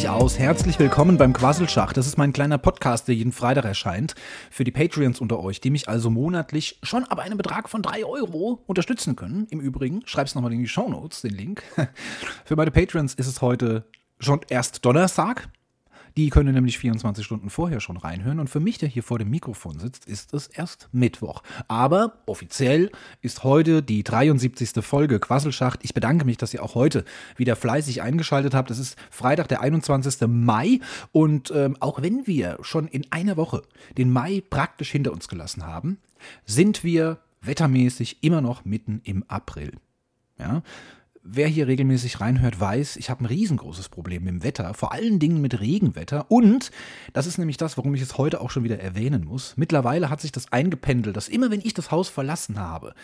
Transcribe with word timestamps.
Nämlich 0.00 0.22
aus. 0.22 0.38
Herzlich 0.38 0.78
willkommen 0.78 1.18
beim 1.18 1.34
Quasselschach. 1.34 1.92
Das 1.92 2.06
ist 2.06 2.16
mein 2.16 2.32
kleiner 2.32 2.56
Podcast, 2.56 3.06
der 3.06 3.14
jeden 3.14 3.32
Freitag 3.32 3.66
erscheint. 3.66 4.14
Für 4.50 4.64
die 4.64 4.70
Patreons 4.70 5.20
unter 5.20 5.38
euch, 5.40 5.60
die 5.60 5.68
mich 5.68 5.90
also 5.90 6.08
monatlich 6.08 6.78
schon 6.82 7.04
ab 7.04 7.18
einem 7.18 7.36
Betrag 7.36 7.68
von 7.68 7.82
3 7.82 8.06
Euro 8.06 8.62
unterstützen 8.66 9.14
können. 9.14 9.46
Im 9.50 9.60
Übrigen, 9.60 10.00
schreib's 10.06 10.34
nochmal 10.34 10.54
in 10.54 10.60
die 10.60 10.68
Show 10.68 10.88
Notes, 10.88 11.20
den 11.20 11.32
Link. 11.32 11.62
Für 12.46 12.56
meine 12.56 12.70
Patreons 12.70 13.12
ist 13.12 13.26
es 13.26 13.42
heute 13.42 13.84
schon 14.18 14.40
erst 14.48 14.86
Donnerstag. 14.86 15.50
Die 16.20 16.28
können 16.28 16.52
nämlich 16.52 16.78
24 16.78 17.24
Stunden 17.24 17.48
vorher 17.48 17.80
schon 17.80 17.96
reinhören. 17.96 18.40
Und 18.40 18.50
für 18.50 18.60
mich, 18.60 18.76
der 18.76 18.90
hier 18.90 19.02
vor 19.02 19.18
dem 19.18 19.30
Mikrofon 19.30 19.78
sitzt, 19.78 20.04
ist 20.04 20.34
es 20.34 20.48
erst 20.48 20.90
Mittwoch. 20.92 21.42
Aber 21.66 22.18
offiziell 22.26 22.90
ist 23.22 23.42
heute 23.42 23.82
die 23.82 24.04
73. 24.04 24.84
Folge 24.84 25.18
Quasselschacht. 25.18 25.80
Ich 25.82 25.94
bedanke 25.94 26.26
mich, 26.26 26.36
dass 26.36 26.52
ihr 26.52 26.62
auch 26.62 26.74
heute 26.74 27.06
wieder 27.38 27.56
fleißig 27.56 28.02
eingeschaltet 28.02 28.52
habt. 28.52 28.70
Es 28.70 28.78
ist 28.78 28.98
Freitag, 29.10 29.48
der 29.48 29.62
21. 29.62 30.28
Mai. 30.28 30.80
Und 31.10 31.52
ähm, 31.56 31.78
auch 31.80 32.02
wenn 32.02 32.26
wir 32.26 32.58
schon 32.60 32.86
in 32.86 33.10
einer 33.10 33.38
Woche 33.38 33.62
den 33.96 34.12
Mai 34.12 34.42
praktisch 34.50 34.90
hinter 34.90 35.12
uns 35.12 35.26
gelassen 35.26 35.66
haben, 35.66 35.96
sind 36.44 36.84
wir 36.84 37.16
wettermäßig 37.40 38.22
immer 38.22 38.42
noch 38.42 38.66
mitten 38.66 39.00
im 39.04 39.24
April. 39.26 39.72
Ja, 40.38 40.62
Wer 41.22 41.48
hier 41.48 41.66
regelmäßig 41.66 42.18
reinhört, 42.20 42.58
weiß, 42.58 42.96
ich 42.96 43.10
habe 43.10 43.22
ein 43.22 43.26
riesengroßes 43.26 43.90
Problem 43.90 44.24
mit 44.24 44.32
dem 44.32 44.42
Wetter, 44.42 44.72
vor 44.72 44.92
allen 44.92 45.18
Dingen 45.18 45.42
mit 45.42 45.60
Regenwetter. 45.60 46.30
Und 46.30 46.70
das 47.12 47.26
ist 47.26 47.36
nämlich 47.36 47.58
das, 47.58 47.76
warum 47.76 47.94
ich 47.94 48.00
es 48.00 48.16
heute 48.16 48.40
auch 48.40 48.50
schon 48.50 48.64
wieder 48.64 48.80
erwähnen 48.80 49.26
muss. 49.26 49.54
Mittlerweile 49.58 50.08
hat 50.08 50.22
sich 50.22 50.32
das 50.32 50.50
eingependelt, 50.50 51.14
dass 51.14 51.28
immer 51.28 51.50
wenn 51.50 51.60
ich 51.60 51.74
das 51.74 51.90
Haus 51.90 52.08
verlassen 52.08 52.58
habe, 52.58 52.94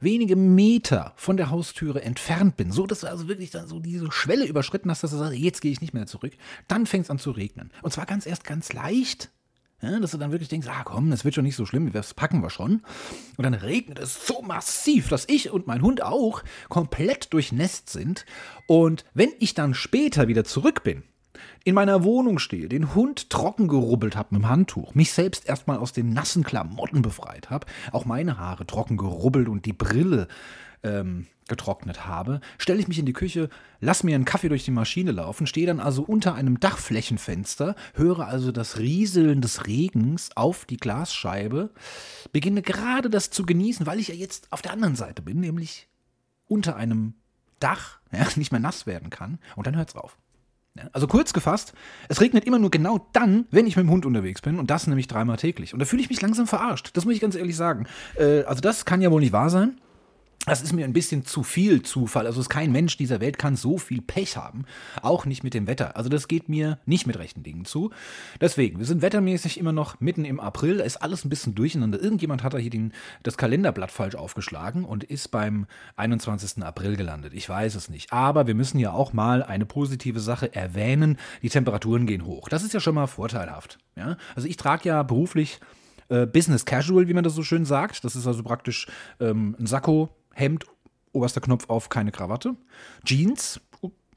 wenige 0.00 0.34
Meter 0.34 1.12
von 1.16 1.36
der 1.36 1.50
Haustüre 1.50 2.02
entfernt 2.02 2.56
bin, 2.56 2.72
so 2.72 2.86
dass 2.86 3.00
du 3.00 3.06
also 3.06 3.28
wirklich 3.28 3.50
dann 3.50 3.68
so 3.68 3.80
diese 3.80 4.10
Schwelle 4.10 4.46
überschritten 4.46 4.90
hast, 4.90 5.02
dass 5.02 5.10
du 5.10 5.18
sagst, 5.18 5.36
jetzt 5.36 5.60
gehe 5.60 5.72
ich 5.72 5.82
nicht 5.82 5.92
mehr 5.92 6.06
zurück, 6.06 6.32
dann 6.68 6.86
fängt 6.86 7.04
es 7.04 7.10
an 7.10 7.18
zu 7.18 7.32
regnen. 7.32 7.70
Und 7.82 7.92
zwar 7.92 8.06
ganz 8.06 8.24
erst 8.24 8.44
ganz 8.44 8.72
leicht, 8.72 9.30
ja, 9.80 10.00
dass 10.00 10.10
du 10.10 10.18
dann 10.18 10.32
wirklich 10.32 10.48
denkst, 10.48 10.66
ah 10.68 10.82
komm, 10.84 11.10
das 11.10 11.24
wird 11.24 11.34
schon 11.34 11.44
nicht 11.44 11.56
so 11.56 11.64
schlimm, 11.64 11.92
das 11.92 12.14
packen 12.14 12.42
wir 12.42 12.50
schon. 12.50 12.82
Und 13.36 13.44
dann 13.44 13.54
regnet 13.54 13.98
es 13.98 14.26
so 14.26 14.42
massiv, 14.42 15.08
dass 15.08 15.28
ich 15.28 15.50
und 15.50 15.66
mein 15.66 15.82
Hund 15.82 16.02
auch 16.02 16.42
komplett 16.68 17.32
durchnässt 17.32 17.88
sind. 17.88 18.26
Und 18.66 19.04
wenn 19.14 19.30
ich 19.38 19.54
dann 19.54 19.74
später 19.74 20.26
wieder 20.26 20.44
zurück 20.44 20.82
bin, 20.82 21.04
in 21.64 21.74
meiner 21.74 22.02
Wohnung 22.02 22.38
stehe, 22.38 22.68
den 22.68 22.94
Hund 22.94 23.30
trocken 23.30 23.68
gerubbelt 23.68 24.16
habe 24.16 24.28
mit 24.32 24.42
dem 24.42 24.48
Handtuch, 24.48 24.94
mich 24.94 25.12
selbst 25.12 25.48
erstmal 25.48 25.78
aus 25.78 25.92
den 25.92 26.12
nassen 26.12 26.42
Klamotten 26.42 27.02
befreit 27.02 27.50
habe, 27.50 27.66
auch 27.92 28.04
meine 28.04 28.38
Haare 28.38 28.66
trocken 28.66 28.96
gerubbelt 28.96 29.48
und 29.48 29.64
die 29.64 29.72
Brille 29.72 30.28
ähm, 30.82 31.26
getrocknet 31.48 32.06
habe, 32.06 32.40
stelle 32.58 32.78
ich 32.78 32.88
mich 32.88 32.98
in 32.98 33.06
die 33.06 33.12
Küche, 33.12 33.48
lass 33.80 34.04
mir 34.04 34.14
einen 34.14 34.24
Kaffee 34.24 34.48
durch 34.48 34.64
die 34.64 34.70
Maschine 34.70 35.12
laufen, 35.12 35.46
stehe 35.46 35.66
dann 35.66 35.80
also 35.80 36.02
unter 36.02 36.34
einem 36.34 36.60
Dachflächenfenster, 36.60 37.74
höre 37.94 38.26
also 38.26 38.52
das 38.52 38.78
Rieseln 38.78 39.40
des 39.40 39.66
Regens 39.66 40.30
auf 40.36 40.66
die 40.66 40.76
Glasscheibe, 40.76 41.70
beginne 42.32 42.62
gerade 42.62 43.10
das 43.10 43.30
zu 43.30 43.44
genießen, 43.44 43.86
weil 43.86 43.98
ich 43.98 44.08
ja 44.08 44.14
jetzt 44.14 44.52
auf 44.52 44.62
der 44.62 44.72
anderen 44.72 44.94
Seite 44.94 45.22
bin, 45.22 45.40
nämlich 45.40 45.88
unter 46.46 46.76
einem 46.76 47.14
Dach, 47.58 47.98
ja, 48.12 48.26
nicht 48.36 48.52
mehr 48.52 48.60
nass 48.60 48.86
werden 48.86 49.10
kann, 49.10 49.38
und 49.56 49.66
dann 49.66 49.76
hört 49.76 49.88
es 49.88 49.96
auf. 49.96 50.16
Also 50.92 51.08
kurz 51.08 51.32
gefasst, 51.32 51.72
es 52.08 52.20
regnet 52.20 52.44
immer 52.44 52.60
nur 52.60 52.70
genau 52.70 53.08
dann, 53.12 53.46
wenn 53.50 53.66
ich 53.66 53.74
mit 53.74 53.84
dem 53.84 53.90
Hund 53.90 54.06
unterwegs 54.06 54.42
bin 54.42 54.60
und 54.60 54.70
das 54.70 54.86
nämlich 54.86 55.08
dreimal 55.08 55.36
täglich. 55.36 55.72
Und 55.72 55.80
da 55.80 55.86
fühle 55.86 56.02
ich 56.02 56.08
mich 56.08 56.20
langsam 56.20 56.46
verarscht. 56.46 56.90
Das 56.92 57.04
muss 57.04 57.14
ich 57.14 57.20
ganz 57.20 57.34
ehrlich 57.34 57.56
sagen. 57.56 57.88
Äh, 58.14 58.42
also 58.44 58.60
das 58.60 58.84
kann 58.84 59.02
ja 59.02 59.10
wohl 59.10 59.20
nicht 59.20 59.32
wahr 59.32 59.50
sein 59.50 59.80
das 60.46 60.62
ist 60.62 60.72
mir 60.72 60.84
ein 60.84 60.92
bisschen 60.92 61.24
zu 61.24 61.42
viel 61.42 61.82
Zufall. 61.82 62.26
Also 62.26 62.40
ist 62.40 62.48
kein 62.48 62.72
Mensch 62.72 62.96
dieser 62.96 63.20
Welt 63.20 63.38
kann 63.38 63.56
so 63.56 63.76
viel 63.76 64.00
Pech 64.00 64.36
haben. 64.36 64.64
Auch 65.02 65.26
nicht 65.26 65.44
mit 65.44 65.52
dem 65.52 65.66
Wetter. 65.66 65.96
Also 65.96 66.08
das 66.08 66.28
geht 66.28 66.48
mir 66.48 66.78
nicht 66.86 67.06
mit 67.06 67.18
rechten 67.18 67.42
Dingen 67.42 67.64
zu. 67.64 67.90
Deswegen, 68.40 68.78
wir 68.78 68.86
sind 68.86 69.02
wettermäßig 69.02 69.58
immer 69.58 69.72
noch 69.72 70.00
mitten 70.00 70.24
im 70.24 70.40
April. 70.40 70.80
Ist 70.80 71.02
alles 71.02 71.24
ein 71.24 71.28
bisschen 71.28 71.54
durcheinander. 71.54 72.00
Irgendjemand 72.00 72.42
hat 72.42 72.54
da 72.54 72.58
hier 72.58 72.70
den, 72.70 72.92
das 73.22 73.36
Kalenderblatt 73.36 73.90
falsch 73.90 74.14
aufgeschlagen 74.14 74.84
und 74.84 75.04
ist 75.04 75.28
beim 75.30 75.66
21. 75.96 76.62
April 76.62 76.96
gelandet. 76.96 77.34
Ich 77.34 77.48
weiß 77.48 77.74
es 77.74 77.90
nicht. 77.90 78.12
Aber 78.12 78.46
wir 78.46 78.54
müssen 78.54 78.78
ja 78.78 78.92
auch 78.92 79.12
mal 79.12 79.42
eine 79.42 79.66
positive 79.66 80.20
Sache 80.20 80.54
erwähnen. 80.54 81.18
Die 81.42 81.50
Temperaturen 81.50 82.06
gehen 82.06 82.24
hoch. 82.24 82.48
Das 82.48 82.62
ist 82.62 82.72
ja 82.72 82.80
schon 82.80 82.94
mal 82.94 83.06
vorteilhaft. 83.06 83.78
Ja? 83.96 84.16
Also 84.34 84.48
ich 84.48 84.56
trage 84.56 84.88
ja 84.88 85.02
beruflich 85.02 85.60
äh, 86.08 86.26
Business 86.26 86.64
Casual, 86.64 87.08
wie 87.08 87.14
man 87.14 87.24
das 87.24 87.34
so 87.34 87.42
schön 87.42 87.64
sagt. 87.64 88.04
Das 88.04 88.16
ist 88.16 88.26
also 88.26 88.42
praktisch 88.42 88.86
ähm, 89.20 89.56
ein 89.58 89.66
Sakko, 89.66 90.10
Hemd, 90.34 90.66
oberster 91.12 91.40
Knopf 91.40 91.68
auf, 91.68 91.88
keine 91.88 92.12
Krawatte, 92.12 92.54
Jeans 93.04 93.60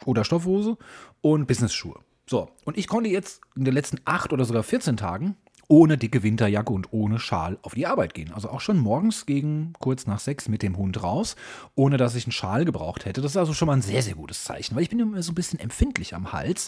oder 0.05 0.23
Stoffhose 0.23 0.77
und 1.21 1.47
Business-Schuhe. 1.47 1.99
So, 2.27 2.49
und 2.65 2.77
ich 2.77 2.87
konnte 2.87 3.09
jetzt 3.09 3.41
in 3.55 3.65
den 3.65 3.73
letzten 3.73 3.99
acht 4.05 4.31
oder 4.33 4.45
sogar 4.45 4.63
14 4.63 4.97
Tagen 4.97 5.35
ohne 5.71 5.97
dicke 5.97 6.21
Winterjacke 6.21 6.73
und 6.73 6.91
ohne 6.91 7.17
Schal 7.17 7.57
auf 7.61 7.75
die 7.75 7.87
Arbeit 7.87 8.13
gehen. 8.13 8.33
Also 8.33 8.49
auch 8.49 8.59
schon 8.59 8.77
morgens 8.77 9.25
gegen 9.25 9.71
kurz 9.79 10.05
nach 10.05 10.19
sechs 10.19 10.49
mit 10.49 10.63
dem 10.63 10.75
Hund 10.75 11.01
raus, 11.01 11.37
ohne 11.75 11.95
dass 11.95 12.15
ich 12.15 12.25
einen 12.25 12.33
Schal 12.33 12.65
gebraucht 12.65 13.05
hätte. 13.05 13.21
Das 13.21 13.31
ist 13.31 13.37
also 13.37 13.53
schon 13.53 13.67
mal 13.67 13.75
ein 13.75 13.81
sehr, 13.81 14.01
sehr 14.01 14.15
gutes 14.15 14.43
Zeichen, 14.43 14.75
weil 14.75 14.83
ich 14.83 14.89
bin 14.89 14.99
immer 14.99 15.23
so 15.23 15.31
ein 15.31 15.35
bisschen 15.35 15.61
empfindlich 15.61 16.13
am 16.13 16.33
Hals. 16.33 16.67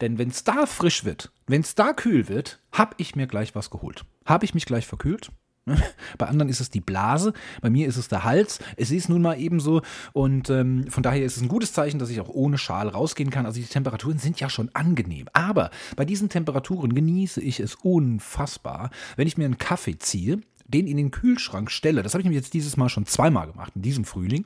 Denn 0.00 0.18
wenn 0.18 0.28
es 0.28 0.44
da 0.44 0.66
frisch 0.66 1.04
wird, 1.04 1.32
wenn 1.48 1.62
es 1.62 1.74
da 1.74 1.92
kühl 1.92 2.28
wird, 2.28 2.60
habe 2.70 2.94
ich 2.98 3.16
mir 3.16 3.26
gleich 3.26 3.56
was 3.56 3.70
geholt. 3.70 4.04
Habe 4.24 4.44
ich 4.44 4.54
mich 4.54 4.66
gleich 4.66 4.86
verkühlt? 4.86 5.30
Bei 6.18 6.26
anderen 6.26 6.50
ist 6.50 6.60
es 6.60 6.70
die 6.70 6.80
Blase, 6.80 7.32
bei 7.62 7.70
mir 7.70 7.86
ist 7.86 7.96
es 7.96 8.08
der 8.08 8.24
Hals. 8.24 8.58
Es 8.76 8.90
ist 8.90 9.08
nun 9.08 9.22
mal 9.22 9.40
eben 9.40 9.60
so 9.60 9.80
und 10.12 10.50
ähm, 10.50 10.86
von 10.90 11.02
daher 11.02 11.24
ist 11.24 11.36
es 11.36 11.42
ein 11.42 11.48
gutes 11.48 11.72
Zeichen, 11.72 11.98
dass 11.98 12.10
ich 12.10 12.20
auch 12.20 12.28
ohne 12.28 12.58
Schal 12.58 12.88
rausgehen 12.88 13.30
kann. 13.30 13.46
Also 13.46 13.60
die 13.60 13.66
Temperaturen 13.66 14.18
sind 14.18 14.40
ja 14.40 14.50
schon 14.50 14.68
angenehm. 14.74 15.26
Aber 15.32 15.70
bei 15.96 16.04
diesen 16.04 16.28
Temperaturen 16.28 16.94
genieße 16.94 17.40
ich 17.40 17.60
es 17.60 17.76
unfassbar, 17.76 18.90
wenn 19.16 19.26
ich 19.26 19.38
mir 19.38 19.46
einen 19.46 19.58
Kaffee 19.58 19.98
ziehe, 19.98 20.40
den 20.66 20.86
in 20.86 20.98
den 20.98 21.10
Kühlschrank 21.10 21.70
stelle. 21.70 22.02
Das 22.02 22.12
habe 22.12 22.20
ich 22.20 22.24
nämlich 22.24 22.42
jetzt 22.42 22.54
dieses 22.54 22.76
Mal 22.76 22.88
schon 22.88 23.06
zweimal 23.06 23.46
gemacht, 23.46 23.72
in 23.74 23.82
diesem 23.82 24.04
Frühling. 24.04 24.44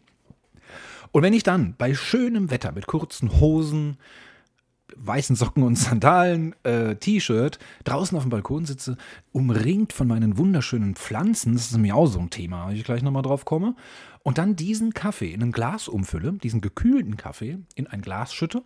Und 1.11 1.23
wenn 1.23 1.33
ich 1.33 1.43
dann 1.43 1.75
bei 1.77 1.95
schönem 1.95 2.51
Wetter 2.51 2.73
mit 2.73 2.87
kurzen 2.87 3.41
Hosen, 3.41 3.97
weißen 4.97 5.37
Socken 5.37 5.63
und 5.63 5.77
Sandalen, 5.77 6.55
äh, 6.65 6.97
T-Shirt, 6.97 7.59
draußen 7.85 8.17
auf 8.17 8.25
dem 8.25 8.31
Balkon 8.31 8.65
sitze, 8.65 8.97
umringt 9.33 9.93
von 9.93 10.09
meinen 10.09 10.39
wunderschönen 10.39 10.95
Pflanzen, 10.95 11.55
das 11.55 11.71
ist 11.71 11.79
mir 11.79 11.97
auch 11.97 12.07
so 12.07 12.19
ein 12.19 12.31
Thema, 12.31 12.69
wenn 12.69 12.77
ich 12.77 12.85
gleich 12.85 13.03
nochmal 13.03 13.23
drauf 13.23 13.45
komme, 13.45 13.75
und 14.23 14.39
dann 14.39 14.57
diesen 14.57 14.93
Kaffee 14.93 15.33
in 15.33 15.43
ein 15.43 15.53
Glas 15.53 15.89
umfülle, 15.89 16.33
diesen 16.35 16.61
gekühlten 16.61 17.17
Kaffee 17.17 17.59
in 17.75 17.87
ein 17.87 18.03
Glas 18.03 18.35
schütte 18.35 18.63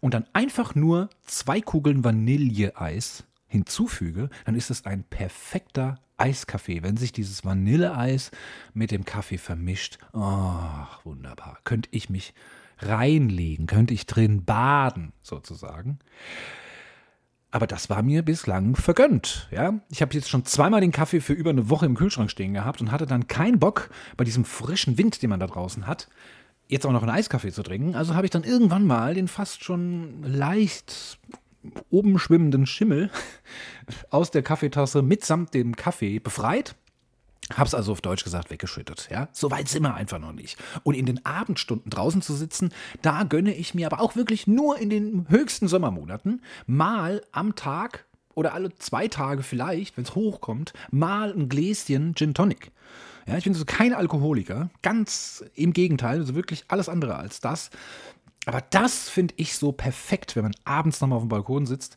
und 0.00 0.14
dann 0.14 0.26
einfach 0.32 0.74
nur 0.74 1.10
zwei 1.24 1.60
Kugeln 1.60 2.04
Vanilleeis 2.04 3.24
hinzufüge, 3.48 4.28
dann 4.44 4.54
ist 4.54 4.70
es 4.70 4.84
ein 4.84 5.04
perfekter 5.04 6.00
Eiskaffee. 6.16 6.82
Wenn 6.82 6.96
sich 6.96 7.12
dieses 7.12 7.44
Vanilleeis 7.44 8.30
mit 8.74 8.90
dem 8.90 9.04
Kaffee 9.04 9.38
vermischt, 9.38 9.98
ach, 10.12 11.04
wunderbar. 11.04 11.58
Könnte 11.64 11.88
ich 11.92 12.10
mich 12.10 12.34
reinlegen, 12.78 13.66
könnte 13.66 13.94
ich 13.94 14.06
drin 14.06 14.44
baden, 14.44 15.12
sozusagen. 15.22 15.98
Aber 17.50 17.66
das 17.66 17.88
war 17.88 18.02
mir 18.02 18.22
bislang 18.22 18.76
vergönnt. 18.76 19.48
Ja? 19.50 19.80
Ich 19.88 20.02
habe 20.02 20.14
jetzt 20.14 20.28
schon 20.28 20.44
zweimal 20.44 20.80
den 20.80 20.92
Kaffee 20.92 21.20
für 21.20 21.32
über 21.32 21.50
eine 21.50 21.70
Woche 21.70 21.86
im 21.86 21.94
Kühlschrank 21.94 22.30
stehen 22.30 22.54
gehabt 22.54 22.80
und 22.80 22.92
hatte 22.92 23.06
dann 23.06 23.28
keinen 23.28 23.58
Bock, 23.58 23.88
bei 24.16 24.24
diesem 24.24 24.44
frischen 24.44 24.98
Wind, 24.98 25.22
den 25.22 25.30
man 25.30 25.40
da 25.40 25.46
draußen 25.46 25.86
hat, 25.86 26.08
jetzt 26.68 26.84
auch 26.84 26.92
noch 26.92 27.02
einen 27.02 27.12
Eiskaffee 27.16 27.52
zu 27.52 27.62
trinken. 27.62 27.94
Also 27.94 28.14
habe 28.14 28.26
ich 28.26 28.30
dann 28.30 28.44
irgendwann 28.44 28.86
mal 28.86 29.14
den 29.14 29.28
fast 29.28 29.64
schon 29.64 30.22
leicht 30.22 31.18
oben 31.90 32.18
schwimmenden 32.18 32.66
Schimmel 32.66 33.10
aus 34.10 34.30
der 34.30 34.42
Kaffeetasse 34.42 35.02
mitsamt 35.02 35.54
dem 35.54 35.76
Kaffee 35.76 36.18
befreit 36.18 36.74
Hab's 37.54 37.74
also 37.74 37.92
auf 37.92 38.00
Deutsch 38.00 38.24
gesagt 38.24 38.50
weggeschüttet, 38.50 39.08
ja. 39.10 39.28
So 39.32 39.50
weit 39.50 39.68
sind 39.68 39.84
wir 39.84 39.94
einfach 39.94 40.18
noch 40.18 40.32
nicht. 40.32 40.58
Und 40.82 40.94
in 40.94 41.06
den 41.06 41.24
Abendstunden 41.24 41.90
draußen 41.90 42.20
zu 42.20 42.34
sitzen, 42.34 42.72
da 43.02 43.22
gönne 43.22 43.54
ich 43.54 43.74
mir 43.74 43.86
aber 43.86 44.00
auch 44.00 44.16
wirklich 44.16 44.46
nur 44.46 44.78
in 44.78 44.90
den 44.90 45.26
höchsten 45.28 45.68
Sommermonaten 45.68 46.42
mal 46.66 47.22
am 47.30 47.54
Tag 47.54 48.06
oder 48.34 48.52
alle 48.52 48.76
zwei 48.78 49.06
Tage 49.08 49.42
vielleicht, 49.42 49.96
wenn 49.96 50.04
es 50.04 50.14
hochkommt, 50.14 50.72
mal 50.90 51.32
ein 51.32 51.48
Gläschen 51.48 52.14
Gin 52.14 52.34
Tonic. 52.34 52.72
Ja, 53.26 53.36
ich 53.36 53.44
bin 53.44 53.54
so 53.54 53.64
kein 53.64 53.94
Alkoholiker, 53.94 54.70
ganz 54.82 55.44
im 55.54 55.72
Gegenteil, 55.72 56.20
also 56.20 56.34
wirklich 56.34 56.64
alles 56.68 56.88
andere 56.88 57.16
als 57.16 57.40
das. 57.40 57.70
Aber 58.44 58.60
das 58.70 59.08
finde 59.08 59.34
ich 59.36 59.56
so 59.56 59.72
perfekt, 59.72 60.36
wenn 60.36 60.44
man 60.44 60.54
abends 60.64 61.00
nochmal 61.00 61.16
auf 61.16 61.24
dem 61.24 61.28
Balkon 61.28 61.66
sitzt 61.66 61.96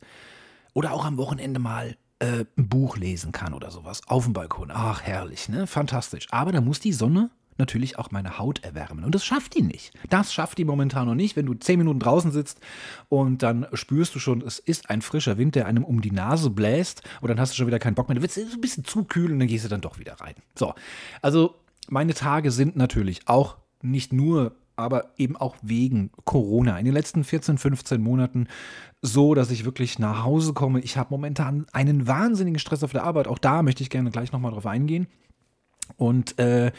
oder 0.73 0.93
auch 0.93 1.05
am 1.05 1.17
Wochenende 1.17 1.59
mal 1.59 1.95
äh, 2.19 2.45
ein 2.57 2.69
Buch 2.69 2.97
lesen 2.97 3.31
kann 3.31 3.53
oder 3.53 3.71
sowas 3.71 4.01
auf 4.07 4.25
dem 4.25 4.33
Balkon. 4.33 4.71
Ach, 4.71 5.01
herrlich, 5.01 5.49
ne? 5.49 5.67
Fantastisch. 5.67 6.27
Aber 6.31 6.51
da 6.51 6.61
muss 6.61 6.79
die 6.79 6.93
Sonne 6.93 7.31
natürlich 7.59 7.99
auch 7.99 8.09
meine 8.11 8.39
Haut 8.39 8.63
erwärmen. 8.63 9.03
Und 9.03 9.13
das 9.13 9.25
schafft 9.25 9.55
die 9.55 9.61
nicht. 9.61 9.91
Das 10.09 10.33
schafft 10.33 10.57
die 10.57 10.65
momentan 10.65 11.07
noch 11.07 11.15
nicht, 11.15 11.35
wenn 11.35 11.45
du 11.45 11.53
zehn 11.53 11.77
Minuten 11.77 11.99
draußen 11.99 12.31
sitzt 12.31 12.59
und 13.09 13.43
dann 13.43 13.67
spürst 13.73 14.15
du 14.15 14.19
schon, 14.19 14.41
es 14.41 14.59
ist 14.59 14.89
ein 14.89 15.01
frischer 15.01 15.37
Wind, 15.37 15.55
der 15.55 15.67
einem 15.67 15.83
um 15.83 16.01
die 16.01 16.11
Nase 16.11 16.49
bläst 16.49 17.03
und 17.21 17.27
dann 17.27 17.39
hast 17.39 17.51
du 17.51 17.57
schon 17.57 17.67
wieder 17.67 17.79
keinen 17.79 17.95
Bock 17.95 18.07
mehr. 18.07 18.15
Du 18.15 18.21
willst 18.21 18.37
ein 18.37 18.61
bisschen 18.61 18.85
zu 18.85 19.03
kühl 19.03 19.31
und 19.31 19.39
dann 19.39 19.47
gehst 19.47 19.65
du 19.65 19.69
dann 19.69 19.81
doch 19.81 19.99
wieder 19.99 20.13
rein. 20.21 20.35
So, 20.55 20.73
also 21.21 21.55
meine 21.89 22.13
Tage 22.13 22.51
sind 22.51 22.75
natürlich 22.75 23.27
auch 23.27 23.57
nicht 23.81 24.13
nur 24.13 24.55
aber 24.79 25.13
eben 25.17 25.37
auch 25.37 25.55
wegen 25.61 26.11
Corona 26.25 26.77
in 26.77 26.85
den 26.85 26.93
letzten 26.93 27.23
14, 27.23 27.57
15 27.57 28.01
Monaten 28.01 28.47
so, 29.01 29.33
dass 29.33 29.51
ich 29.51 29.65
wirklich 29.65 29.99
nach 29.99 30.23
Hause 30.23 30.53
komme. 30.53 30.79
Ich 30.81 30.97
habe 30.97 31.09
momentan 31.11 31.65
einen 31.71 32.07
wahnsinnigen 32.07 32.59
Stress 32.59 32.83
auf 32.83 32.91
der 32.91 33.03
Arbeit. 33.03 33.27
Auch 33.27 33.37
da 33.37 33.63
möchte 33.63 33.83
ich 33.83 33.89
gerne 33.89 34.11
gleich 34.11 34.31
nochmal 34.31 34.51
drauf 34.51 34.65
eingehen. 34.65 35.07
Und 35.97 36.37
äh, 36.39 36.71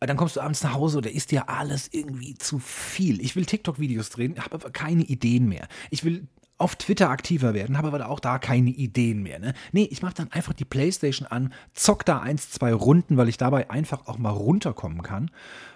dann 0.00 0.16
kommst 0.16 0.36
du 0.36 0.40
abends 0.40 0.62
nach 0.62 0.74
Hause 0.74 0.98
oder 0.98 1.10
ist 1.10 1.32
dir 1.32 1.48
alles 1.48 1.88
irgendwie 1.92 2.34
zu 2.34 2.58
viel. 2.58 3.20
Ich 3.20 3.36
will 3.36 3.44
TikTok-Videos 3.44 4.10
drehen, 4.10 4.38
habe 4.38 4.54
aber 4.54 4.70
keine 4.70 5.02
Ideen 5.02 5.48
mehr. 5.48 5.66
Ich 5.90 6.04
will 6.04 6.28
auf 6.56 6.74
Twitter 6.74 7.10
aktiver 7.10 7.54
werden, 7.54 7.78
habe 7.78 7.88
aber 7.88 8.08
auch 8.08 8.20
da 8.20 8.38
keine 8.38 8.70
Ideen 8.70 9.22
mehr. 9.22 9.38
Ne? 9.38 9.54
Nee, 9.72 9.88
ich 9.90 10.02
mache 10.02 10.14
dann 10.14 10.32
einfach 10.32 10.52
die 10.52 10.64
Playstation 10.64 11.26
an, 11.28 11.52
zock 11.72 12.04
da 12.04 12.18
eins, 12.18 12.50
zwei 12.50 12.72
Runden, 12.74 13.16
weil 13.16 13.28
ich 13.28 13.36
dabei 13.36 13.70
einfach 13.70 14.06
auch 14.06 14.18
mal 14.18 14.30
runterkommen 14.30 15.02
kann. 15.02 15.30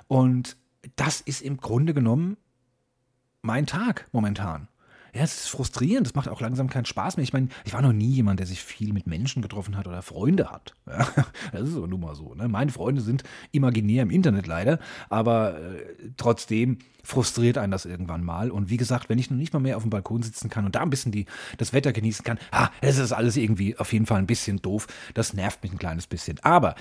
Und 0.09 0.57
das 0.97 1.21
ist 1.21 1.43
im 1.43 1.59
Grunde 1.59 1.95
genommen 1.95 2.37
mein 3.43 3.67
Tag 3.67 4.09
momentan. 4.13 4.69
Ja, 5.15 5.25
es 5.25 5.43
ist 5.43 5.49
frustrierend, 5.49 6.07
es 6.07 6.15
macht 6.15 6.29
auch 6.29 6.41
langsam 6.41 6.71
keinen 6.71 6.87
Spaß 6.87 7.19
mehr. 7.19 7.25
Ich 7.25 7.35
meine, 7.35 7.49
ich 7.67 7.75
war 7.75 7.83
noch 7.83 7.93
nie 7.93 8.09
jemand, 8.09 8.41
der 8.41 8.47
sich 8.47 8.63
viel 8.63 8.95
mit 8.95 9.07
Menschen 9.07 9.43
getroffen 9.43 9.77
hat 9.77 9.87
oder 9.87 10.01
Freunde 10.01 10.51
hat. 10.51 10.75
Ja, 11.53 11.61
das 11.61 11.69
ist 11.69 11.77
aber 11.77 11.87
nun 11.87 12.01
mal 12.01 12.15
so. 12.15 12.35
Ne? 12.35 12.49
Meine 12.49 12.71
Freunde 12.71 13.03
sind 13.03 13.23
imaginär 13.51 14.05
im 14.05 14.11
Internet 14.11 14.47
leider, 14.47 14.79
aber 15.11 15.59
äh, 15.61 16.11
trotzdem 16.17 16.79
frustriert 17.03 17.59
einen 17.59 17.73
das 17.73 17.85
irgendwann 17.85 18.25
mal. 18.25 18.51
Und 18.51 18.71
wie 18.71 18.79
gesagt, 18.79 19.11
wenn 19.11 19.19
ich 19.19 19.31
noch 19.31 19.37
nicht 19.37 19.53
mal 19.53 19.61
mehr 19.61 19.77
auf 19.77 19.83
dem 19.83 19.91
Balkon 19.91 20.23
sitzen 20.23 20.49
kann 20.49 20.65
und 20.65 20.75
da 20.75 20.81
ein 20.81 20.91
bisschen 20.91 21.13
die, 21.13 21.27
das 21.59 21.75
Wetter 21.75 21.93
genießen 21.93 22.25
kann, 22.25 22.39
ah, 22.51 22.71
es 22.81 22.97
ist 22.97 23.13
alles 23.13 23.37
irgendwie 23.37 23.77
auf 23.77 23.93
jeden 23.93 24.07
Fall 24.07 24.19
ein 24.19 24.27
bisschen 24.27 24.63
doof. 24.63 24.87
Das 25.13 25.35
nervt 25.35 25.63
mich 25.63 25.73
ein 25.73 25.79
kleines 25.79 26.07
bisschen. 26.07 26.39
Aber 26.43 26.75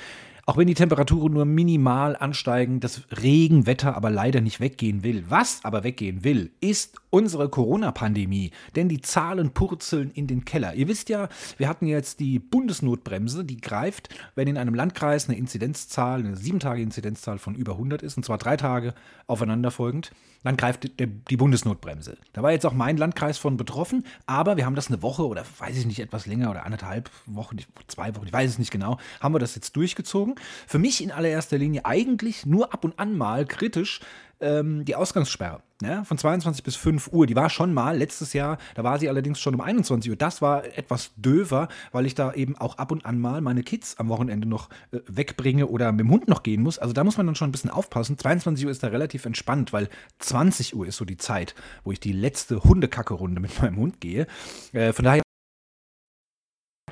auch 0.46 0.58
wenn 0.58 0.68
die 0.68 0.74
Temperaturen 0.74 1.34
nur 1.34 1.46
minimal 1.46 2.16
ansteigen, 2.16 2.80
das 2.80 3.02
Regenwetter 3.22 3.96
aber 3.96 4.10
leider 4.10 4.42
nicht 4.42 4.60
weggehen 4.60 5.04
will. 5.04 5.24
Was 5.30 5.64
aber 5.64 5.84
weggehen 5.84 6.24
will, 6.24 6.52
ist 6.62 6.98
unsere 7.10 7.50
Corona-Pandemie. 7.50 8.52
Denn 8.76 8.90
die 8.90 9.02
Zahlen 9.02 9.52
purzeln 9.52 10.12
in 10.12 10.28
den 10.28 10.46
Keller. 10.46 10.74
Ihr 10.74 10.88
wisst 10.88 11.10
ja, 11.10 11.30
wir 11.58 11.68
hatten 11.68 11.86
jetzt 11.86 12.20
die 12.20 12.40
Bundesnotbremse, 12.40 13.46
die 13.46 13.58
greift, 13.58 14.10
wenn 14.36 14.48
in 14.48 14.58
einem 14.58 14.74
Landkreis 14.74 15.28
eine 15.28 15.38
Inzidenzzahl, 15.38 16.20
eine 16.20 16.36
sieben 16.36 16.60
Tage 16.60 16.82
Inzidenzzahl 16.82 17.38
von 17.38 17.56
über 17.56 17.74
100 17.74 18.02
ist, 18.02 18.18
und 18.18 18.24
zwar 18.24 18.38
drei 18.38 18.58
Tage 18.58 18.94
aufeinanderfolgend, 19.28 20.12
dann 20.44 20.58
greift 20.58 20.90
die 21.00 21.38
Bundesnotbremse. 21.38 22.18
Da 22.34 22.42
war 22.42 22.52
jetzt 22.52 22.66
auch 22.66 22.74
mein 22.74 22.98
Landkreis 22.98 23.38
von 23.38 23.58
betroffen, 23.58 24.06
aber 24.26 24.58
wir 24.58 24.66
haben 24.66 24.76
das 24.76 24.88
eine 24.88 25.02
Woche 25.02 25.28
oder 25.28 25.44
weiß 25.60 25.78
ich 25.78 25.86
nicht, 25.86 26.00
etwas 26.00 26.26
länger 26.26 26.50
oder 26.50 26.66
anderthalb 26.66 27.12
Wochen, 27.28 27.58
zwei 27.88 28.16
Wochen, 28.16 28.26
ich 28.26 28.34
weiß 28.34 28.50
es 28.50 28.60
nicht 28.60 28.72
genau, 28.72 28.98
haben 29.20 29.36
wir 29.36 29.40
das 29.40 29.56
jetzt 29.56 29.76
durchgezogen. 29.76 30.31
Für 30.68 30.80
mich 30.80 31.04
in 31.04 31.12
allererster 31.12 31.58
Linie 31.58 31.86
eigentlich 31.86 32.46
nur 32.46 32.74
ab 32.74 32.84
und 32.84 32.98
an 33.00 33.18
mal 33.18 33.46
kritisch, 33.46 34.00
ähm, 34.42 34.84
die 34.86 34.96
Ausgangssperre 34.96 35.62
ne, 35.82 36.04
von 36.06 36.18
22 36.18 36.64
bis 36.64 36.76
5 36.76 37.10
Uhr. 37.12 37.28
Die 37.28 37.36
war 37.36 37.50
schon 37.50 37.74
mal 37.74 37.98
letztes 37.98 38.34
Jahr, 38.34 38.58
da 38.76 38.84
war 38.84 39.00
sie 39.00 39.08
allerdings 39.08 39.40
schon 39.40 39.54
um 39.54 39.62
21 39.62 40.10
Uhr. 40.10 40.18
Das 40.18 40.42
war 40.42 40.66
etwas 40.78 41.12
döver, 41.16 41.70
weil 41.92 42.06
ich 42.06 42.16
da 42.16 42.34
eben 42.34 42.58
auch 42.58 42.78
ab 42.78 42.92
und 42.92 43.06
an 43.06 43.20
mal 43.20 43.42
meine 43.42 43.64
Kids 43.64 43.98
am 43.98 44.10
Wochenende 44.10 44.48
noch 44.48 44.70
äh, 44.92 45.00
wegbringe 45.08 45.68
oder 45.68 45.92
mit 45.92 46.02
dem 46.02 46.12
Hund 46.12 46.28
noch 46.28 46.44
gehen 46.44 46.62
muss. 46.62 46.80
Also 46.80 46.94
da 46.94 47.04
muss 47.04 47.18
man 47.18 47.26
dann 47.26 47.36
schon 47.36 47.50
ein 47.50 47.52
bisschen 47.52 47.70
aufpassen. 47.70 48.18
22 48.18 48.66
Uhr 48.66 48.72
ist 48.72 48.84
da 48.84 48.88
relativ 48.88 49.26
entspannt, 49.26 49.74
weil 49.74 49.90
20 50.20 50.76
Uhr 50.76 50.88
ist 50.88 50.98
so 50.98 51.06
die 51.06 51.18
Zeit, 51.18 51.56
wo 51.84 51.92
ich 51.92 52.00
die 52.00 52.14
letzte 52.14 52.64
Hundekacke-Runde 52.64 53.40
mit 53.40 53.62
meinem 53.62 53.78
Hund 53.78 54.02
gehe. 54.02 54.28
Äh, 54.74 54.94
von 54.94 55.06
daher 55.06 55.22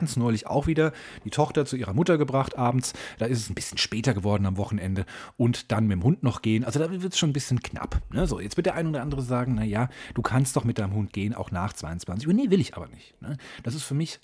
es 0.06 0.18
neulich 0.18 0.48
auch 0.48 0.68
wieder, 0.68 0.92
die 1.26 1.30
Tochter 1.30 1.66
zu 1.66 1.76
ihrer 1.76 1.94
Mutter 1.94 2.18
gebracht 2.18 2.58
abends. 2.58 2.94
Da 3.18 3.26
ist 3.26 3.40
es 3.40 3.50
ein 3.50 3.56
bisschen 3.56 3.78
später 3.78 4.14
geworden 4.14 4.46
am 4.46 4.58
Wochenende 4.58 5.06
und 5.38 5.72
dann 5.72 5.88
mit 5.88 5.98
dem 5.98 6.04
Hund 6.04 6.24
noch 6.24 6.42
gehen. 6.42 6.64
Also 6.64 6.80
da 6.80 6.90
wird 6.90 7.14
es 7.14 7.20
schon 7.20 7.30
ein 7.30 7.34
bisschen 7.34 7.62
knapp. 7.62 8.02
Ne? 8.12 8.28
So, 8.28 8.40
jetzt 8.40 8.58
wird 8.58 8.66
der 8.66 8.76
ein 8.76 8.88
oder 8.88 9.02
andere 9.02 9.22
sagen, 9.22 9.56
naja, 9.56 9.90
du 10.14 10.22
kannst 10.22 10.56
doch 10.56 10.64
mit 10.64 10.80
deinem 10.80 10.94
Hund 10.94 11.14
gehen, 11.14 11.34
auch 11.34 11.52
nach 11.52 11.74
22 11.74 12.28
Uhr. 12.28 12.34
Nee, 12.34 12.50
will 12.50 12.62
ich 12.62 12.76
aber 12.76 12.88
nicht. 12.88 13.20
Ne? 13.22 13.38
Das 13.64 13.76
ist 13.76 13.84
für 13.84 13.96
mich 13.96 14.20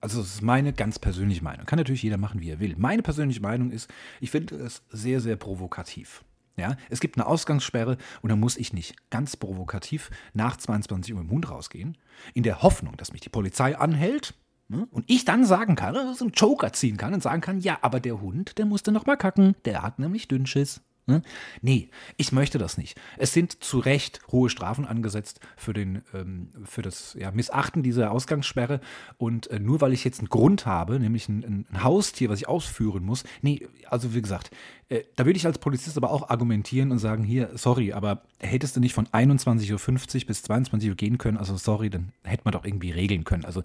also 0.00 0.20
das 0.20 0.34
ist 0.34 0.42
meine 0.42 0.72
ganz 0.72 0.98
persönliche 0.98 1.42
Meinung. 1.42 1.66
Kann 1.66 1.78
natürlich 1.78 2.02
jeder 2.02 2.18
machen, 2.18 2.40
wie 2.40 2.50
er 2.50 2.60
will. 2.60 2.74
Meine 2.76 3.02
persönliche 3.02 3.40
Meinung 3.40 3.70
ist, 3.70 3.90
ich 4.20 4.30
finde 4.30 4.54
es 4.56 4.82
sehr, 4.90 5.20
sehr 5.20 5.36
provokativ. 5.36 6.22
Ja, 6.56 6.76
es 6.88 7.00
gibt 7.00 7.16
eine 7.16 7.26
Ausgangssperre 7.26 7.98
und 8.22 8.30
dann 8.30 8.40
muss 8.40 8.56
ich 8.56 8.72
nicht 8.72 9.10
ganz 9.10 9.36
provokativ 9.36 10.10
nach 10.32 10.56
22 10.56 11.12
Uhr 11.12 11.20
im 11.20 11.30
Hund 11.30 11.50
rausgehen, 11.50 11.98
in 12.32 12.44
der 12.44 12.62
Hoffnung, 12.62 12.96
dass 12.96 13.12
mich 13.12 13.20
die 13.20 13.28
Polizei 13.28 13.76
anhält? 13.76 14.34
Und 14.68 15.04
ich 15.06 15.24
dann 15.24 15.44
sagen 15.44 15.76
kann, 15.76 15.94
so 16.14 16.24
einen 16.24 16.32
Joker 16.32 16.72
ziehen 16.72 16.96
kann 16.96 17.14
und 17.14 17.22
sagen 17.22 17.40
kann, 17.40 17.60
ja, 17.60 17.78
aber 17.82 18.00
der 18.00 18.20
Hund, 18.20 18.58
der 18.58 18.66
musste 18.66 18.90
noch 18.90 19.06
mal 19.06 19.16
kacken, 19.16 19.54
der 19.64 19.82
hat 19.82 19.98
nämlich 19.98 20.26
Dünnschiss. 20.26 20.80
Ne? 21.08 21.22
Nee, 21.62 21.88
ich 22.16 22.32
möchte 22.32 22.58
das 22.58 22.78
nicht. 22.78 23.00
Es 23.16 23.32
sind 23.32 23.62
zu 23.62 23.78
Recht 23.78 24.20
hohe 24.32 24.50
Strafen 24.50 24.84
angesetzt 24.84 25.38
für, 25.56 25.72
den, 25.72 26.02
ähm, 26.12 26.48
für 26.64 26.82
das 26.82 27.16
ja, 27.18 27.30
Missachten 27.30 27.84
dieser 27.84 28.10
Ausgangssperre. 28.10 28.80
Und 29.16 29.48
äh, 29.52 29.60
nur 29.60 29.80
weil 29.80 29.92
ich 29.92 30.02
jetzt 30.02 30.18
einen 30.18 30.28
Grund 30.28 30.66
habe, 30.66 30.98
nämlich 30.98 31.28
ein, 31.28 31.66
ein, 31.70 31.84
Haustier, 31.84 32.28
was 32.28 32.40
ich 32.40 32.48
ausführen 32.48 33.04
muss, 33.04 33.22
nee, 33.40 33.68
also 33.88 34.14
wie 34.14 34.22
gesagt, 34.22 34.50
äh, 34.88 35.04
da 35.14 35.24
würde 35.26 35.36
ich 35.36 35.46
als 35.46 35.58
Polizist 35.58 35.96
aber 35.96 36.10
auch 36.10 36.28
argumentieren 36.28 36.90
und 36.90 36.98
sagen, 36.98 37.22
hier, 37.22 37.50
sorry, 37.54 37.92
aber 37.92 38.22
hättest 38.40 38.74
du 38.74 38.80
nicht 38.80 38.94
von 38.94 39.06
21.50 39.06 40.22
Uhr 40.22 40.26
bis 40.26 40.42
22 40.42 40.90
Uhr 40.90 40.96
gehen 40.96 41.18
können, 41.18 41.36
also 41.36 41.56
sorry, 41.56 41.88
dann 41.88 42.10
hätte 42.24 42.42
man 42.44 42.52
doch 42.52 42.64
irgendwie 42.64 42.90
regeln 42.90 43.22
können. 43.22 43.44
Also 43.44 43.62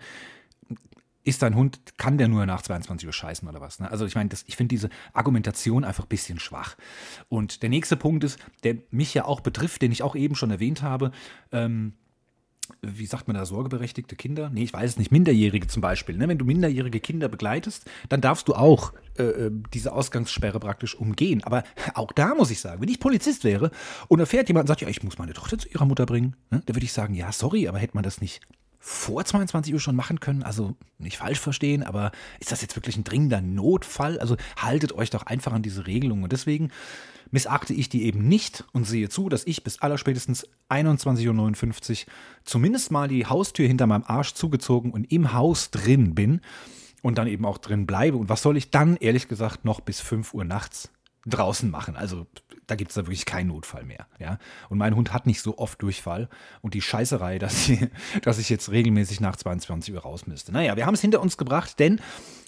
ist 1.23 1.41
dein 1.41 1.55
Hund, 1.55 1.79
kann 1.97 2.17
der 2.17 2.27
nur 2.27 2.45
nach 2.45 2.61
22 2.61 3.05
Uhr 3.05 3.13
scheißen 3.13 3.47
oder 3.47 3.61
was? 3.61 3.79
Ne? 3.79 3.91
Also 3.91 4.05
ich 4.05 4.15
meine, 4.15 4.29
ich 4.47 4.55
finde 4.55 4.73
diese 4.73 4.89
Argumentation 5.13 5.83
einfach 5.83 6.05
ein 6.05 6.09
bisschen 6.09 6.39
schwach. 6.39 6.75
Und 7.29 7.61
der 7.61 7.69
nächste 7.69 7.95
Punkt 7.95 8.23
ist, 8.23 8.39
der 8.63 8.77
mich 8.89 9.13
ja 9.13 9.25
auch 9.25 9.41
betrifft, 9.41 9.81
den 9.81 9.91
ich 9.91 10.03
auch 10.03 10.15
eben 10.15 10.35
schon 10.35 10.51
erwähnt 10.51 10.81
habe, 10.81 11.11
ähm, 11.51 11.93
wie 12.81 13.05
sagt 13.05 13.27
man 13.27 13.35
da, 13.35 13.45
sorgeberechtigte 13.45 14.15
Kinder? 14.15 14.49
Nee, 14.49 14.63
ich 14.63 14.73
weiß 14.73 14.91
es 14.91 14.97
nicht, 14.97 15.11
Minderjährige 15.11 15.67
zum 15.67 15.81
Beispiel. 15.81 16.17
Ne? 16.17 16.27
Wenn 16.27 16.37
du 16.37 16.45
minderjährige 16.45 16.99
Kinder 16.99 17.27
begleitest, 17.27 17.89
dann 18.09 18.21
darfst 18.21 18.47
du 18.47 18.53
auch 18.53 18.93
äh, 19.17 19.23
äh 19.23 19.51
diese 19.73 19.91
Ausgangssperre 19.91 20.59
praktisch 20.59 20.95
umgehen. 20.95 21.43
Aber 21.43 21.63
auch 21.93 22.11
da 22.11 22.33
muss 22.33 22.49
ich 22.49 22.61
sagen, 22.61 22.81
wenn 22.81 22.89
ich 22.89 22.99
Polizist 22.99 23.43
wäre 23.43 23.71
und 24.07 24.19
da 24.19 24.25
fährt 24.25 24.47
jemand 24.47 24.63
und 24.63 24.67
sagt, 24.69 24.81
ja, 24.81 24.87
ich 24.87 25.03
muss 25.03 25.17
meine 25.17 25.33
Tochter 25.33 25.57
zu 25.57 25.67
ihrer 25.69 25.85
Mutter 25.85 26.05
bringen, 26.05 26.35
ne? 26.49 26.61
dann 26.65 26.75
würde 26.75 26.85
ich 26.85 26.93
sagen, 26.93 27.13
ja, 27.13 27.31
sorry, 27.31 27.67
aber 27.67 27.79
hätte 27.79 27.95
man 27.95 28.03
das 28.03 28.21
nicht 28.21 28.41
vor 28.83 29.23
22 29.23 29.73
Uhr 29.73 29.79
schon 29.79 29.95
machen 29.95 30.19
können. 30.19 30.41
Also 30.41 30.75
nicht 30.97 31.17
falsch 31.17 31.39
verstehen, 31.39 31.83
aber 31.83 32.11
ist 32.39 32.51
das 32.51 32.61
jetzt 32.61 32.75
wirklich 32.75 32.97
ein 32.97 33.03
dringender 33.03 33.39
Notfall? 33.39 34.19
Also 34.19 34.35
haltet 34.57 34.91
euch 34.93 35.11
doch 35.11 35.23
einfach 35.23 35.53
an 35.53 35.61
diese 35.61 35.85
Regelung. 35.85 36.23
Und 36.23 36.31
deswegen 36.31 36.71
missachte 37.29 37.73
ich 37.75 37.89
die 37.89 38.03
eben 38.03 38.27
nicht 38.27 38.65
und 38.73 38.85
sehe 38.85 39.07
zu, 39.07 39.29
dass 39.29 39.45
ich 39.45 39.63
bis 39.63 39.79
allerspätestens 39.81 40.47
21.59 40.69 41.91
Uhr 41.91 42.11
zumindest 42.43 42.91
mal 42.91 43.07
die 43.07 43.27
Haustür 43.27 43.67
hinter 43.67 43.85
meinem 43.85 44.03
Arsch 44.05 44.33
zugezogen 44.33 44.91
und 44.91 45.11
im 45.11 45.31
Haus 45.31 45.69
drin 45.69 46.15
bin 46.15 46.41
und 47.03 47.19
dann 47.19 47.27
eben 47.27 47.45
auch 47.45 47.59
drin 47.59 47.85
bleibe. 47.85 48.17
Und 48.17 48.29
was 48.29 48.41
soll 48.41 48.57
ich 48.57 48.71
dann, 48.71 48.97
ehrlich 48.97 49.27
gesagt, 49.27 49.63
noch 49.63 49.79
bis 49.79 50.01
5 50.01 50.33
Uhr 50.33 50.43
nachts 50.43 50.89
draußen 51.27 51.69
machen? 51.69 51.95
Also 51.95 52.25
da 52.71 52.75
gibt 52.75 52.91
es 52.91 52.95
da 52.95 53.01
wirklich 53.01 53.25
keinen 53.25 53.47
Notfall 53.47 53.83
mehr. 53.83 54.07
Ja? 54.17 54.39
Und 54.69 54.77
mein 54.77 54.95
Hund 54.95 55.11
hat 55.11 55.27
nicht 55.27 55.41
so 55.41 55.57
oft 55.57 55.81
Durchfall 55.81 56.29
und 56.61 56.73
die 56.73 56.81
Scheißerei, 56.81 57.37
dass, 57.39 57.65
sie, 57.65 57.89
dass 58.21 58.39
ich 58.39 58.49
jetzt 58.49 58.71
regelmäßig 58.71 59.19
nach 59.19 59.35
22 59.35 59.93
Uhr 59.93 59.99
raus 59.99 60.25
müsste. 60.25 60.53
Naja, 60.53 60.77
wir 60.77 60.85
haben 60.85 60.93
es 60.93 61.01
hinter 61.01 61.21
uns 61.21 61.37
gebracht, 61.37 61.77
denn 61.79 61.99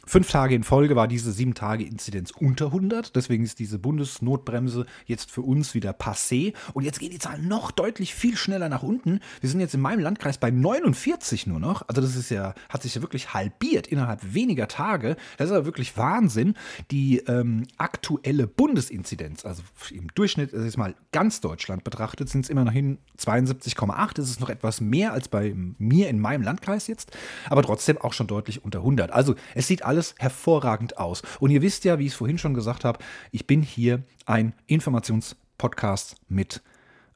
Fünf 0.05 0.29
Tage 0.29 0.53
in 0.53 0.63
Folge 0.63 0.98
war 0.98 1.07
diese 1.07 1.31
sieben 1.31 1.53
Tage 1.53 1.86
Inzidenz 1.86 2.31
unter 2.31 2.67
100. 2.67 3.15
Deswegen 3.15 3.45
ist 3.45 3.60
diese 3.60 3.79
Bundesnotbremse 3.79 4.86
jetzt 5.05 5.31
für 5.31 5.41
uns 5.41 5.74
wieder 5.75 5.91
passé. 5.91 6.53
Und 6.74 6.83
jetzt 6.83 7.00
gehen 7.00 7.12
die 7.12 7.19
Zahlen 7.19 7.48
noch 7.48 7.72
deutlich 7.72 8.13
viel 8.13 8.36
schneller 8.36 8.67
nach 8.67 8.83
unten. 8.83 9.22
Wir 9.39 9.50
sind 9.50 9.62
jetzt 9.62 9.74
in 9.74 9.79
meinem 9.79 10.01
Landkreis 10.01 10.38
bei 10.38 10.51
49 10.51 11.48
nur 11.48 11.62
noch. 11.62 11.88
Also 11.88 12.01
das 12.01 12.17
ist 12.17 12.29
ja, 12.29 12.53
hat 12.67 12.83
sich 12.83 12.95
ja 12.95 13.01
wirklich 13.01 13.33
halbiert 13.33 13.88
innerhalb 13.88 14.33
weniger 14.33 14.67
Tage. 14.67 15.15
Das 15.38 15.50
ist 15.50 15.55
aber 15.55 15.65
wirklich 15.65 15.95
Wahnsinn. 15.95 16.55
Die 16.91 17.19
ähm, 17.19 17.65
aktuelle 17.77 18.45
Bundesinzidenz, 18.45 19.45
also 19.45 19.63
im 19.89 20.10
Durchschnitt, 20.15 20.53
also 20.53 20.65
jetzt 20.65 20.77
mal 20.77 20.95
ganz 21.13 21.39
Deutschland 21.39 21.86
betrachtet, 21.86 22.27
sind 22.27 22.43
es 22.43 22.50
immer 22.50 22.65
noch 22.65 22.74
hin 22.74 22.98
72,8. 23.19 24.15
Das 24.15 24.29
ist 24.29 24.41
noch 24.41 24.50
etwas 24.50 24.81
mehr 24.81 25.13
als 25.13 25.29
bei 25.29 25.55
mir 25.77 26.10
in 26.10 26.19
meinem 26.19 26.41
Landkreis 26.41 26.88
jetzt. 26.88 27.15
Aber 27.50 27.63
trotzdem 27.63 27.98
auch 28.00 28.12
schon 28.12 28.27
deutlich 28.27 28.65
unter 28.65 28.79
100. 28.79 29.12
Also 29.12 29.36
es 29.55 29.67
sieht 29.67 29.86
alles 29.86 29.92
alles 29.93 30.15
hervorragend 30.17 30.97
aus. 30.97 31.21
Und 31.39 31.51
ihr 31.51 31.62
wisst 31.62 31.85
ja, 31.85 32.00
wie 32.00 32.05
ich 32.05 32.13
es 32.13 32.17
vorhin 32.17 32.39
schon 32.39 32.55
gesagt 32.55 32.83
habe, 32.83 32.97
ich 33.31 33.45
bin 33.45 33.62
hier 33.62 34.01
ein 34.25 34.53
Informationspodcast 34.65 36.15
mit 36.29 36.63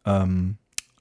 ähm, 0.05 0.57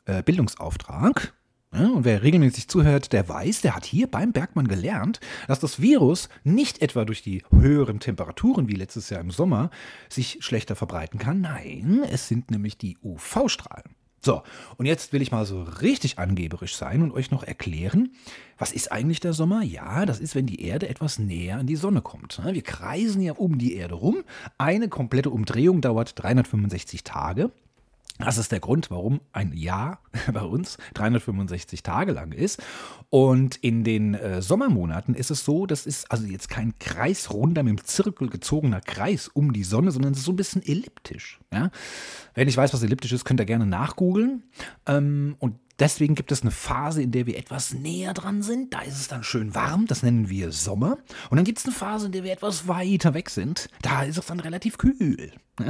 äh, 0.07 0.23
Bildungsauftrag. 0.23 1.35
und 1.73 2.07
wer 2.07 2.23
regelmäßig 2.23 2.69
zuhört, 2.69 3.13
der 3.13 3.29
weiß, 3.29 3.61
der 3.61 3.77
hat 3.77 3.85
hier 3.85 4.07
beim 4.11 4.33
Bergmann 4.33 4.69
gelernt, 4.69 5.21
dass 5.49 5.61
das 5.61 5.83
Virus 5.83 6.31
nicht 6.45 6.81
etwa 6.81 7.05
durch 7.05 7.23
die 7.23 7.45
höheren 7.51 8.01
Temperaturen 8.01 8.69
wie 8.69 8.75
letztes 8.75 9.11
Jahr 9.11 9.21
im 9.21 9.31
Sommer 9.31 9.71
sich 10.09 10.39
schlechter 10.41 10.77
verbreiten 10.77 11.19
kann. 11.19 11.43
Nein, 11.43 12.03
es 12.11 12.27
sind 12.27 12.51
nämlich 12.51 12.79
die 12.79 12.97
UV-Strahlen. 13.03 13.95
So, 14.27 14.43
und 14.77 14.87
jetzt 14.87 15.13
will 15.13 15.23
ich 15.23 15.31
mal 15.31 15.47
so 15.47 15.63
richtig 15.63 16.19
angeberisch 16.19 16.75
sein 16.75 17.01
und 17.01 17.13
euch 17.13 17.31
noch 17.31 17.45
erklären, 17.45 18.11
was 18.59 18.73
ist 18.73 18.91
eigentlich 18.91 19.21
der 19.21 19.33
Sommer? 19.33 19.63
Ja, 19.63 20.05
das 20.05 20.19
ist, 20.19 20.35
wenn 20.35 20.47
die 20.47 20.63
Erde 20.63 20.89
etwas 20.89 21.21
näher 21.21 21.59
an 21.59 21.69
die 21.69 21.77
Sonne 21.77 22.03
kommt. 22.03 22.41
Wir 22.45 22.63
kreisen 22.63 23.23
ja 23.23 23.35
um 23.35 23.57
die 23.57 23.77
Erde 23.77 23.95
rum. 23.95 24.25
Eine 24.59 24.89
komplette 24.89 25.31
Umdrehung 25.31 25.81
dauert 25.81 26.21
365 26.21 27.05
Tage. 27.05 27.53
Das 28.19 28.39
ist 28.39 28.51
der 28.51 28.61
Grund, 28.61 28.91
warum 28.91 29.21
ein 29.33 29.53
Jahr 29.53 30.01
bei 30.33 30.43
uns 30.43 30.79
365 30.95 31.83
Tage 31.83 32.13
lang 32.13 32.33
ist. 32.33 32.63
Und 33.11 33.57
in 33.57 33.85
den 33.85 34.15
äh, 34.15 34.41
Sommermonaten 34.41 35.15
ist 35.15 35.31
es 35.31 35.45
so, 35.45 35.67
das 35.67 35.87
ist 35.87 36.11
also 36.11 36.27
jetzt 36.27 36.49
kein 36.49 36.79
kreisrunder, 36.79 37.63
mit 37.63 37.79
dem 37.79 37.85
Zirkel 37.85 38.29
gezogener 38.31 38.81
Kreis 38.81 39.29
um 39.29 39.53
die 39.53 39.65
Sonne, 39.65 39.91
sondern 39.91 40.13
es 40.13 40.21
ist 40.21 40.25
so 40.25 40.33
ein 40.33 40.37
bisschen 40.37 40.63
elliptisch. 40.63 41.41
Ja? 41.53 41.71
Wer 42.35 42.47
nicht 42.47 42.57
weiß, 42.57 42.73
was 42.73 42.83
elliptisch 42.83 43.13
ist, 43.13 43.25
könnt 43.25 43.41
ihr 43.41 43.47
gerne 43.47 43.67
nachgoogeln. 43.67 44.45
Ähm, 44.87 45.37
und 45.39 45.59
Deswegen 45.79 46.15
gibt 46.15 46.33
es 46.33 46.41
eine 46.41 46.53
Phase, 46.53 47.03
in 47.03 47.13
der 47.13 47.27
wir 47.27 47.37
etwas 47.37 47.75
näher 47.75 48.15
dran 48.15 48.43
sind. 48.43 48.73
Da 48.73 48.81
ist 48.81 48.99
es 48.99 49.09
dann 49.09 49.23
schön 49.23 49.55
warm, 49.55 49.87
das 49.87 50.03
nennen 50.03 50.31
wir 50.31 50.51
Sommer. 50.51 50.97
Und 51.29 51.37
dann 51.37 51.45
gibt 51.45 51.59
es 51.59 51.67
eine 51.67 51.75
Phase, 51.75 52.07
in 52.07 52.13
der 52.13 52.25
wir 52.25 52.33
etwas 52.33 52.67
weiter 52.67 53.13
weg 53.13 53.29
sind. 53.29 53.69
Da 53.83 54.05
ist 54.05 54.17
es 54.17 54.25
dann 54.25 54.41
relativ 54.41 54.79
kühl. 54.79 55.33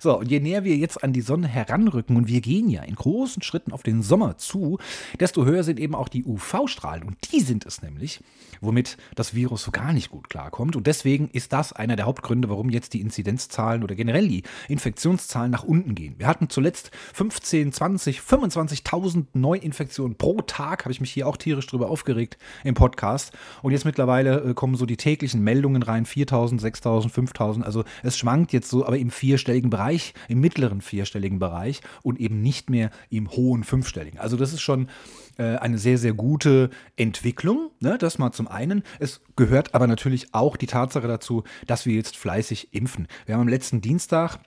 So, 0.00 0.18
und 0.18 0.30
je 0.30 0.40
näher 0.40 0.64
wir 0.64 0.76
jetzt 0.76 1.04
an 1.04 1.12
die 1.12 1.20
Sonne 1.20 1.46
heranrücken, 1.46 2.16
und 2.16 2.26
wir 2.26 2.40
gehen 2.40 2.70
ja 2.70 2.82
in 2.82 2.94
großen 2.94 3.42
Schritten 3.42 3.72
auf 3.72 3.82
den 3.82 4.02
Sommer 4.02 4.38
zu, 4.38 4.78
desto 5.18 5.44
höher 5.44 5.62
sind 5.62 5.78
eben 5.78 5.94
auch 5.94 6.08
die 6.08 6.24
UV-Strahlen. 6.24 7.02
Und 7.02 7.18
die 7.30 7.40
sind 7.40 7.66
es 7.66 7.82
nämlich, 7.82 8.20
womit 8.60 8.96
das 9.14 9.34
Virus 9.34 9.62
so 9.62 9.70
gar 9.70 9.92
nicht 9.92 10.10
gut 10.10 10.30
klarkommt. 10.30 10.74
Und 10.74 10.86
deswegen 10.86 11.28
ist 11.30 11.52
das 11.52 11.72
einer 11.72 11.96
der 11.96 12.06
Hauptgründe, 12.06 12.48
warum 12.48 12.70
jetzt 12.70 12.94
die 12.94 13.00
Inzidenzzahlen 13.00 13.82
oder 13.84 13.94
generell 13.94 14.26
die 14.26 14.42
Infektionszahlen 14.68 15.50
nach 15.50 15.64
unten 15.64 15.94
gehen. 15.94 16.14
Wir 16.18 16.26
hatten 16.26 16.48
zuletzt 16.48 16.90
15, 17.12 17.72
20, 17.72 18.20
25.000 18.20 19.26
Neuinfektionen 19.34 20.16
pro 20.16 20.40
Tag, 20.40 20.84
habe 20.84 20.92
ich 20.92 21.00
mich 21.00 21.10
hier 21.10 21.26
auch 21.26 21.36
tierisch 21.36 21.66
drüber 21.66 21.90
aufgeregt 21.90 22.38
im 22.64 22.74
Podcast. 22.74 23.32
Und 23.62 23.72
jetzt 23.72 23.84
mittlerweile 23.84 24.40
äh, 24.40 24.54
kommen 24.54 24.76
so 24.76 24.86
die 24.86 24.96
täglichen 24.96 25.42
Meldungen 25.42 25.82
rein, 25.82 26.06
4.000, 26.06 26.60
6.000, 26.60 27.12
5.000. 27.12 27.62
Also 27.62 27.84
es 28.02 28.16
schwankt 28.16 28.52
jetzt 28.52 28.70
so, 28.70 28.86
aber 28.86 28.98
im 28.98 29.10
vierstelligen 29.20 29.68
Bereich, 29.68 30.14
im 30.28 30.40
mittleren 30.40 30.80
vierstelligen 30.80 31.38
Bereich 31.38 31.82
und 32.02 32.18
eben 32.18 32.40
nicht 32.40 32.70
mehr 32.70 32.90
im 33.10 33.30
hohen 33.30 33.64
fünfstelligen. 33.64 34.18
Also 34.18 34.36
das 34.36 34.54
ist 34.54 34.62
schon 34.62 34.88
äh, 35.36 35.56
eine 35.56 35.76
sehr, 35.76 35.98
sehr 35.98 36.14
gute 36.14 36.70
Entwicklung. 36.96 37.70
Ne? 37.80 37.98
Das 37.98 38.18
mal 38.18 38.32
zum 38.32 38.48
einen. 38.48 38.82
Es 38.98 39.20
gehört 39.36 39.74
aber 39.74 39.86
natürlich 39.86 40.32
auch 40.32 40.56
die 40.56 40.66
Tatsache 40.66 41.06
dazu, 41.06 41.44
dass 41.66 41.84
wir 41.84 41.94
jetzt 41.94 42.16
fleißig 42.16 42.72
impfen. 42.72 43.08
Wir 43.26 43.34
haben 43.34 43.42
am 43.42 43.48
letzten 43.48 43.82
Dienstag 43.82 44.38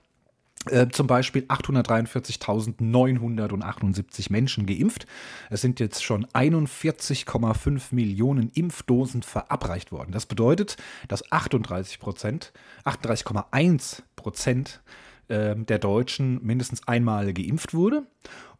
äh, 0.70 0.88
zum 0.88 1.06
Beispiel 1.06 1.42
843.978 1.42 4.32
Menschen 4.32 4.64
geimpft. 4.66 5.06
Es 5.50 5.60
sind 5.60 5.78
jetzt 5.80 6.02
schon 6.02 6.24
41,5 6.26 7.94
Millionen 7.94 8.50
Impfdosen 8.54 9.22
verabreicht 9.22 9.92
worden. 9.92 10.12
Das 10.12 10.24
bedeutet, 10.26 10.76
dass 11.08 11.30
38 11.30 11.98
Prozent, 11.98 12.54
38,1 12.84 14.00
Prozent 14.16 14.80
äh, 15.28 15.54
der 15.56 15.78
Deutschen 15.78 16.42
mindestens 16.44 16.88
einmal 16.88 17.34
geimpft 17.34 17.74
wurde. 17.74 18.06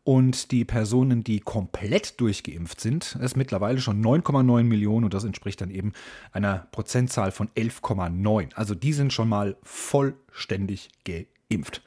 Und 0.07 0.51
die 0.51 0.67
Personen, 0.67 1.25
die 1.25 1.41
komplett 1.41 2.21
durchgeimpft 2.21 2.79
sind, 2.79 3.17
ist 3.23 3.39
mittlerweile 3.39 3.81
schon 3.81 4.05
9,9 4.05 4.65
Millionen 4.65 5.07
und 5.07 5.15
das 5.15 5.25
entspricht 5.25 5.63
dann 5.63 5.71
eben 5.71 5.95
einer 6.31 6.67
Prozentzahl 6.73 7.33
von 7.33 7.49
11,9. 7.57 8.53
Also 8.55 8.75
die 8.75 8.93
sind 8.93 9.15
schon 9.15 9.31
mal 9.31 9.57
vollständig 9.63 10.91
geimpft 11.05 11.34
impft. 11.49 11.83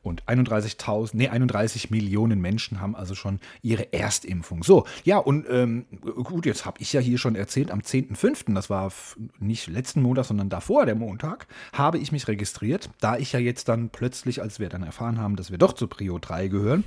Und 0.00 0.24
31.000, 0.24 1.10
nee, 1.14 1.28
31 1.28 1.90
Millionen 1.90 2.40
Menschen 2.40 2.80
haben 2.80 2.94
also 2.94 3.14
schon 3.14 3.40
ihre 3.62 3.92
Erstimpfung. 3.92 4.62
So, 4.62 4.86
ja, 5.04 5.18
und 5.18 5.46
ähm, 5.50 5.86
gut, 6.00 6.46
jetzt 6.46 6.64
habe 6.64 6.80
ich 6.80 6.92
ja 6.92 7.00
hier 7.00 7.18
schon 7.18 7.34
erzählt, 7.34 7.70
am 7.70 7.80
10.05., 7.80 8.54
das 8.54 8.70
war 8.70 8.92
nicht 9.40 9.66
letzten 9.66 10.00
Montag, 10.00 10.26
sondern 10.26 10.48
davor, 10.48 10.86
der 10.86 10.94
Montag, 10.94 11.48
habe 11.72 11.98
ich 11.98 12.12
mich 12.12 12.28
registriert. 12.28 12.90
Da 13.00 13.16
ich 13.18 13.32
ja 13.32 13.40
jetzt 13.40 13.68
dann 13.68 13.90
plötzlich, 13.90 14.40
als 14.40 14.60
wir 14.60 14.68
dann 14.68 14.84
erfahren 14.84 15.18
haben, 15.18 15.36
dass 15.36 15.50
wir 15.50 15.58
doch 15.58 15.72
zu 15.72 15.88
Prio 15.88 16.18
3 16.18 16.46
gehören, 16.46 16.84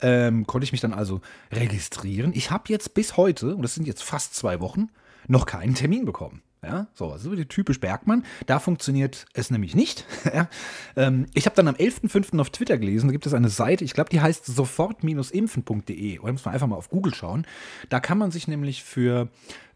ähm, 0.00 0.46
konnte 0.46 0.64
ich 0.64 0.72
mich 0.72 0.80
dann 0.80 0.94
also 0.94 1.20
registrieren. 1.52 2.32
Ich 2.34 2.50
habe 2.50 2.64
jetzt 2.68 2.94
bis 2.94 3.16
heute, 3.16 3.56
und 3.56 3.62
das 3.62 3.74
sind 3.74 3.86
jetzt 3.86 4.04
fast 4.04 4.34
zwei 4.34 4.60
Wochen, 4.60 4.88
noch 5.26 5.46
keinen 5.46 5.74
Termin 5.74 6.04
bekommen. 6.04 6.42
Ja, 6.64 6.86
so, 6.94 7.10
also 7.12 7.34
typisch 7.44 7.80
Bergmann. 7.80 8.24
Da 8.46 8.58
funktioniert 8.58 9.26
es 9.34 9.50
nämlich 9.50 9.74
nicht. 9.74 10.06
ja, 10.24 10.48
ähm, 10.96 11.26
ich 11.34 11.46
habe 11.46 11.56
dann 11.56 11.68
am 11.68 11.74
11.05. 11.74 12.40
auf 12.40 12.50
Twitter 12.50 12.78
gelesen, 12.78 13.08
da 13.08 13.12
gibt 13.12 13.26
es 13.26 13.34
eine 13.34 13.48
Seite, 13.48 13.84
ich 13.84 13.92
glaube, 13.92 14.10
die 14.10 14.20
heißt 14.20 14.46
sofort-impfen.de. 14.46 16.18
Oder 16.18 16.32
muss 16.32 16.44
man 16.44 16.54
einfach 16.54 16.66
mal 16.66 16.76
auf 16.76 16.88
Google 16.88 17.14
schauen. 17.14 17.46
Da 17.88 18.00
kann 18.00 18.18
man 18.18 18.30
sich 18.30 18.48
nämlich 18.48 18.82
für, 18.82 19.28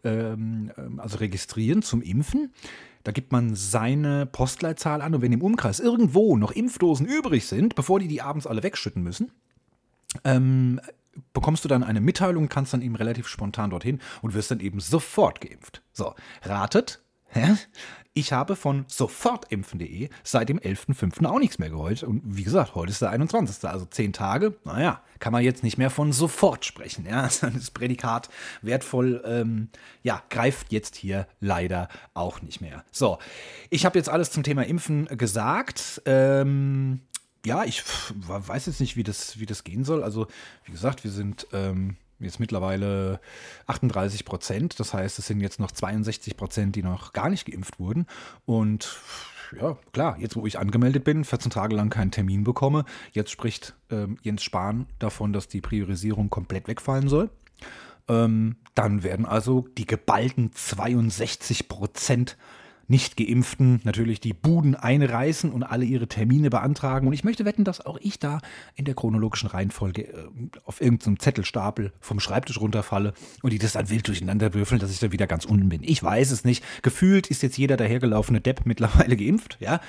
ähm, 0.03 0.71
ähm, 0.77 0.99
also 0.99 1.17
registrieren 1.17 1.81
zum 1.81 2.01
Impfen. 2.01 2.51
Da 3.03 3.11
gibt 3.11 3.31
man 3.31 3.55
seine 3.55 4.25
Postleitzahl 4.25 5.01
an 5.01 5.15
und 5.15 5.21
wenn 5.21 5.31
im 5.31 5.41
Umkreis 5.41 5.79
irgendwo 5.79 6.37
noch 6.37 6.51
Impfdosen 6.51 7.05
übrig 7.05 7.45
sind, 7.45 7.75
bevor 7.75 7.99
die 7.99 8.07
die 8.07 8.21
abends 8.21 8.45
alle 8.45 8.61
wegschütten 8.61 9.01
müssen, 9.01 9.31
ähm, 10.23 10.81
bekommst 11.33 11.63
du 11.63 11.67
dann 11.67 11.83
eine 11.83 12.01
Mitteilung, 12.01 12.49
kannst 12.49 12.73
dann 12.73 12.81
eben 12.81 12.95
relativ 12.95 13.27
spontan 13.27 13.69
dorthin 13.69 13.99
und 14.21 14.33
wirst 14.33 14.51
dann 14.51 14.59
eben 14.59 14.79
sofort 14.79 15.41
geimpft. 15.41 15.81
So, 15.93 16.13
ratet? 16.43 17.01
Ich 18.13 18.33
habe 18.33 18.55
von 18.55 18.85
sofortimpfen.de 18.87 20.09
seit 20.23 20.49
dem 20.49 20.59
11.05. 20.59 21.25
auch 21.25 21.39
nichts 21.39 21.59
mehr 21.59 21.69
geholt. 21.69 22.03
Und 22.03 22.21
wie 22.25 22.43
gesagt, 22.43 22.75
heute 22.75 22.91
ist 22.91 23.01
der 23.01 23.11
21. 23.11 23.63
Also 23.69 23.85
zehn 23.85 24.13
Tage. 24.13 24.55
Naja, 24.65 25.01
kann 25.19 25.31
man 25.31 25.43
jetzt 25.43 25.63
nicht 25.63 25.77
mehr 25.77 25.89
von 25.89 26.11
sofort 26.11 26.65
sprechen. 26.65 27.05
Ja, 27.05 27.29
das 27.41 27.71
Prädikat 27.71 28.29
wertvoll, 28.61 29.23
ähm, 29.25 29.69
ja, 30.01 30.23
greift 30.29 30.71
jetzt 30.71 30.95
hier 30.95 31.27
leider 31.39 31.87
auch 32.13 32.41
nicht 32.41 32.61
mehr. 32.61 32.83
So, 32.91 33.19
ich 33.69 33.85
habe 33.85 33.97
jetzt 33.97 34.09
alles 34.09 34.31
zum 34.31 34.43
Thema 34.43 34.65
Impfen 34.65 35.05
gesagt. 35.17 36.01
Ähm, 36.05 37.01
ja, 37.45 37.63
ich 37.63 37.83
weiß 38.17 38.65
jetzt 38.65 38.79
nicht, 38.79 38.95
wie 38.95 39.03
das, 39.03 39.39
wie 39.39 39.45
das 39.45 39.63
gehen 39.63 39.83
soll. 39.83 40.03
Also, 40.03 40.27
wie 40.65 40.71
gesagt, 40.71 41.03
wir 41.03 41.11
sind 41.11 41.47
ähm, 41.53 41.95
jetzt 42.19 42.39
mittlerweile 42.39 43.19
38 43.67 44.25
Prozent. 44.25 44.79
Das 44.79 44.93
heißt, 44.93 45.19
es 45.19 45.27
sind 45.27 45.41
jetzt 45.41 45.59
noch 45.59 45.71
62 45.71 46.37
Prozent, 46.37 46.75
die 46.75 46.83
noch 46.83 47.13
gar 47.13 47.29
nicht 47.29 47.45
geimpft 47.45 47.79
wurden. 47.79 48.07
Und 48.45 48.99
ja, 49.59 49.77
klar, 49.93 50.17
jetzt 50.19 50.35
wo 50.35 50.45
ich 50.45 50.59
angemeldet 50.59 51.03
bin, 51.03 51.23
14 51.23 51.51
Tage 51.51 51.75
lang 51.75 51.89
keinen 51.89 52.11
Termin 52.11 52.43
bekomme, 52.43 52.85
jetzt 53.13 53.31
spricht 53.31 53.75
ähm, 53.89 54.17
Jens 54.21 54.43
Spahn 54.43 54.85
davon, 54.99 55.33
dass 55.33 55.47
die 55.47 55.61
Priorisierung 55.61 56.29
komplett 56.29 56.67
wegfallen 56.67 57.09
soll. 57.09 57.29
Ähm, 58.07 58.57
dann 58.75 59.03
werden 59.03 59.25
also 59.25 59.67
die 59.77 59.85
geballten 59.85 60.51
62 60.53 61.67
Prozent 61.67 62.37
nicht-Geimpften 62.89 63.79
natürlich 63.83 64.19
die 64.19 64.33
Buden 64.33 64.75
einreißen 64.75 65.51
und 65.51 65.63
alle 65.63 65.85
ihre 65.85 66.07
Termine 66.07 66.49
beantragen. 66.49 67.07
Und 67.07 67.13
ich 67.13 67.23
möchte 67.23 67.45
wetten, 67.45 67.63
dass 67.63 67.85
auch 67.85 67.97
ich 68.01 68.19
da 68.19 68.39
in 68.75 68.85
der 68.85 68.95
chronologischen 68.95 69.47
Reihenfolge 69.47 70.07
äh, 70.07 70.27
auf 70.65 70.81
irgendeinem 70.81 71.19
Zettelstapel 71.19 71.93
vom 72.01 72.19
Schreibtisch 72.19 72.59
runterfalle 72.59 73.13
und 73.41 73.53
die 73.53 73.59
das 73.59 73.73
dann 73.73 73.89
wild 73.89 74.07
durcheinander 74.07 74.53
würfeln, 74.53 74.81
dass 74.81 74.91
ich 74.91 74.99
dann 74.99 75.11
wieder 75.11 75.27
ganz 75.27 75.45
unten 75.45 75.69
bin. 75.69 75.83
Ich 75.83 76.03
weiß 76.03 76.31
es 76.31 76.43
nicht. 76.43 76.63
Gefühlt 76.81 77.27
ist 77.27 77.43
jetzt 77.43 77.57
jeder 77.57 77.77
dahergelaufene 77.77 78.41
Depp 78.41 78.65
mittlerweile 78.65 79.15
geimpft. 79.17 79.57
Ja, 79.59 79.79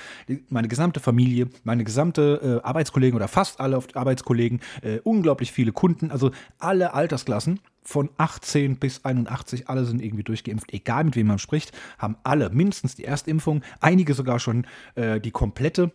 meine 0.49 0.67
gesamte 0.67 0.99
Familie, 0.99 1.49
meine 1.63 1.83
gesamte 1.83 2.61
äh, 2.61 2.65
Arbeitskollegen 2.65 3.15
oder 3.15 3.27
fast 3.27 3.59
alle 3.59 3.81
Arbeitskollegen, 3.93 4.61
äh, 4.83 4.99
unglaublich 5.03 5.51
viele 5.51 5.71
Kunden, 5.71 6.11
also 6.11 6.31
alle 6.59 6.93
Altersklassen 6.93 7.59
von 7.83 8.09
18 8.17 8.77
bis 8.77 9.05
81, 9.05 9.69
alle 9.69 9.85
sind 9.85 10.01
irgendwie 10.01 10.23
durchgeimpft, 10.23 10.71
egal 10.73 11.03
mit 11.03 11.15
wem 11.15 11.27
man 11.27 11.39
spricht, 11.39 11.71
haben 11.97 12.15
alle 12.23 12.49
mindestens 12.49 12.95
die 12.95 13.05
Erstimpfung, 13.05 13.63
einige 13.79 14.13
sogar 14.13 14.39
schon 14.39 14.67
äh, 14.95 15.19
die 15.19 15.31
komplette 15.31 15.91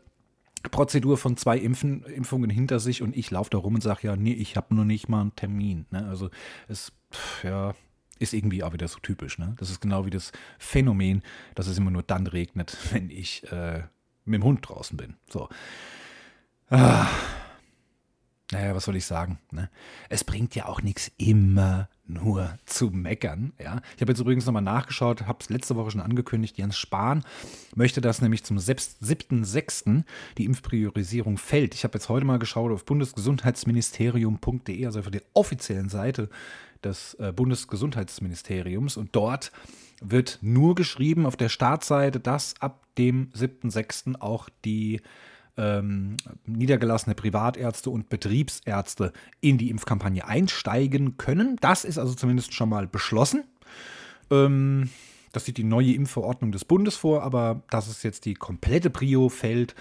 Prozedur 0.70 1.16
von 1.16 1.36
zwei 1.36 1.58
Impfen, 1.58 2.02
Impfungen 2.04 2.50
hinter 2.50 2.80
sich 2.80 3.02
und 3.02 3.16
ich 3.16 3.30
laufe 3.30 3.50
da 3.50 3.58
rum 3.58 3.76
und 3.76 3.82
sage, 3.82 4.08
ja, 4.08 4.16
nee, 4.16 4.32
ich 4.32 4.56
habe 4.56 4.74
nur 4.74 4.84
nicht 4.84 5.08
mal 5.08 5.20
einen 5.20 5.36
Termin. 5.36 5.86
Ne? 5.90 6.06
Also 6.08 6.30
es, 6.68 6.92
ja, 7.42 7.74
ist 8.18 8.32
irgendwie 8.32 8.64
auch 8.64 8.72
wieder 8.72 8.88
so 8.88 8.98
typisch. 8.98 9.38
Ne? 9.38 9.54
Das 9.58 9.70
ist 9.70 9.80
genau 9.80 10.06
wie 10.06 10.10
das 10.10 10.32
Phänomen, 10.58 11.22
dass 11.54 11.66
es 11.66 11.78
immer 11.78 11.90
nur 11.90 12.02
dann 12.02 12.26
regnet, 12.26 12.76
wenn 12.92 13.10
ich 13.10 13.50
äh, 13.52 13.84
mit 14.24 14.40
dem 14.40 14.44
Hund 14.44 14.68
draußen 14.68 14.96
bin. 14.96 15.14
So. 15.28 15.48
Ah. 16.68 17.06
Naja, 18.52 18.76
was 18.76 18.84
soll 18.84 18.94
ich 18.94 19.04
sagen? 19.04 19.40
Ne? 19.50 19.68
Es 20.08 20.22
bringt 20.22 20.54
ja 20.54 20.66
auch 20.66 20.80
nichts 20.80 21.10
immer 21.18 21.88
nur 22.06 22.56
zu 22.64 22.90
meckern. 22.90 23.52
Ja? 23.58 23.80
Ich 23.96 24.02
habe 24.02 24.12
jetzt 24.12 24.20
übrigens 24.20 24.46
nochmal 24.46 24.62
nachgeschaut, 24.62 25.26
habe 25.26 25.40
es 25.40 25.48
letzte 25.48 25.74
Woche 25.74 25.90
schon 25.90 26.00
angekündigt. 26.00 26.56
Jens 26.56 26.78
Spahn 26.78 27.24
möchte, 27.74 28.00
dass 28.00 28.22
nämlich 28.22 28.44
zum 28.44 28.58
7.6. 28.58 30.04
die 30.38 30.44
Impfpriorisierung 30.44 31.38
fällt. 31.38 31.74
Ich 31.74 31.82
habe 31.82 31.94
jetzt 31.94 32.08
heute 32.08 32.24
mal 32.24 32.38
geschaut 32.38 32.70
auf 32.70 32.84
bundesgesundheitsministerium.de, 32.84 34.86
also 34.86 35.00
auf 35.00 35.10
der 35.10 35.22
offiziellen 35.32 35.88
Seite 35.88 36.30
des 36.84 37.14
äh, 37.14 37.32
Bundesgesundheitsministeriums. 37.32 38.96
Und 38.96 39.16
dort 39.16 39.50
wird 40.00 40.38
nur 40.40 40.76
geschrieben 40.76 41.26
auf 41.26 41.36
der 41.36 41.48
Startseite, 41.48 42.20
dass 42.20 42.54
ab 42.60 42.86
dem 42.96 43.32
7.6. 43.32 44.20
auch 44.20 44.48
die 44.64 45.00
ähm, 45.56 46.16
niedergelassene 46.46 47.14
Privatärzte 47.14 47.90
und 47.90 48.08
Betriebsärzte 48.08 49.12
in 49.40 49.58
die 49.58 49.70
Impfkampagne 49.70 50.26
einsteigen 50.26 51.16
können. 51.16 51.56
Das 51.60 51.84
ist 51.84 51.98
also 51.98 52.14
zumindest 52.14 52.54
schon 52.54 52.68
mal 52.68 52.86
beschlossen. 52.86 53.44
Ähm, 54.30 54.90
das 55.32 55.44
sieht 55.44 55.58
die 55.58 55.64
neue 55.64 55.92
Impfverordnung 55.92 56.52
des 56.52 56.64
Bundes 56.64 56.96
vor, 56.96 57.22
aber 57.22 57.62
dass 57.70 57.88
es 57.88 58.02
jetzt 58.02 58.24
die 58.24 58.34
komplette 58.34 58.90
Prio 58.90 59.28
fällt, 59.28 59.74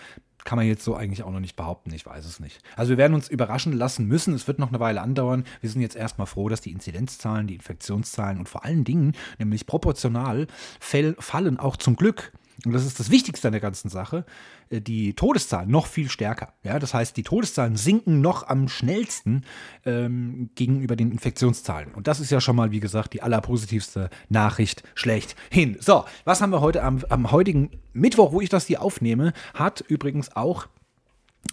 kann 0.44 0.58
man 0.58 0.67
jetzt 0.67 0.84
so 0.84 0.96
eigentlich 0.96 1.24
auch 1.24 1.32
noch 1.32 1.39
nicht 1.39 1.55
behaupten. 1.55 1.91
Ich 1.94 2.05
weiß 2.05 2.24
es 2.25 2.39
nicht. 2.39 2.60
Also 2.75 2.91
wir 2.91 2.98
werden 2.98 3.15
uns 3.15 3.27
überraschen 3.27 3.74
lassen 3.74 4.05
müssen. 4.05 4.34
Es 4.34 4.48
wird 4.48 4.60
noch 4.60 4.70
eine 4.70 4.79
Weile 4.79 5.01
andauern. 5.01 5.44
Wir 5.60 5.70
sind 5.70 5.82
jetzt 5.82 5.96
erstmal 5.96 6.27
froh, 6.27 6.50
dass 6.50 6.62
die 6.62 6.72
Inzidenzzahlen, 6.72 7.48
die 7.48 7.55
Infektionszahlen 7.55 8.38
und 8.38 8.48
vor 8.48 8.63
allen 8.63 8.84
Dingen, 8.84 9.13
nämlich 9.39 9.65
proportional, 9.65 10.48
fallen 10.79 11.60
auch 11.60 11.77
zum 11.77 11.96
Glück 11.96 12.32
und 12.64 12.72
das 12.72 12.86
ist 12.86 13.00
das 13.00 13.10
Wichtigste 13.10 13.48
an 13.48 13.52
der 13.52 13.62
ganzen 13.62 13.90
Sache, 13.90 14.26
äh, 14.70 14.80
die 14.80 15.14
Todeszahlen 15.14 15.70
noch 15.70 15.88
viel 15.88 16.10
stärker. 16.10 16.54
Ja, 16.64 16.80
das 16.80 16.94
heißt, 16.94 17.18
die 17.18 17.24
Todeszahlen 17.24 17.76
sinken 17.76 18.22
noch 18.22 18.48
am 18.48 18.70
schnellsten 18.70 19.44
ähm, 19.86 20.50
gegenüber 20.56 20.96
den 20.96 21.12
Infektionszahlen. 21.12 21.94
Und 21.94 22.08
das 22.08 22.20
ist 22.20 22.32
ja 22.32 22.40
schon 22.40 22.56
mal, 22.56 22.72
wie 22.72 22.80
gesagt, 22.80 23.14
die 23.14 23.22
allerpositivste 23.22 24.10
Nachricht 24.30 24.84
schlechthin. 24.96 25.78
So, 25.80 26.06
was 26.24 26.42
haben 26.42 26.52
wir 26.52 26.62
heute 26.62 26.84
am, 26.84 27.04
am 27.10 27.32
heutigen 27.32 27.72
Mittwoch, 27.94 28.32
wo 28.32 28.42
ich 28.42 28.50
das 28.50 28.68
hier 28.68 28.82
aufnehme, 28.82 29.34
hat 29.54 29.82
übrigens 29.88 30.36
auch 30.36 30.68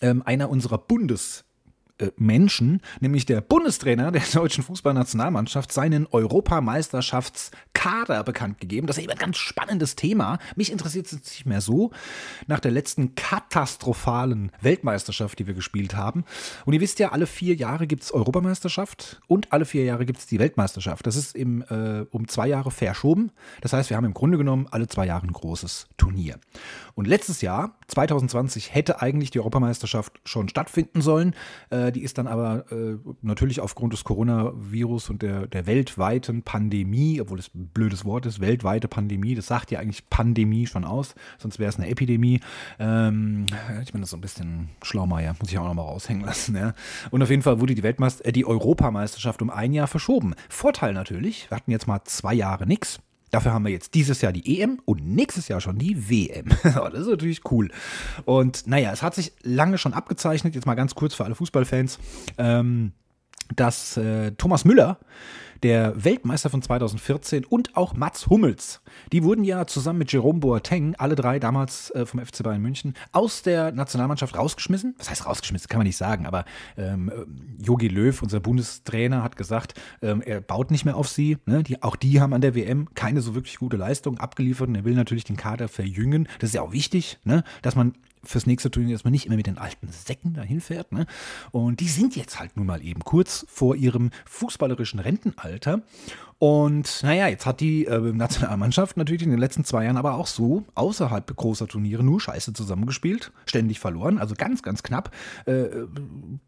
ähm, 0.00 0.22
einer 0.24 0.50
unserer 0.50 0.78
Bundes- 0.78 1.44
Menschen, 2.16 2.80
nämlich 3.00 3.26
der 3.26 3.40
Bundestrainer 3.40 4.12
der 4.12 4.22
deutschen 4.32 4.64
Fußballnationalmannschaft, 4.64 5.72
seinen 5.72 6.06
Europameisterschaftskader 6.06 8.24
bekannt 8.24 8.60
gegeben. 8.60 8.86
Das 8.86 8.98
ist 8.98 9.04
eben 9.04 9.12
ein 9.12 9.18
ganz 9.18 9.38
spannendes 9.38 9.96
Thema. 9.96 10.38
Mich 10.56 10.72
interessiert 10.72 11.06
es 11.06 11.12
nicht 11.12 11.46
mehr 11.46 11.60
so. 11.60 11.90
Nach 12.46 12.60
der 12.60 12.70
letzten 12.70 13.14
katastrophalen 13.14 14.52
Weltmeisterschaft, 14.60 15.38
die 15.38 15.46
wir 15.46 15.54
gespielt 15.54 15.94
haben. 15.94 16.24
Und 16.64 16.74
ihr 16.74 16.80
wisst 16.80 16.98
ja, 16.98 17.12
alle 17.12 17.26
vier 17.26 17.54
Jahre 17.54 17.86
gibt 17.86 18.02
es 18.02 18.12
Europameisterschaft 18.12 19.20
und 19.26 19.52
alle 19.52 19.64
vier 19.64 19.84
Jahre 19.84 20.06
gibt 20.06 20.18
es 20.18 20.26
die 20.26 20.38
Weltmeisterschaft. 20.38 21.06
Das 21.06 21.16
ist 21.16 21.34
im, 21.34 21.62
äh, 21.68 22.04
um 22.10 22.28
zwei 22.28 22.48
Jahre 22.48 22.70
verschoben. 22.70 23.32
Das 23.60 23.72
heißt, 23.72 23.90
wir 23.90 23.96
haben 23.96 24.04
im 24.04 24.14
Grunde 24.14 24.38
genommen 24.38 24.66
alle 24.70 24.88
zwei 24.88 25.06
Jahre 25.06 25.26
ein 25.26 25.32
großes 25.32 25.88
Turnier. 25.96 26.38
Und 26.94 27.06
letztes 27.06 27.40
Jahr, 27.40 27.76
2020, 27.88 28.74
hätte 28.74 29.00
eigentlich 29.00 29.30
die 29.30 29.38
Europameisterschaft 29.38 30.20
schon 30.24 30.48
stattfinden 30.48 31.00
sollen. 31.00 31.34
Äh, 31.70 31.92
die 31.92 32.02
ist 32.02 32.18
dann 32.18 32.26
aber 32.26 32.70
äh, 32.70 32.96
natürlich 33.22 33.60
aufgrund 33.60 33.92
des 33.92 34.04
Coronavirus 34.04 35.10
und 35.10 35.22
der, 35.22 35.46
der 35.46 35.66
weltweiten 35.66 36.42
Pandemie, 36.42 37.20
obwohl 37.20 37.38
es 37.38 37.54
ein 37.54 37.68
blödes 37.68 38.04
Wort 38.04 38.26
ist, 38.26 38.40
weltweite 38.40 38.88
Pandemie, 38.88 39.34
das 39.34 39.46
sagt 39.46 39.70
ja 39.70 39.80
eigentlich 39.80 40.08
Pandemie 40.10 40.66
schon 40.66 40.84
aus, 40.84 41.14
sonst 41.38 41.58
wäre 41.58 41.68
es 41.68 41.78
eine 41.78 41.88
Epidemie. 41.88 42.40
Ähm, 42.78 43.46
ich 43.82 43.92
bin 43.92 44.00
das 44.00 44.10
so 44.10 44.16
ein 44.16 44.20
bisschen 44.20 44.68
Schlaumeier, 44.82 45.34
muss 45.40 45.50
ich 45.50 45.58
auch 45.58 45.66
nochmal 45.66 45.86
raushängen 45.86 46.24
lassen. 46.24 46.56
Ja. 46.56 46.74
Und 47.10 47.22
auf 47.22 47.30
jeden 47.30 47.42
Fall 47.42 47.60
wurde 47.60 47.74
die, 47.74 47.82
Weltmeister 47.82 48.26
äh, 48.26 48.32
die 48.32 48.46
Europameisterschaft 48.46 49.42
um 49.42 49.50
ein 49.50 49.72
Jahr 49.72 49.86
verschoben. 49.86 50.34
Vorteil 50.48 50.92
natürlich, 50.92 51.50
wir 51.50 51.56
hatten 51.56 51.70
jetzt 51.70 51.86
mal 51.86 52.00
zwei 52.04 52.34
Jahre 52.34 52.66
nichts. 52.66 53.00
Dafür 53.32 53.54
haben 53.54 53.64
wir 53.64 53.72
jetzt 53.72 53.94
dieses 53.94 54.20
Jahr 54.20 54.30
die 54.30 54.60
EM 54.60 54.78
und 54.84 55.06
nächstes 55.06 55.48
Jahr 55.48 55.58
schon 55.62 55.78
die 55.78 56.10
WM. 56.10 56.48
das 56.62 57.00
ist 57.00 57.08
natürlich 57.08 57.50
cool. 57.50 57.70
Und 58.26 58.66
naja, 58.66 58.92
es 58.92 59.02
hat 59.02 59.14
sich 59.14 59.32
lange 59.42 59.78
schon 59.78 59.94
abgezeichnet, 59.94 60.54
jetzt 60.54 60.66
mal 60.66 60.74
ganz 60.74 60.94
kurz 60.94 61.14
für 61.14 61.24
alle 61.24 61.34
Fußballfans, 61.34 61.98
ähm, 62.36 62.92
dass 63.56 63.96
äh, 63.96 64.32
Thomas 64.32 64.66
Müller 64.66 64.98
der 65.62 66.04
Weltmeister 66.04 66.50
von 66.50 66.62
2014 66.62 67.44
und 67.44 67.76
auch 67.76 67.94
Mats 67.94 68.28
Hummels. 68.28 68.80
Die 69.12 69.22
wurden 69.22 69.44
ja 69.44 69.66
zusammen 69.66 70.00
mit 70.00 70.12
Jerome 70.12 70.40
Boateng, 70.40 70.94
alle 70.96 71.14
drei 71.14 71.38
damals 71.38 71.90
äh, 71.90 72.06
vom 72.06 72.24
FC 72.24 72.42
Bayern 72.42 72.60
München, 72.60 72.94
aus 73.12 73.42
der 73.42 73.72
Nationalmannschaft 73.72 74.36
rausgeschmissen. 74.36 74.94
Was 74.98 75.10
heißt 75.10 75.26
rausgeschmissen? 75.26 75.68
Kann 75.68 75.78
man 75.78 75.86
nicht 75.86 75.96
sagen, 75.96 76.26
aber 76.26 76.44
Yogi 77.58 77.86
ähm, 77.86 77.94
Löw, 77.94 78.22
unser 78.22 78.40
Bundestrainer, 78.40 79.22
hat 79.22 79.36
gesagt, 79.36 79.80
ähm, 80.00 80.22
er 80.22 80.40
baut 80.40 80.70
nicht 80.70 80.84
mehr 80.84 80.96
auf 80.96 81.08
sie. 81.08 81.38
Ne? 81.46 81.62
Die, 81.62 81.82
auch 81.82 81.96
die 81.96 82.20
haben 82.20 82.32
an 82.32 82.40
der 82.40 82.54
WM 82.54 82.88
keine 82.94 83.20
so 83.20 83.34
wirklich 83.34 83.58
gute 83.58 83.76
Leistung 83.76 84.18
abgeliefert 84.18 84.68
und 84.68 84.74
er 84.74 84.84
will 84.84 84.94
natürlich 84.94 85.24
den 85.24 85.36
Kader 85.36 85.68
verjüngen. 85.68 86.28
Das 86.38 86.50
ist 86.50 86.54
ja 86.54 86.62
auch 86.62 86.72
wichtig, 86.72 87.18
ne? 87.24 87.44
dass 87.62 87.76
man 87.76 87.94
fürs 88.24 88.46
nächste 88.46 88.70
Turnier, 88.70 88.94
dass 88.94 89.04
man 89.04 89.12
nicht 89.12 89.26
immer 89.26 89.36
mit 89.36 89.46
den 89.46 89.58
alten 89.58 89.88
Säcken 89.88 90.34
dahin 90.34 90.60
fährt. 90.60 90.92
Ne? 90.92 91.06
Und 91.50 91.80
die 91.80 91.88
sind 91.88 92.16
jetzt 92.16 92.38
halt 92.38 92.56
nun 92.56 92.66
mal 92.66 92.84
eben 92.84 93.02
kurz 93.02 93.44
vor 93.48 93.74
ihrem 93.74 94.10
fußballerischen 94.26 95.00
Rentenalter. 95.00 95.51
Alter. 95.52 95.82
Und 96.42 97.04
naja, 97.04 97.28
jetzt 97.28 97.46
hat 97.46 97.60
die 97.60 97.86
äh, 97.86 98.00
Nationalmannschaft 98.12 98.96
natürlich 98.96 99.22
in 99.22 99.30
den 99.30 99.38
letzten 99.38 99.64
zwei 99.64 99.84
Jahren 99.84 99.96
aber 99.96 100.14
auch 100.14 100.26
so 100.26 100.64
außerhalb 100.74 101.36
großer 101.36 101.68
Turniere 101.68 102.02
nur 102.02 102.20
Scheiße 102.20 102.52
zusammengespielt, 102.52 103.30
ständig 103.46 103.78
verloren, 103.78 104.18
also 104.18 104.34
ganz, 104.36 104.64
ganz 104.64 104.82
knapp. 104.82 105.14
Äh, 105.46 105.66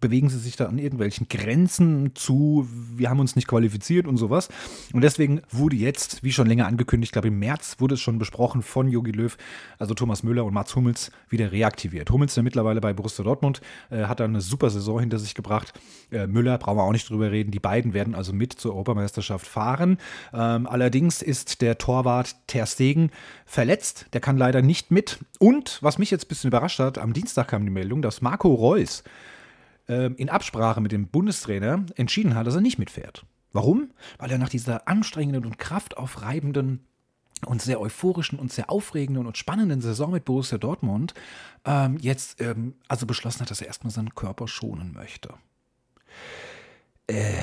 bewegen 0.00 0.30
sie 0.30 0.40
sich 0.40 0.56
da 0.56 0.66
an 0.66 0.78
irgendwelchen 0.78 1.28
Grenzen 1.28 2.10
zu, 2.16 2.66
wir 2.96 3.08
haben 3.08 3.20
uns 3.20 3.36
nicht 3.36 3.46
qualifiziert 3.46 4.08
und 4.08 4.16
sowas. 4.16 4.48
Und 4.92 5.02
deswegen 5.02 5.42
wurde 5.52 5.76
jetzt, 5.76 6.24
wie 6.24 6.32
schon 6.32 6.48
länger 6.48 6.66
angekündigt, 6.66 7.10
ich 7.10 7.12
glaube 7.12 7.28
im 7.28 7.38
März 7.38 7.76
wurde 7.78 7.94
es 7.94 8.00
schon 8.00 8.18
besprochen 8.18 8.62
von 8.62 8.88
Jogi 8.88 9.12
Löw, 9.12 9.36
also 9.78 9.94
Thomas 9.94 10.24
Müller 10.24 10.44
und 10.44 10.54
Mats 10.54 10.74
Hummels 10.74 11.12
wieder 11.28 11.52
reaktiviert. 11.52 12.10
Hummels 12.10 12.34
ja 12.34 12.42
mittlerweile 12.42 12.80
bei 12.80 12.92
Borussia 12.92 13.24
Dortmund, 13.24 13.60
äh, 13.90 14.06
hat 14.06 14.18
da 14.18 14.24
eine 14.24 14.40
super 14.40 14.70
Saison 14.70 14.98
hinter 14.98 15.20
sich 15.20 15.36
gebracht. 15.36 15.72
Äh, 16.10 16.26
Müller, 16.26 16.58
brauchen 16.58 16.78
wir 16.78 16.82
auch 16.82 16.90
nicht 16.90 17.08
drüber 17.08 17.30
reden, 17.30 17.52
die 17.52 17.60
beiden 17.60 17.94
werden 17.94 18.16
also 18.16 18.32
mit 18.32 18.54
zur 18.54 18.72
Europameisterschaft 18.72 19.46
fahren 19.46 19.83
fahren. 19.84 19.98
Ähm, 20.32 20.66
allerdings 20.66 21.22
ist 21.22 21.60
der 21.60 21.78
Torwart 21.78 22.36
Ter 22.46 22.66
Stegen 22.66 23.10
verletzt. 23.46 24.06
Der 24.12 24.20
kann 24.20 24.36
leider 24.36 24.62
nicht 24.62 24.90
mit. 24.90 25.18
Und 25.38 25.78
was 25.82 25.98
mich 25.98 26.10
jetzt 26.10 26.26
ein 26.26 26.28
bisschen 26.28 26.48
überrascht 26.48 26.78
hat, 26.78 26.98
am 26.98 27.12
Dienstag 27.12 27.48
kam 27.48 27.64
die 27.64 27.70
Meldung, 27.70 28.02
dass 28.02 28.22
Marco 28.22 28.52
Reus 28.52 29.04
äh, 29.88 30.12
in 30.14 30.28
Absprache 30.28 30.80
mit 30.80 30.92
dem 30.92 31.08
Bundestrainer 31.08 31.84
entschieden 31.96 32.34
hat, 32.34 32.46
dass 32.46 32.54
er 32.54 32.60
nicht 32.60 32.78
mitfährt. 32.78 33.24
Warum? 33.52 33.90
Weil 34.18 34.32
er 34.32 34.38
nach 34.38 34.48
dieser 34.48 34.88
anstrengenden 34.88 35.46
und 35.46 35.58
kraftaufreibenden 35.58 36.84
und 37.46 37.60
sehr 37.60 37.80
euphorischen 37.80 38.38
und 38.38 38.50
sehr 38.50 38.70
aufregenden 38.70 39.26
und 39.26 39.36
spannenden 39.36 39.80
Saison 39.80 40.10
mit 40.10 40.24
Borussia 40.24 40.58
Dortmund 40.58 41.14
ähm, 41.64 41.98
jetzt 42.00 42.40
ähm, 42.40 42.74
also 42.88 43.06
beschlossen 43.06 43.40
hat, 43.40 43.50
dass 43.50 43.60
er 43.60 43.66
erstmal 43.66 43.92
seinen 43.92 44.14
Körper 44.14 44.48
schonen 44.48 44.92
möchte. 44.92 45.34
Äh, 47.06 47.34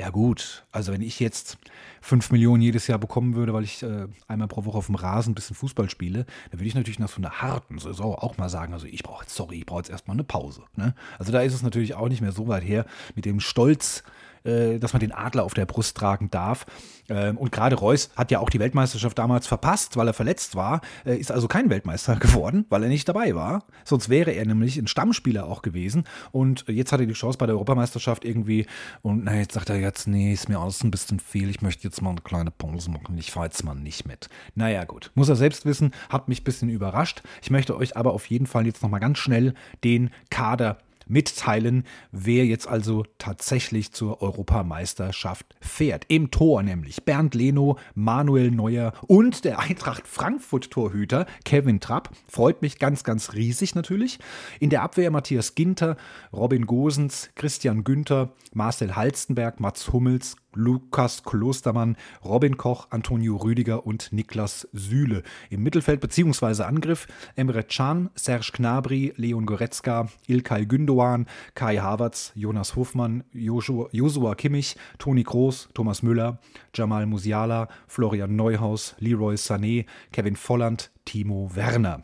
ja 0.00 0.08
gut, 0.08 0.64
also 0.72 0.94
wenn 0.94 1.02
ich 1.02 1.20
jetzt 1.20 1.58
5 2.00 2.30
Millionen 2.30 2.62
jedes 2.62 2.86
Jahr 2.86 2.98
bekommen 2.98 3.34
würde, 3.34 3.52
weil 3.52 3.64
ich 3.64 3.82
äh, 3.82 4.06
einmal 4.28 4.48
pro 4.48 4.64
Woche 4.64 4.78
auf 4.78 4.86
dem 4.86 4.94
Rasen 4.94 5.32
ein 5.32 5.34
bisschen 5.34 5.54
Fußball 5.54 5.90
spiele, 5.90 6.24
dann 6.50 6.58
würde 6.58 6.68
ich 6.68 6.74
natürlich 6.74 6.98
nach 6.98 7.10
so 7.10 7.18
einer 7.18 7.42
harten 7.42 7.78
Saison 7.78 8.14
auch 8.14 8.38
mal 8.38 8.48
sagen, 8.48 8.72
also 8.72 8.86
ich 8.86 9.02
brauche 9.02 9.24
jetzt, 9.24 9.34
sorry, 9.34 9.58
ich 9.58 9.66
brauche 9.66 9.80
jetzt 9.80 9.90
erstmal 9.90 10.16
eine 10.16 10.24
Pause. 10.24 10.62
Ne? 10.74 10.94
Also 11.18 11.32
da 11.32 11.42
ist 11.42 11.52
es 11.52 11.62
natürlich 11.62 11.92
auch 11.96 12.08
nicht 12.08 12.22
mehr 12.22 12.32
so 12.32 12.48
weit 12.48 12.64
her 12.64 12.86
mit 13.14 13.26
dem 13.26 13.40
Stolz, 13.40 14.02
dass 14.42 14.92
man 14.92 15.00
den 15.00 15.12
Adler 15.12 15.44
auf 15.44 15.54
der 15.54 15.66
Brust 15.66 15.96
tragen 15.96 16.30
darf. 16.30 16.66
Ähm, 17.10 17.36
und 17.36 17.52
gerade 17.52 17.76
Reus 17.76 18.10
hat 18.16 18.30
ja 18.30 18.38
auch 18.38 18.48
die 18.48 18.60
Weltmeisterschaft 18.60 19.18
damals 19.18 19.46
verpasst, 19.46 19.96
weil 19.96 20.06
er 20.06 20.14
verletzt 20.14 20.54
war, 20.54 20.80
äh, 21.04 21.16
ist 21.16 21.32
also 21.32 21.48
kein 21.48 21.68
Weltmeister 21.68 22.16
geworden, 22.20 22.64
weil 22.70 22.84
er 22.84 22.88
nicht 22.88 23.08
dabei 23.08 23.34
war. 23.34 23.64
Sonst 23.84 24.08
wäre 24.08 24.30
er 24.30 24.46
nämlich 24.46 24.76
ein 24.76 24.86
Stammspieler 24.86 25.46
auch 25.46 25.62
gewesen. 25.62 26.04
Und 26.30 26.64
jetzt 26.68 26.92
hat 26.92 27.00
er 27.00 27.06
die 27.06 27.12
Chance 27.12 27.38
bei 27.38 27.46
der 27.46 27.56
Europameisterschaft 27.56 28.24
irgendwie. 28.24 28.66
Und 29.02 29.24
na, 29.24 29.34
jetzt 29.34 29.54
sagt 29.54 29.68
er 29.70 29.80
jetzt, 29.80 30.06
nee, 30.06 30.32
ist 30.32 30.48
mir 30.48 30.58
alles 30.58 30.82
ein 30.84 30.90
bisschen 30.90 31.18
viel. 31.18 31.50
Ich 31.50 31.60
möchte 31.62 31.84
jetzt 31.84 32.00
mal 32.00 32.10
eine 32.10 32.20
kleine 32.20 32.50
Pause 32.50 32.90
machen. 32.90 33.18
Ich 33.18 33.32
fahre 33.32 33.46
jetzt 33.46 33.64
mal 33.64 33.74
nicht 33.74 34.06
mit. 34.06 34.28
Naja, 34.54 34.84
gut. 34.84 35.10
Muss 35.14 35.28
er 35.28 35.36
selbst 35.36 35.66
wissen, 35.66 35.92
hat 36.08 36.28
mich 36.28 36.42
ein 36.42 36.44
bisschen 36.44 36.70
überrascht. 36.70 37.22
Ich 37.42 37.50
möchte 37.50 37.76
euch 37.76 37.96
aber 37.96 38.12
auf 38.12 38.26
jeden 38.26 38.46
Fall 38.46 38.66
jetzt 38.66 38.82
nochmal 38.82 39.00
ganz 39.00 39.18
schnell 39.18 39.54
den 39.82 40.10
Kader 40.30 40.78
mitteilen, 41.10 41.84
wer 42.12 42.46
jetzt 42.46 42.66
also 42.68 43.04
tatsächlich 43.18 43.92
zur 43.92 44.22
Europameisterschaft 44.22 45.46
fährt. 45.60 46.06
Im 46.08 46.30
Tor 46.30 46.62
nämlich 46.62 47.04
Bernd 47.04 47.34
Leno, 47.34 47.78
Manuel 47.94 48.50
Neuer 48.50 48.92
und 49.06 49.44
der 49.44 49.58
Eintracht 49.58 50.06
Frankfurt-Torhüter 50.06 51.26
Kevin 51.44 51.80
Trapp. 51.80 52.10
Freut 52.28 52.62
mich 52.62 52.78
ganz, 52.78 53.04
ganz 53.04 53.34
riesig 53.34 53.74
natürlich. 53.74 54.18
In 54.60 54.70
der 54.70 54.82
Abwehr 54.82 55.10
Matthias 55.10 55.54
Ginter, 55.54 55.96
Robin 56.32 56.64
Gosens, 56.66 57.30
Christian 57.34 57.84
Günther, 57.84 58.32
Marcel 58.54 58.96
Halstenberg, 58.96 59.60
Mats 59.60 59.92
Hummels, 59.92 60.36
Lukas 60.54 61.22
Klostermann, 61.22 61.96
Robin 62.24 62.56
Koch, 62.56 62.88
Antonio 62.90 63.36
Rüdiger 63.36 63.86
und 63.86 64.12
Niklas 64.12 64.68
Süle. 64.72 65.22
Im 65.50 65.62
Mittelfeld 65.62 66.00
bzw. 66.00 66.62
Angriff 66.64 67.06
Emre 67.36 67.64
Can, 67.64 68.10
Serge 68.14 68.52
Gnabry, 68.54 69.12
Leon 69.16 69.46
Goretzka, 69.46 70.08
Ilkay 70.26 70.66
Gündoğan, 70.66 71.26
Kai 71.54 71.76
Havertz, 71.76 72.32
Jonas 72.34 72.76
Hofmann, 72.76 73.24
Joshua 73.32 74.34
Kimmich, 74.34 74.76
Toni 74.98 75.24
Kroos, 75.24 75.68
Thomas 75.74 76.02
Müller, 76.02 76.38
Jamal 76.74 77.06
Musiala, 77.06 77.68
Florian 77.86 78.36
Neuhaus, 78.36 78.94
Leroy 78.98 79.34
Sané, 79.34 79.86
Kevin 80.12 80.36
Volland, 80.36 80.90
Timo 81.04 81.50
Werner. 81.54 82.02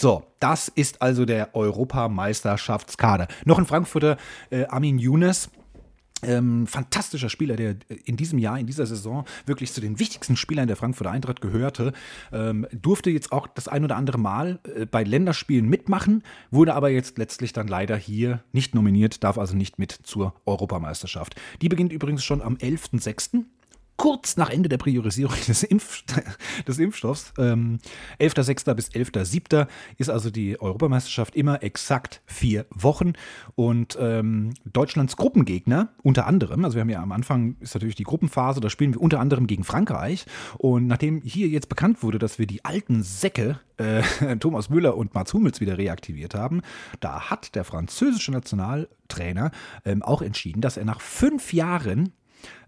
So, 0.00 0.24
das 0.38 0.68
ist 0.68 1.02
also 1.02 1.26
der 1.26 1.54
Europameisterschaftskader. 1.54 3.28
Noch 3.44 3.58
ein 3.58 3.66
Frankfurter 3.66 4.16
äh, 4.48 4.64
Armin 4.64 4.98
Younes, 4.98 5.50
ähm, 6.22 6.66
fantastischer 6.66 7.28
Spieler, 7.28 7.56
der 7.56 7.76
in 8.04 8.16
diesem 8.16 8.38
Jahr, 8.38 8.58
in 8.58 8.66
dieser 8.66 8.86
Saison 8.86 9.24
wirklich 9.46 9.72
zu 9.72 9.80
den 9.80 9.98
wichtigsten 9.98 10.36
Spielern 10.36 10.66
der 10.66 10.76
Frankfurter 10.76 11.10
Eintracht 11.10 11.40
gehörte, 11.40 11.92
ähm, 12.32 12.66
durfte 12.72 13.10
jetzt 13.10 13.32
auch 13.32 13.46
das 13.46 13.68
ein 13.68 13.84
oder 13.84 13.96
andere 13.96 14.18
Mal 14.18 14.60
äh, 14.74 14.86
bei 14.86 15.02
Länderspielen 15.04 15.68
mitmachen, 15.68 16.22
wurde 16.50 16.74
aber 16.74 16.90
jetzt 16.90 17.18
letztlich 17.18 17.52
dann 17.52 17.68
leider 17.68 17.96
hier 17.96 18.42
nicht 18.52 18.74
nominiert, 18.74 19.22
darf 19.24 19.38
also 19.38 19.56
nicht 19.56 19.78
mit 19.78 19.92
zur 19.92 20.34
Europameisterschaft. 20.46 21.34
Die 21.62 21.68
beginnt 21.68 21.92
übrigens 21.92 22.24
schon 22.24 22.42
am 22.42 22.54
11.06 22.56 23.44
kurz 24.00 24.38
nach 24.38 24.48
Ende 24.48 24.70
der 24.70 24.78
Priorisierung 24.78 25.36
des, 25.46 25.62
Impf 25.62 26.04
des 26.66 26.78
Impfstoffs. 26.78 27.34
Ähm, 27.36 27.80
11.06. 28.18 28.72
bis 28.72 28.88
11.07. 28.92 29.66
ist 29.98 30.08
also 30.08 30.30
die 30.30 30.58
Europameisterschaft 30.58 31.36
immer 31.36 31.62
exakt 31.62 32.22
vier 32.24 32.64
Wochen. 32.70 33.12
Und 33.56 33.98
ähm, 34.00 34.54
Deutschlands 34.64 35.18
Gruppengegner 35.18 35.90
unter 36.02 36.26
anderem, 36.26 36.64
also 36.64 36.76
wir 36.76 36.80
haben 36.80 36.88
ja 36.88 37.02
am 37.02 37.12
Anfang 37.12 37.56
ist 37.60 37.74
natürlich 37.74 37.94
die 37.94 38.04
Gruppenphase, 38.04 38.62
da 38.62 38.70
spielen 38.70 38.94
wir 38.94 39.02
unter 39.02 39.20
anderem 39.20 39.46
gegen 39.46 39.64
Frankreich. 39.64 40.24
Und 40.56 40.86
nachdem 40.86 41.20
hier 41.20 41.48
jetzt 41.48 41.68
bekannt 41.68 42.02
wurde, 42.02 42.18
dass 42.18 42.38
wir 42.38 42.46
die 42.46 42.64
alten 42.64 43.02
Säcke 43.02 43.60
äh, 43.76 44.02
Thomas 44.40 44.70
Müller 44.70 44.96
und 44.96 45.12
Mats 45.12 45.34
Hummels 45.34 45.60
wieder 45.60 45.76
reaktiviert 45.76 46.34
haben, 46.34 46.62
da 47.00 47.28
hat 47.28 47.54
der 47.54 47.64
französische 47.64 48.32
Nationaltrainer 48.32 49.50
ähm, 49.84 50.02
auch 50.02 50.22
entschieden, 50.22 50.62
dass 50.62 50.78
er 50.78 50.86
nach 50.86 51.02
fünf 51.02 51.52
Jahren 51.52 52.14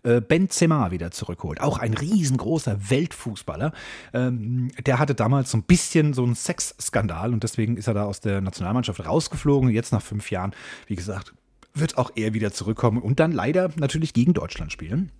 äh, 0.05 0.21
Benzema 0.21 0.91
wieder 0.91 1.11
zurückholt. 1.11 1.61
Auch 1.61 1.79
ein 1.79 1.95
riesengroßer 1.95 2.91
Weltfußballer. 2.91 3.73
Ähm, 4.13 4.71
der 4.85 4.99
hatte 4.99 5.15
damals 5.15 5.51
so 5.51 5.59
ein 5.59 5.63
bisschen 5.63 6.13
so 6.13 6.25
einen 6.25 6.35
Sexskandal 6.35 7.33
und 7.33 7.43
deswegen 7.43 7.77
ist 7.77 7.87
er 7.87 7.95
da 7.95 8.05
aus 8.05 8.21
der 8.21 8.41
Nationalmannschaft 8.41 9.05
rausgeflogen. 9.05 9.71
Jetzt 9.71 9.93
nach 9.93 10.03
fünf 10.03 10.31
Jahren, 10.31 10.53
wie 10.87 10.97
gesagt, 10.97 11.35
wird 11.75 11.99
auch 11.99 12.11
er 12.17 12.35
wieder 12.35 12.53
zurückkommen 12.53 13.01
und 13.01 13.21
dann 13.21 13.33
leider 13.33 13.71
natürlich 13.77 14.13
gegen 14.13 14.35
Deutschland 14.35 14.73
spielen. 14.73 15.13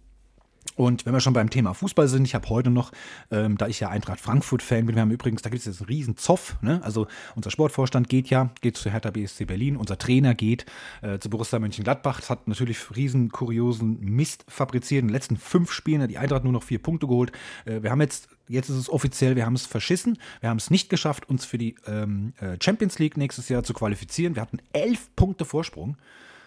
Und 0.75 1.05
wenn 1.05 1.13
wir 1.13 1.21
schon 1.21 1.33
beim 1.33 1.51
Thema 1.51 1.75
Fußball 1.75 2.09
sind, 2.09 2.25
ich 2.25 2.35
habe 2.35 2.49
heute 2.49 2.71
noch, 2.71 2.93
ähm, 3.31 3.59
da 3.59 3.67
ich 3.67 3.81
ja 3.81 3.89
Eintracht 3.89 4.21
Frankfurt-Fan 4.21 4.87
bin, 4.87 4.95
wir 4.95 5.03
haben 5.03 5.11
übrigens, 5.11 5.43
da 5.43 5.51
gibt 5.51 5.61
es 5.61 5.67
jetzt 5.67 5.81
einen 5.81 5.89
riesen 5.89 6.17
Zoff, 6.17 6.57
ne? 6.63 6.81
also 6.83 7.07
unser 7.35 7.51
Sportvorstand 7.51 8.09
geht 8.09 8.31
ja, 8.31 8.51
geht 8.61 8.77
zu 8.77 8.91
Hertha 8.91 9.11
BSC 9.11 9.45
Berlin, 9.45 9.77
unser 9.77 9.99
Trainer 9.99 10.35
geht 10.35 10.65
äh, 11.03 11.19
zu 11.19 11.29
Borussia 11.29 11.59
Mönchengladbach, 11.59 12.21
das 12.21 12.31
hat 12.31 12.49
natürlich 12.49 12.79
riesen 12.97 13.31
kuriosen 13.31 14.01
Mist 14.01 14.45
fabriziert, 14.49 15.03
in 15.03 15.09
den 15.09 15.15
letzten 15.15 15.37
fünf 15.37 15.73
Spielen 15.73 16.03
hat 16.03 16.11
die 16.11 16.19
Eintracht 16.19 16.45
nur 16.45 16.53
noch 16.53 16.63
vier 16.63 16.81
Punkte 16.81 17.07
geholt. 17.07 17.33
Äh, 17.65 17.83
wir 17.83 17.91
haben 17.91 18.01
jetzt, 18.01 18.29
jetzt 18.49 18.71
ist 18.71 18.77
es 18.77 18.89
offiziell, 18.89 19.37
wir 19.37 19.45
haben 19.45 19.55
es 19.55 19.67
verschissen, 19.67 20.19
wir 20.41 20.49
haben 20.49 20.57
es 20.59 20.71
nicht 20.71 20.89
geschafft, 20.89 21.29
uns 21.29 21.45
für 21.45 21.59
die 21.59 21.77
ähm, 21.87 22.33
äh, 22.41 22.57
Champions 22.63 22.99
League 22.99 23.17
nächstes 23.17 23.49
Jahr 23.49 23.63
zu 23.63 23.75
qualifizieren. 23.75 24.35
Wir 24.37 24.43
hatten 24.43 24.59
elf 24.73 25.15
Punkte 25.17 25.45
Vorsprung. 25.45 25.97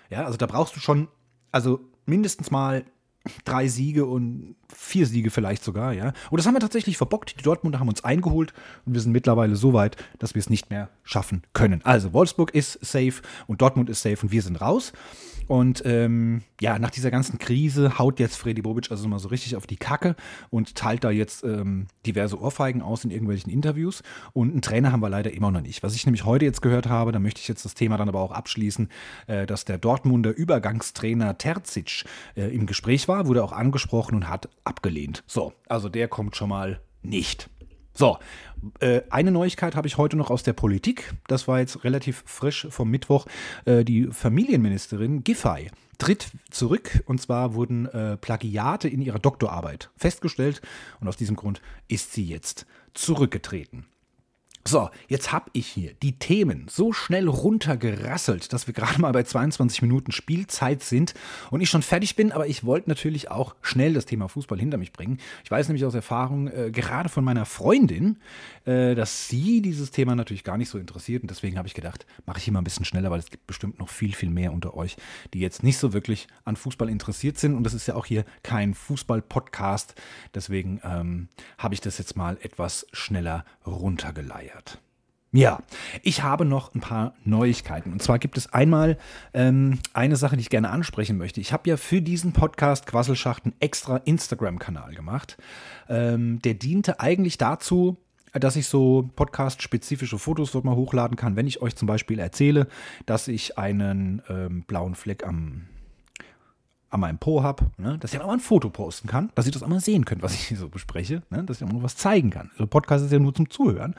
Ja, 0.10 0.26
also 0.26 0.38
da 0.38 0.46
brauchst 0.46 0.76
du 0.76 0.80
schon, 0.80 1.08
also 1.52 1.80
mindestens 2.06 2.52
mal 2.52 2.86
drei 3.44 3.68
Siege 3.68 4.06
und 4.06 4.56
vier 4.74 5.06
Siege 5.06 5.32
vielleicht 5.32 5.64
sogar, 5.64 5.94
ja. 5.94 6.14
Und 6.30 6.38
das 6.38 6.46
haben 6.46 6.54
wir 6.54 6.60
tatsächlich 6.60 6.98
verbockt. 6.98 7.40
Die 7.40 7.44
Dortmunder 7.44 7.80
haben 7.80 7.90
uns 7.90 8.04
eingeholt 8.04 8.54
und 8.86 8.94
wir 8.94 9.02
sind 9.02 9.12
mittlerweile 9.12 9.56
so 9.56 9.74
weit, 9.74 9.98
dass 10.20 10.36
wir 10.36 10.40
es 10.40 10.50
nicht 10.50 10.70
mehr 10.70 10.90
schaffen 11.04 11.44
können. 11.54 11.82
Also 11.84 12.14
Wolfsburg 12.14 12.54
ist 12.54 12.80
safe 12.86 13.22
und 13.48 13.62
Dortmund 13.62 13.90
ist 13.90 14.02
safe 14.02 14.18
und 14.22 14.32
wir 14.32 14.42
sind 14.42 14.62
raus. 14.62 14.94
Und 15.48 15.84
ähm, 15.86 16.42
ja, 16.60 16.80
nach 16.80 16.92
dieser 16.92 17.12
ganzen 17.12 17.38
Krise 17.38 18.00
haut 18.00 18.20
jetzt 18.20 18.38
Freddy 18.38 18.62
Bobic 18.62 18.90
also 18.92 19.08
mal 19.08 19.20
so 19.20 19.30
richtig 19.30 19.56
auf 19.56 19.68
die 19.68 19.76
Kacke 19.76 20.16
und 20.50 20.76
teilt 20.76 21.04
da 21.04 21.12
jetzt 21.12 21.44
ähm, 21.44 21.88
diverse 22.06 22.40
Ohrfeigen 22.40 22.82
aus 22.82 23.04
in 23.04 23.12
irgendwelchen 23.12 23.52
Interviews. 23.52 24.04
Und 24.34 24.52
einen 24.52 24.62
Trainer 24.62 24.92
haben 24.92 25.02
wir 25.02 25.10
leider 25.10 25.32
immer 25.32 25.52
noch 25.52 25.62
nicht. 25.62 25.84
Was 25.84 25.96
ich 25.96 26.06
nämlich 26.06 26.26
heute 26.26 26.46
jetzt 26.46 26.62
gehört 26.62 26.88
habe, 26.88 27.12
da 27.12 27.20
möchte 27.20 27.42
ich 27.42 27.48
jetzt 27.48 27.66
das 27.66 27.74
Thema 27.74 27.98
dann 27.98 28.10
aber 28.10 28.22
auch 28.22 28.32
abschließen, 28.32 28.90
äh, 29.28 29.46
dass 29.46 29.66
der 29.66 29.78
Dortmunder 29.78 30.36
Übergangstrainer 30.36 31.38
Terzic 31.38 32.06
äh, 32.36 32.54
im 32.54 32.66
Gespräch 32.66 33.08
war, 33.08 33.28
wurde 33.28 33.44
auch 33.44 33.52
angesprochen 33.52 34.16
und 34.16 34.30
hat 34.30 34.50
abgelehnt. 34.64 35.24
So, 35.28 35.54
also 35.68 35.90
der 35.90 36.08
kommt 36.08 36.36
schon 36.36 36.50
mal 36.50 36.82
nicht. 37.02 37.50
So, 37.98 38.18
äh, 38.82 39.02
eine 39.10 39.32
Neuigkeit 39.32 39.76
habe 39.76 39.88
ich 39.88 39.98
heute 39.98 40.18
noch 40.18 40.30
aus 40.30 40.44
der 40.44 40.52
Politik. 40.52 41.14
Das 41.28 41.48
war 41.48 41.60
jetzt 41.60 41.86
relativ 41.86 42.24
frisch 42.28 42.68
vom 42.70 42.92
Mittwoch. 42.92 43.26
Äh, 43.64 43.86
die 43.86 44.08
Familienministerin 44.08 45.24
Giffey 45.24 45.72
tritt 45.98 46.28
zurück 46.52 47.02
und 47.06 47.22
zwar 47.22 47.54
wurden 47.54 47.86
äh, 47.86 48.18
Plagiate 48.18 48.90
in 48.90 49.02
ihrer 49.02 49.20
Doktorarbeit 49.20 49.92
festgestellt 49.96 50.62
und 51.00 51.08
aus 51.08 51.16
diesem 51.16 51.38
Grund 51.38 51.62
ist 51.88 52.12
sie 52.12 52.26
jetzt 52.26 52.66
zurückgetreten. 52.94 53.86
So, 54.68 54.90
jetzt 55.08 55.32
habe 55.32 55.52
ich 55.54 55.68
hier 55.68 55.94
die 56.02 56.18
Themen 56.18 56.66
so 56.68 56.92
schnell 56.92 57.28
runtergerasselt, 57.28 58.52
dass 58.52 58.66
wir 58.66 58.74
gerade 58.74 59.00
mal 59.00 59.12
bei 59.12 59.22
22 59.22 59.84
Minuten 59.84 60.12
Spielzeit 60.12 60.82
sind 60.82 61.14
und 61.52 61.62
ich 61.62 61.70
schon 61.70 61.84
fertig 61.84 62.16
bin, 62.16 62.32
aber 62.32 62.48
ich 62.48 62.64
wollte 62.64 62.90
natürlich 62.90 63.30
auch 63.30 63.54
schnell 63.62 63.94
das 63.94 64.08
Thema 64.08 64.28
Fußball 64.28 64.58
hinter 64.58 64.80
mich 64.80 64.92
bringen. 64.92 65.20
Ich 65.44 65.52
weiß 65.52 65.68
nämlich 65.68 65.86
aus 65.86 65.94
Erfahrung, 65.94 66.48
äh, 66.48 66.72
gerade 66.72 67.10
von 67.10 67.24
meiner 67.24 67.46
Freundin, 67.46 68.18
äh, 68.66 68.96
dass 68.96 69.28
sie 69.28 69.62
dieses 69.62 69.92
Thema 69.92 70.16
natürlich 70.16 70.44
gar 70.44 70.58
nicht 70.58 70.70
so 70.70 70.80
interessiert 70.80 71.22
und 71.22 71.30
deswegen 71.30 71.60
habe 71.60 71.68
ich 71.68 71.76
gedacht, 71.76 72.08
mache 72.26 72.40
ich 72.40 72.46
hier 72.46 72.54
mal 72.54 72.62
ein 72.62 72.64
bisschen 72.64 72.86
schneller, 72.86 73.12
weil 73.12 73.20
es 73.20 73.30
gibt 73.30 73.46
bestimmt 73.46 73.78
noch 73.78 73.90
viel, 73.90 74.16
viel 74.16 74.32
mehr 74.32 74.52
unter 74.52 74.76
euch, 74.76 74.98
die 75.36 75.42
jetzt 75.42 75.62
nicht 75.62 75.78
so 75.78 75.94
wirklich 75.94 76.26
an 76.44 76.56
Fußball 76.56 76.90
interessiert 76.90 77.38
sind 77.38 77.54
und 77.54 77.66
das 77.66 77.76
ist 77.76 77.86
ja 77.86 77.94
auch 77.94 78.08
hier 78.08 78.26
kein 78.42 78.74
Fußball-Podcast, 78.74 79.94
deswegen 80.34 80.82
ähm, 80.84 81.28
habe 81.60 81.76
ich 81.76 81.82
das 81.82 82.00
jetzt 82.00 82.18
mal 82.18 82.40
etwas 82.42 82.88
schneller 82.94 83.46
runtergeleiert. 83.64 84.55
Ja, 85.36 85.60
ich 86.02 86.24
habe 86.24 86.46
noch 86.46 86.74
ein 86.74 86.80
paar 86.80 87.14
Neuigkeiten. 87.26 87.92
Und 87.92 88.02
zwar 88.02 88.20
gibt 88.20 88.38
es 88.38 88.54
einmal 88.54 88.98
ähm, 89.34 89.80
eine 89.94 90.16
Sache, 90.16 90.38
die 90.38 90.42
ich 90.42 90.50
gerne 90.50 90.70
ansprechen 90.70 91.18
möchte. 91.18 91.42
Ich 91.42 91.52
habe 91.52 91.70
ja 91.70 91.76
für 91.76 92.02
diesen 92.02 92.32
Podcast 92.32 92.88
Quasselschacht 92.88 93.44
einen 93.44 93.54
extra 93.60 93.98
Instagram-Kanal 93.98 94.96
gemacht. 94.96 95.36
Ähm, 95.90 96.42
der 96.42 96.54
diente 96.54 97.02
eigentlich 97.02 97.38
dazu, 97.38 97.98
dass 98.32 98.56
ich 98.56 98.68
so 98.68 99.10
podcast-spezifische 99.18 100.20
Fotos 100.20 100.54
dort 100.54 100.64
mal 100.64 100.76
hochladen 100.76 101.18
kann, 101.18 101.36
wenn 101.36 101.48
ich 101.48 101.62
euch 101.62 101.76
zum 101.76 101.88
Beispiel 101.88 102.20
erzähle, 102.20 102.68
dass 103.06 103.28
ich 103.28 103.58
einen 103.58 104.22
ähm, 104.30 104.64
blauen 104.64 104.96
Fleck 104.96 105.28
am 105.28 105.68
an 106.90 107.00
meinem 107.00 107.18
Po 107.18 107.44
habe, 107.44 107.72
ne, 107.78 107.98
dass 107.98 108.14
ich 108.14 108.22
auch 108.22 108.28
mal 108.28 108.34
ein 108.34 108.40
Foto 108.40 108.70
posten 108.70 109.08
kann, 109.08 109.32
dass 109.36 109.46
ihr 109.46 109.52
das 109.52 109.64
auch 109.64 109.68
mal 109.68 109.80
sehen 109.80 110.06
könnt, 110.06 110.22
was 110.22 110.34
ich 110.34 110.48
hier 110.48 110.58
so 110.58 110.70
bespreche, 110.70 111.24
ne, 111.30 111.44
dass 111.44 111.62
ich 111.62 111.68
auch 111.68 111.72
mal 111.72 111.84
was 111.84 111.98
zeigen 111.98 112.30
kann. 112.30 112.52
Also 112.54 112.68
Podcast 112.68 113.06
ist 113.06 113.12
ja 113.12 113.20
nur 113.20 113.34
zum 113.34 113.50
Zuhören. 113.50 113.96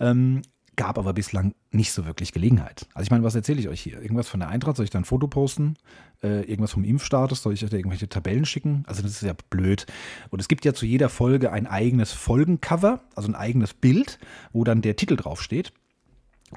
Ähm, 0.00 0.42
gab 0.76 0.98
aber 0.98 1.12
bislang 1.12 1.54
nicht 1.70 1.92
so 1.92 2.04
wirklich 2.04 2.32
Gelegenheit. 2.32 2.86
Also 2.94 3.04
ich 3.04 3.10
meine, 3.10 3.24
was 3.24 3.34
erzähle 3.34 3.60
ich 3.60 3.68
euch 3.68 3.80
hier? 3.80 4.00
Irgendwas 4.00 4.28
von 4.28 4.40
der 4.40 4.48
Eintracht? 4.48 4.76
Soll 4.76 4.84
ich 4.84 4.90
da 4.90 4.98
ein 4.98 5.04
Foto 5.04 5.28
posten? 5.28 5.76
Äh, 6.22 6.42
irgendwas 6.42 6.72
vom 6.72 6.84
Impfstatus? 6.84 7.42
Soll 7.42 7.54
ich 7.54 7.64
euch 7.64 7.70
da 7.70 7.76
irgendwelche 7.76 8.08
Tabellen 8.08 8.44
schicken? 8.44 8.84
Also 8.86 9.02
das 9.02 9.12
ist 9.12 9.22
ja 9.22 9.34
blöd. 9.50 9.86
Und 10.30 10.40
es 10.40 10.48
gibt 10.48 10.64
ja 10.64 10.74
zu 10.74 10.86
jeder 10.86 11.08
Folge 11.08 11.52
ein 11.52 11.66
eigenes 11.66 12.12
Folgencover, 12.12 13.00
also 13.14 13.28
ein 13.28 13.34
eigenes 13.34 13.74
Bild, 13.74 14.18
wo 14.52 14.64
dann 14.64 14.82
der 14.82 14.96
Titel 14.96 15.16
draufsteht. 15.16 15.72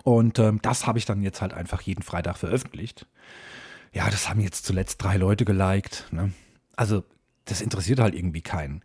Und 0.03 0.39
ähm, 0.39 0.59
das 0.61 0.87
habe 0.87 0.99
ich 0.99 1.05
dann 1.05 1.21
jetzt 1.21 1.41
halt 1.41 1.53
einfach 1.53 1.81
jeden 1.81 2.03
Freitag 2.03 2.37
veröffentlicht. 2.37 3.07
Ja, 3.93 4.09
das 4.09 4.29
haben 4.29 4.39
jetzt 4.39 4.65
zuletzt 4.65 5.01
drei 5.01 5.17
Leute 5.17 5.45
geliked. 5.45 6.07
Ne? 6.11 6.31
Also 6.75 7.03
das 7.45 7.61
interessiert 7.61 7.99
halt 7.99 8.13
irgendwie 8.13 8.41
keinen. 8.41 8.81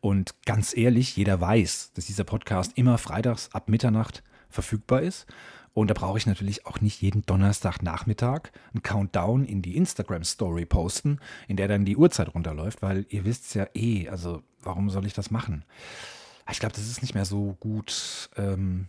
Und 0.00 0.34
ganz 0.44 0.76
ehrlich, 0.76 1.16
jeder 1.16 1.40
weiß, 1.40 1.92
dass 1.94 2.06
dieser 2.06 2.24
Podcast 2.24 2.72
immer 2.76 2.98
freitags 2.98 3.50
ab 3.52 3.68
Mitternacht 3.68 4.22
verfügbar 4.48 5.02
ist. 5.02 5.26
Und 5.74 5.88
da 5.88 5.94
brauche 5.94 6.16
ich 6.16 6.26
natürlich 6.26 6.64
auch 6.64 6.80
nicht 6.80 7.02
jeden 7.02 7.26
Donnerstagnachmittag 7.26 8.50
einen 8.72 8.82
Countdown 8.82 9.44
in 9.44 9.60
die 9.60 9.76
Instagram-Story 9.76 10.64
posten, 10.64 11.20
in 11.48 11.58
der 11.58 11.68
dann 11.68 11.84
die 11.84 11.98
Uhrzeit 11.98 12.34
runterläuft, 12.34 12.80
weil 12.80 13.04
ihr 13.10 13.26
wisst 13.26 13.54
ja 13.54 13.66
eh, 13.74 14.08
also 14.08 14.42
warum 14.62 14.88
soll 14.88 15.04
ich 15.04 15.12
das 15.12 15.30
machen? 15.30 15.66
Ich 16.50 16.60
glaube, 16.60 16.74
das 16.74 16.86
ist 16.86 17.02
nicht 17.02 17.14
mehr 17.14 17.26
so 17.26 17.56
gut. 17.60 18.30
Ähm, 18.36 18.88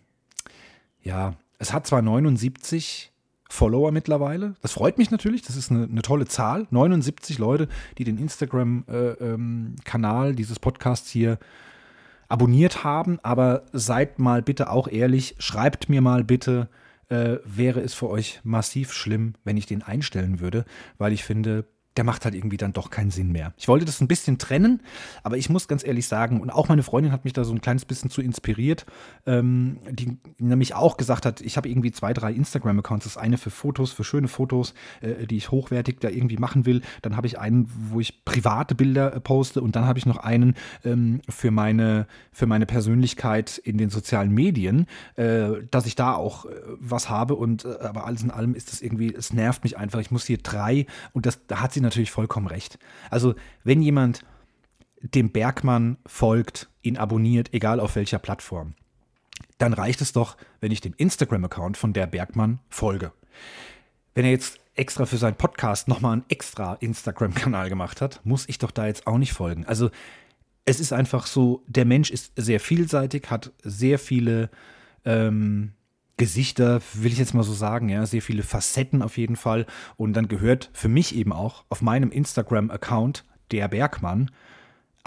ja, 1.02 1.36
es 1.60 1.74
hat 1.74 1.88
zwar 1.88 2.02
79 2.02 3.12
Follower 3.50 3.92
mittlerweile. 3.92 4.56
Das 4.62 4.74
freut 4.74 4.98
mich 4.98 5.12
natürlich. 5.12 5.42
Das 5.42 5.56
ist 5.56 5.72
eine, 5.72 5.84
eine 5.84 6.02
tolle 6.02 6.26
Zahl. 6.26 6.68
79 6.70 7.38
Leute, 7.38 7.68
die 7.98 8.04
den 8.04 8.18
Instagram-Kanal 8.18 10.26
äh, 10.26 10.30
ähm, 10.30 10.36
dieses 10.36 10.60
Podcasts 10.60 11.10
hier 11.10 11.40
abonniert 12.28 12.84
haben. 12.84 13.20
Aber 13.24 13.64
seid 13.74 14.20
mal 14.20 14.42
bitte 14.42 14.70
auch 14.70 14.88
ehrlich. 14.88 15.36
Schreibt 15.40 15.90
mir 15.90 16.02
mal 16.02 16.24
bitte, 16.24 16.70
äh, 17.10 17.38
wäre 17.46 17.82
es 17.82 17.94
für 17.94 18.10
euch 18.10 18.42
massiv 18.44 18.92
schlimm, 18.92 19.34
wenn 19.44 19.58
ich 19.58 19.66
den 19.66 19.82
einstellen 19.82 20.40
würde, 20.40 20.66
weil 20.98 21.14
ich 21.14 21.24
finde, 21.24 21.66
der 21.98 22.04
macht 22.04 22.26
halt 22.26 22.36
irgendwie 22.36 22.58
dann 22.58 22.74
doch 22.74 22.90
keinen 22.90 23.12
Sinn 23.12 23.32
mehr. 23.32 23.54
Ich 23.58 23.68
wollte 23.68 23.86
das 23.86 24.02
ein 24.02 24.08
bisschen 24.08 24.38
trennen, 24.38 24.82
aber 25.24 25.38
ich 25.38 25.50
muss 25.50 25.68
ganz 25.68 25.84
ehrlich 25.84 26.08
sagen, 26.08 26.40
und 26.40 26.52
auch 26.52 26.70
meine 26.70 26.84
Freundin 26.84 27.12
hat 27.12 27.24
mich 27.24 27.34
da 27.34 27.44
so 27.44 27.54
ein 27.54 27.62
kleines 27.62 27.86
bisschen 27.86 28.10
zu 28.10 28.22
inspiriert, 28.22 28.86
ähm, 29.26 29.80
die 29.90 30.18
nämlich 30.38 30.76
auch 30.76 30.98
gesagt 30.98 31.26
hat, 31.26 31.42
ich 31.42 31.58
habe 31.58 31.68
irgendwie 31.68 31.92
zwei, 31.92 32.14
drei 32.14 32.32
Instagram-Accounts. 32.32 33.06
Das 33.06 33.18
eine 33.18 33.38
für 33.38 33.50
Fotos, 33.50 33.92
für 33.92 34.04
schöne 34.04 34.28
Fotos, 34.28 34.74
äh, 35.02 35.26
die 35.26 35.38
ich 35.38 35.50
hochwertig 35.52 36.00
da 36.00 36.10
irgendwie 36.10 36.38
machen 36.38 36.66
will. 36.66 36.82
Dann 37.02 37.18
habe 37.18 37.28
ich 37.28 37.40
einen, 37.40 37.70
wo 37.90 38.00
ich 38.00 38.24
private 38.26 38.76
Bilder 38.76 39.14
äh, 39.14 39.20
poste 39.20 39.62
und 39.62 39.76
dann 39.76 39.86
habe 39.86 39.98
ich 39.98 40.06
noch 40.06 40.18
einen 40.18 40.56
ähm, 40.86 41.22
für, 41.28 41.52
meine, 41.52 42.08
für 42.32 42.46
meine 42.46 42.66
Persönlichkeit 42.66 43.58
in 43.58 43.78
den 43.78 43.90
sozialen 43.90 44.32
Medien, 44.32 44.86
äh, 45.16 45.48
dass 45.72 45.88
ich 45.88 45.96
da 45.96 46.14
auch 46.14 46.46
äh, 46.46 46.50
was 46.80 47.10
habe. 47.10 47.36
Und 47.36 47.66
äh, 47.66 47.78
aber 47.82 48.06
alles 48.06 48.22
in 48.22 48.30
allem 48.30 48.54
ist 48.54 48.72
das 48.72 48.82
irgendwie, 48.82 49.14
es 49.14 49.34
nervt 49.34 49.64
mich 49.64 49.78
einfach. 49.78 50.00
Ich 50.00 50.12
muss 50.12 50.26
hier 50.26 50.38
drei 50.38 50.86
und 51.14 51.26
das, 51.26 51.40
da 51.48 51.62
hat 51.62 51.74
sie 51.74 51.82
natürlich 51.88 52.12
vollkommen 52.12 52.48
recht. 52.48 52.78
Also, 53.10 53.36
wenn 53.64 53.82
jemand 53.82 54.26
dem 55.02 55.32
Bergmann 55.32 55.98
folgt, 56.06 56.70
ihn 56.82 56.98
abonniert, 56.98 57.54
egal 57.54 57.80
auf 57.80 57.96
welcher 57.96 58.20
Plattform, 58.20 58.74
dann 59.58 59.74
reicht 59.74 60.02
es 60.02 60.14
doch, 60.14 60.38
wenn 60.62 60.72
ich 60.72 60.82
dem 60.82 60.94
Instagram-Account 60.98 61.78
von 61.78 61.94
der 61.94 62.08
Bergmann 62.08 62.60
folge. 62.70 63.12
Wenn 64.14 64.26
er 64.26 64.32
jetzt 64.32 64.60
extra 64.76 65.06
für 65.06 65.18
seinen 65.18 65.36
Podcast 65.36 65.88
nochmal 65.88 66.14
einen 66.14 66.26
extra 66.30 66.76
Instagram-Kanal 66.76 67.70
gemacht 67.70 68.02
hat, 68.02 68.22
muss 68.24 68.48
ich 68.48 68.58
doch 68.58 68.72
da 68.72 68.88
jetzt 68.88 69.08
auch 69.08 69.18
nicht 69.18 69.34
folgen. 69.34 69.66
Also 69.66 69.90
es 70.66 70.80
ist 70.80 70.94
einfach 70.94 71.28
so, 71.28 71.64
der 71.68 71.86
Mensch 71.86 72.12
ist 72.12 72.34
sehr 72.36 72.60
vielseitig, 72.60 73.30
hat 73.30 73.52
sehr 73.64 74.00
viele 74.00 74.50
ähm, 75.06 75.74
Gesichter, 76.18 76.82
will 76.94 77.12
ich 77.12 77.20
jetzt 77.20 77.34
mal 77.34 77.44
so 77.44 77.54
sagen, 77.54 77.90
ja, 77.90 78.06
sehr 78.06 78.22
viele 78.22 78.44
Facetten 78.44 79.02
auf 79.02 79.18
jeden 79.18 79.36
Fall. 79.36 79.66
Und 79.96 80.14
dann 80.14 80.28
gehört 80.28 80.70
für 80.74 80.88
mich 80.90 81.16
eben 81.16 81.32
auch 81.32 81.64
auf 81.70 81.82
meinem 81.82 82.12
Instagram-Account 82.12 83.24
der 83.52 83.68
Bergmann 83.68 84.32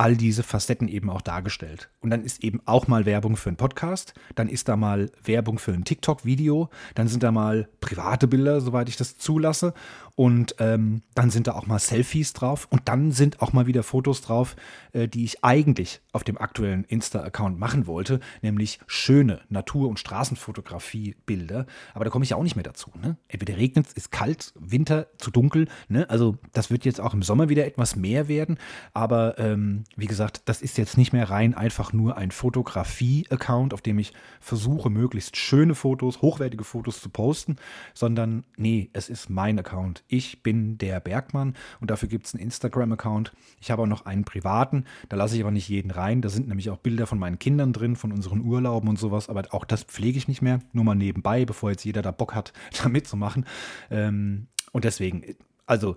all 0.00 0.16
diese 0.16 0.42
Facetten 0.42 0.88
eben 0.88 1.10
auch 1.10 1.20
dargestellt. 1.20 1.90
Und 2.00 2.08
dann 2.08 2.24
ist 2.24 2.42
eben 2.42 2.62
auch 2.64 2.88
mal 2.88 3.04
Werbung 3.04 3.36
für 3.36 3.50
einen 3.50 3.58
Podcast, 3.58 4.14
dann 4.34 4.48
ist 4.48 4.68
da 4.70 4.76
mal 4.76 5.12
Werbung 5.22 5.58
für 5.58 5.72
ein 5.72 5.84
TikTok-Video, 5.84 6.70
dann 6.94 7.06
sind 7.06 7.22
da 7.22 7.30
mal 7.30 7.68
private 7.82 8.26
Bilder, 8.26 8.62
soweit 8.62 8.88
ich 8.88 8.96
das 8.96 9.18
zulasse. 9.18 9.74
Und 10.20 10.56
ähm, 10.58 11.00
dann 11.14 11.30
sind 11.30 11.46
da 11.46 11.52
auch 11.52 11.66
mal 11.66 11.78
Selfies 11.78 12.34
drauf 12.34 12.68
und 12.68 12.82
dann 12.90 13.10
sind 13.10 13.40
auch 13.40 13.54
mal 13.54 13.66
wieder 13.66 13.82
Fotos 13.82 14.20
drauf, 14.20 14.54
äh, 14.92 15.08
die 15.08 15.24
ich 15.24 15.42
eigentlich 15.42 16.02
auf 16.12 16.24
dem 16.24 16.36
aktuellen 16.36 16.84
Insta-Account 16.84 17.58
machen 17.58 17.86
wollte, 17.86 18.20
nämlich 18.42 18.80
schöne 18.86 19.40
Natur- 19.48 19.88
und 19.88 19.98
Straßenfotografie-Bilder. 19.98 21.64
Aber 21.94 22.04
da 22.04 22.10
komme 22.10 22.24
ich 22.24 22.32
ja 22.32 22.36
auch 22.36 22.42
nicht 22.42 22.54
mehr 22.54 22.64
dazu. 22.64 22.90
Ne? 23.00 23.16
Entweder 23.28 23.56
regnet 23.56 23.86
es, 23.86 23.92
ist 23.94 24.12
kalt, 24.12 24.52
Winter, 24.60 25.06
zu 25.16 25.30
dunkel. 25.30 25.68
Ne? 25.88 26.10
Also 26.10 26.36
das 26.52 26.70
wird 26.70 26.84
jetzt 26.84 27.00
auch 27.00 27.14
im 27.14 27.22
Sommer 27.22 27.48
wieder 27.48 27.64
etwas 27.64 27.96
mehr 27.96 28.28
werden. 28.28 28.58
Aber 28.92 29.38
ähm, 29.38 29.84
wie 29.96 30.06
gesagt, 30.06 30.42
das 30.44 30.60
ist 30.60 30.76
jetzt 30.76 30.98
nicht 30.98 31.14
mehr 31.14 31.30
rein 31.30 31.54
einfach 31.54 31.94
nur 31.94 32.18
ein 32.18 32.30
Fotografie-Account, 32.30 33.72
auf 33.72 33.80
dem 33.80 33.98
ich 33.98 34.12
versuche, 34.38 34.90
möglichst 34.90 35.38
schöne 35.38 35.74
Fotos, 35.74 36.20
hochwertige 36.20 36.64
Fotos 36.64 37.00
zu 37.00 37.08
posten, 37.08 37.56
sondern 37.94 38.44
nee, 38.58 38.90
es 38.92 39.08
ist 39.08 39.30
mein 39.30 39.58
Account. 39.58 40.04
Ich 40.12 40.42
bin 40.42 40.76
der 40.76 40.98
Bergmann 40.98 41.54
und 41.80 41.90
dafür 41.90 42.08
gibt 42.08 42.26
es 42.26 42.34
einen 42.34 42.42
Instagram-Account. 42.42 43.32
Ich 43.60 43.70
habe 43.70 43.82
auch 43.82 43.86
noch 43.86 44.06
einen 44.06 44.24
privaten, 44.24 44.84
da 45.08 45.16
lasse 45.16 45.36
ich 45.36 45.42
aber 45.42 45.52
nicht 45.52 45.68
jeden 45.68 45.92
rein. 45.92 46.20
Da 46.20 46.28
sind 46.28 46.48
nämlich 46.48 46.68
auch 46.70 46.78
Bilder 46.78 47.06
von 47.06 47.18
meinen 47.18 47.38
Kindern 47.38 47.72
drin, 47.72 47.94
von 47.94 48.10
unseren 48.10 48.40
Urlauben 48.40 48.88
und 48.88 48.98
sowas, 48.98 49.28
aber 49.28 49.44
auch 49.50 49.64
das 49.64 49.84
pflege 49.84 50.18
ich 50.18 50.26
nicht 50.26 50.42
mehr, 50.42 50.58
nur 50.72 50.82
mal 50.82 50.96
nebenbei, 50.96 51.44
bevor 51.44 51.70
jetzt 51.70 51.84
jeder 51.84 52.02
da 52.02 52.10
Bock 52.10 52.34
hat, 52.34 52.52
da 52.82 52.88
mitzumachen. 52.88 53.46
Ähm, 53.88 54.48
und 54.72 54.84
deswegen, 54.84 55.36
also 55.66 55.96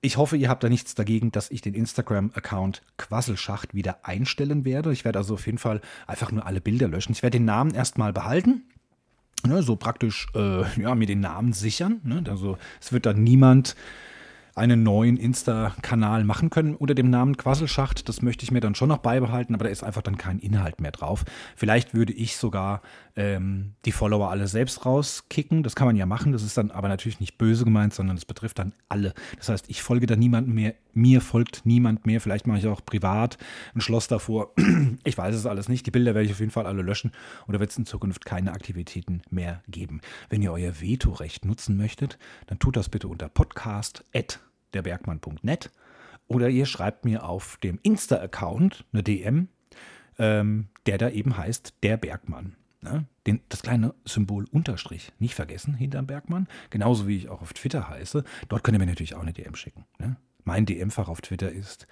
ich 0.00 0.16
hoffe, 0.16 0.38
ihr 0.38 0.48
habt 0.48 0.64
da 0.64 0.70
nichts 0.70 0.94
dagegen, 0.94 1.30
dass 1.30 1.50
ich 1.50 1.60
den 1.60 1.74
Instagram-Account 1.74 2.82
Quasselschacht 2.96 3.74
wieder 3.74 4.06
einstellen 4.06 4.64
werde. 4.64 4.92
Ich 4.92 5.04
werde 5.04 5.18
also 5.18 5.34
auf 5.34 5.44
jeden 5.44 5.58
Fall 5.58 5.82
einfach 6.06 6.32
nur 6.32 6.46
alle 6.46 6.62
Bilder 6.62 6.88
löschen. 6.88 7.12
Ich 7.12 7.22
werde 7.22 7.36
den 7.38 7.44
Namen 7.44 7.74
erstmal 7.74 8.14
behalten. 8.14 8.62
Ne, 9.46 9.62
so 9.62 9.76
praktisch 9.76 10.26
äh, 10.34 10.80
ja, 10.80 10.94
mir 10.94 11.06
den 11.06 11.20
Namen 11.20 11.52
sichern. 11.52 12.00
Ne? 12.04 12.22
Also 12.28 12.58
es 12.80 12.92
wird 12.92 13.06
dann 13.06 13.22
niemand 13.22 13.74
einen 14.54 14.82
neuen 14.82 15.16
Insta-Kanal 15.16 16.24
machen 16.24 16.50
können 16.50 16.74
unter 16.74 16.94
dem 16.94 17.10
Namen 17.10 17.36
Quasselschacht. 17.36 18.08
Das 18.08 18.22
möchte 18.22 18.44
ich 18.44 18.50
mir 18.50 18.60
dann 18.60 18.74
schon 18.74 18.88
noch 18.88 18.98
beibehalten, 18.98 19.54
aber 19.54 19.64
da 19.64 19.70
ist 19.70 19.82
einfach 19.82 20.02
dann 20.02 20.16
kein 20.16 20.38
Inhalt 20.38 20.80
mehr 20.80 20.92
drauf. 20.92 21.24
Vielleicht 21.56 21.94
würde 21.94 22.12
ich 22.12 22.36
sogar 22.36 22.82
ähm, 23.16 23.74
die 23.84 23.92
Follower 23.92 24.30
alle 24.30 24.48
selbst 24.48 24.84
rauskicken. 24.86 25.62
Das 25.62 25.76
kann 25.76 25.86
man 25.86 25.96
ja 25.96 26.06
machen. 26.06 26.32
Das 26.32 26.42
ist 26.42 26.56
dann 26.56 26.70
aber 26.70 26.88
natürlich 26.88 27.20
nicht 27.20 27.38
böse 27.38 27.64
gemeint, 27.64 27.94
sondern 27.94 28.16
es 28.16 28.24
betrifft 28.24 28.58
dann 28.58 28.72
alle. 28.88 29.14
Das 29.36 29.48
heißt, 29.48 29.66
ich 29.68 29.82
folge 29.82 30.06
da 30.06 30.16
niemandem 30.16 30.54
mehr. 30.54 30.74
Mir 30.92 31.20
folgt 31.20 31.62
niemand 31.64 32.06
mehr. 32.06 32.20
Vielleicht 32.20 32.46
mache 32.46 32.58
ich 32.58 32.66
auch 32.66 32.84
privat 32.84 33.38
ein 33.74 33.80
Schloss 33.80 34.08
davor. 34.08 34.52
Ich 35.04 35.16
weiß 35.16 35.34
es 35.34 35.46
alles 35.46 35.68
nicht. 35.68 35.86
Die 35.86 35.90
Bilder 35.90 36.14
werde 36.14 36.26
ich 36.26 36.32
auf 36.32 36.40
jeden 36.40 36.50
Fall 36.50 36.66
alle 36.66 36.82
löschen 36.82 37.12
oder 37.48 37.60
wird 37.60 37.70
es 37.70 37.78
in 37.78 37.86
Zukunft 37.86 38.24
keine 38.24 38.52
Aktivitäten 38.52 39.22
mehr 39.30 39.62
geben. 39.68 40.00
Wenn 40.28 40.42
ihr 40.42 40.52
euer 40.52 40.80
Vetorecht 40.80 41.44
nutzen 41.44 41.76
möchtet, 41.76 42.18
dann 42.46 42.58
tut 42.58 42.76
das 42.76 42.88
bitte 42.88 43.08
unter 43.08 43.28
podcast.derbergmann.net 44.70 45.70
oder 46.28 46.48
ihr 46.48 46.66
schreibt 46.66 47.04
mir 47.04 47.24
auf 47.24 47.56
dem 47.58 47.78
Insta-Account 47.82 48.84
eine 48.92 49.02
DM, 49.02 49.48
ähm, 50.18 50.68
der 50.86 50.98
da 50.98 51.10
eben 51.10 51.36
heißt 51.36 51.74
der 51.82 51.96
Bergmann. 51.96 52.56
Ne? 52.82 53.06
Den, 53.26 53.40
das 53.48 53.62
kleine 53.62 53.94
Symbol 54.04 54.46
Unterstrich 54.50 55.12
nicht 55.18 55.34
vergessen 55.34 55.74
hinterm 55.74 56.06
Bergmann. 56.06 56.48
Genauso 56.70 57.06
wie 57.06 57.16
ich 57.16 57.28
auch 57.28 57.42
auf 57.42 57.52
Twitter 57.52 57.88
heiße. 57.88 58.24
Dort 58.48 58.64
könnt 58.64 58.76
ihr 58.76 58.78
mir 58.78 58.86
natürlich 58.86 59.14
auch 59.14 59.22
eine 59.22 59.32
DM 59.32 59.54
schicken. 59.54 59.84
Ne? 59.98 60.16
Mein 60.44 60.66
DM-Fach 60.66 61.08
auf 61.08 61.20
Twitter 61.20 61.50
ist, 61.50 61.86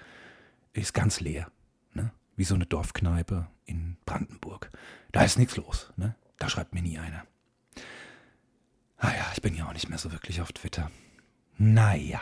ist 0.72 0.94
ganz 0.94 1.20
leer. 1.20 1.50
Ne? 1.92 2.12
Wie 2.36 2.44
so 2.44 2.54
eine 2.54 2.66
Dorfkneipe 2.66 3.48
in 3.66 3.96
Brandenburg. 4.06 4.70
Da 5.12 5.24
ist 5.24 5.38
nichts 5.38 5.56
los. 5.56 5.92
Ne? 5.96 6.14
Da 6.38 6.48
schreibt 6.48 6.72
mir 6.72 6.82
nie 6.82 6.98
einer. 6.98 7.24
Ah 8.96 9.12
ja, 9.14 9.30
ich 9.34 9.42
bin 9.42 9.54
ja 9.54 9.68
auch 9.68 9.74
nicht 9.74 9.88
mehr 9.88 9.98
so 9.98 10.10
wirklich 10.12 10.40
auf 10.40 10.52
Twitter. 10.52 10.90
Naja. 11.58 12.20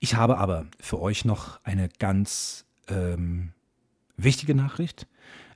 Ich 0.00 0.14
habe 0.14 0.38
aber 0.38 0.66
für 0.80 1.00
euch 1.00 1.24
noch 1.24 1.60
eine 1.64 1.88
ganz 1.98 2.66
ähm, 2.88 3.52
wichtige 4.16 4.54
Nachricht 4.54 5.06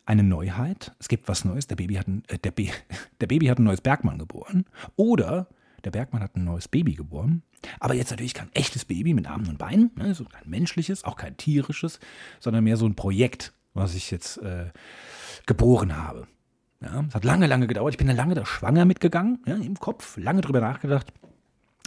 eine 0.08 0.22
Neuheit. 0.22 0.92
Es 0.98 1.08
gibt 1.08 1.28
was 1.28 1.44
Neues. 1.44 1.66
Der 1.66 1.76
Baby 1.76 1.94
hat 1.96 2.08
ein, 2.08 2.22
äh, 2.28 2.38
der, 2.38 2.52
der 3.20 3.26
Baby 3.26 3.46
hat 3.46 3.58
ein 3.58 3.64
neues 3.64 3.82
Bergmann 3.82 4.18
geboren. 4.18 4.64
Oder 4.96 5.48
der 5.84 5.90
Bergmann 5.90 6.22
hat 6.22 6.34
ein 6.34 6.44
neues 6.44 6.66
Baby 6.66 6.94
geboren. 6.94 7.42
Aber 7.78 7.94
jetzt 7.94 8.10
natürlich 8.10 8.34
kein 8.34 8.50
echtes 8.54 8.84
Baby 8.84 9.12
mit 9.12 9.26
Armen 9.28 9.48
und 9.48 9.58
Beinen. 9.58 9.90
Ne? 9.96 10.14
So 10.14 10.24
kein 10.24 10.48
menschliches, 10.48 11.04
auch 11.04 11.16
kein 11.16 11.36
tierisches, 11.36 12.00
sondern 12.40 12.64
mehr 12.64 12.76
so 12.76 12.86
ein 12.86 12.94
Projekt, 12.94 13.52
was 13.74 13.94
ich 13.94 14.10
jetzt 14.10 14.38
äh, 14.38 14.70
geboren 15.46 15.96
habe. 15.96 16.26
Ja, 16.80 17.04
es 17.08 17.14
hat 17.14 17.24
lange, 17.24 17.46
lange 17.46 17.66
gedauert. 17.66 17.94
Ich 17.94 17.98
bin 17.98 18.06
da 18.06 18.12
lange 18.12 18.34
da 18.34 18.46
schwanger 18.46 18.84
mitgegangen, 18.84 19.42
ja, 19.46 19.56
im 19.56 19.78
Kopf, 19.78 20.16
lange 20.16 20.40
drüber 20.40 20.60
nachgedacht. 20.60 21.12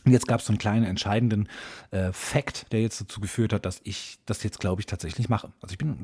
Und 0.04 0.12
jetzt 0.12 0.28
gab 0.28 0.40
es 0.40 0.48
so 0.48 0.52
einen 0.52 0.58
kleinen 0.58 0.86
entscheidenden 0.86 1.48
äh, 1.92 2.12
Fact, 2.12 2.72
der 2.72 2.82
jetzt 2.82 3.02
dazu 3.02 3.22
geführt 3.22 3.54
hat, 3.54 3.66
dass 3.66 3.82
ich 3.84 4.18
das 4.26 4.44
jetzt, 4.44 4.60
glaube 4.60 4.82
ich, 4.82 4.86
tatsächlich 4.86 5.30
mache. 5.30 5.52
Also 5.62 5.74
ich 5.74 5.78
bin 5.78 5.98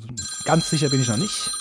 ganz 0.45 0.69
sicher 0.69 0.89
bin 0.89 1.01
ich 1.01 1.07
noch 1.07 1.17
nicht 1.17 1.51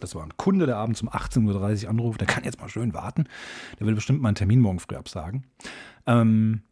das 0.00 0.14
war 0.14 0.22
ein 0.22 0.36
Kunde, 0.36 0.66
der 0.66 0.76
abends 0.76 1.02
um 1.02 1.08
18.30 1.08 1.84
Uhr 1.84 1.90
anruft, 1.90 2.20
der 2.20 2.28
kann 2.28 2.44
jetzt 2.44 2.60
mal 2.60 2.68
schön 2.68 2.92
warten. 2.94 3.24
Der 3.78 3.86
will 3.86 3.94
bestimmt 3.94 4.20
mal 4.20 4.28
einen 4.28 4.34
Termin 4.34 4.60
morgen 4.60 4.78
früh 4.78 4.96
absagen. 4.96 5.46
Ähm, 6.06 6.62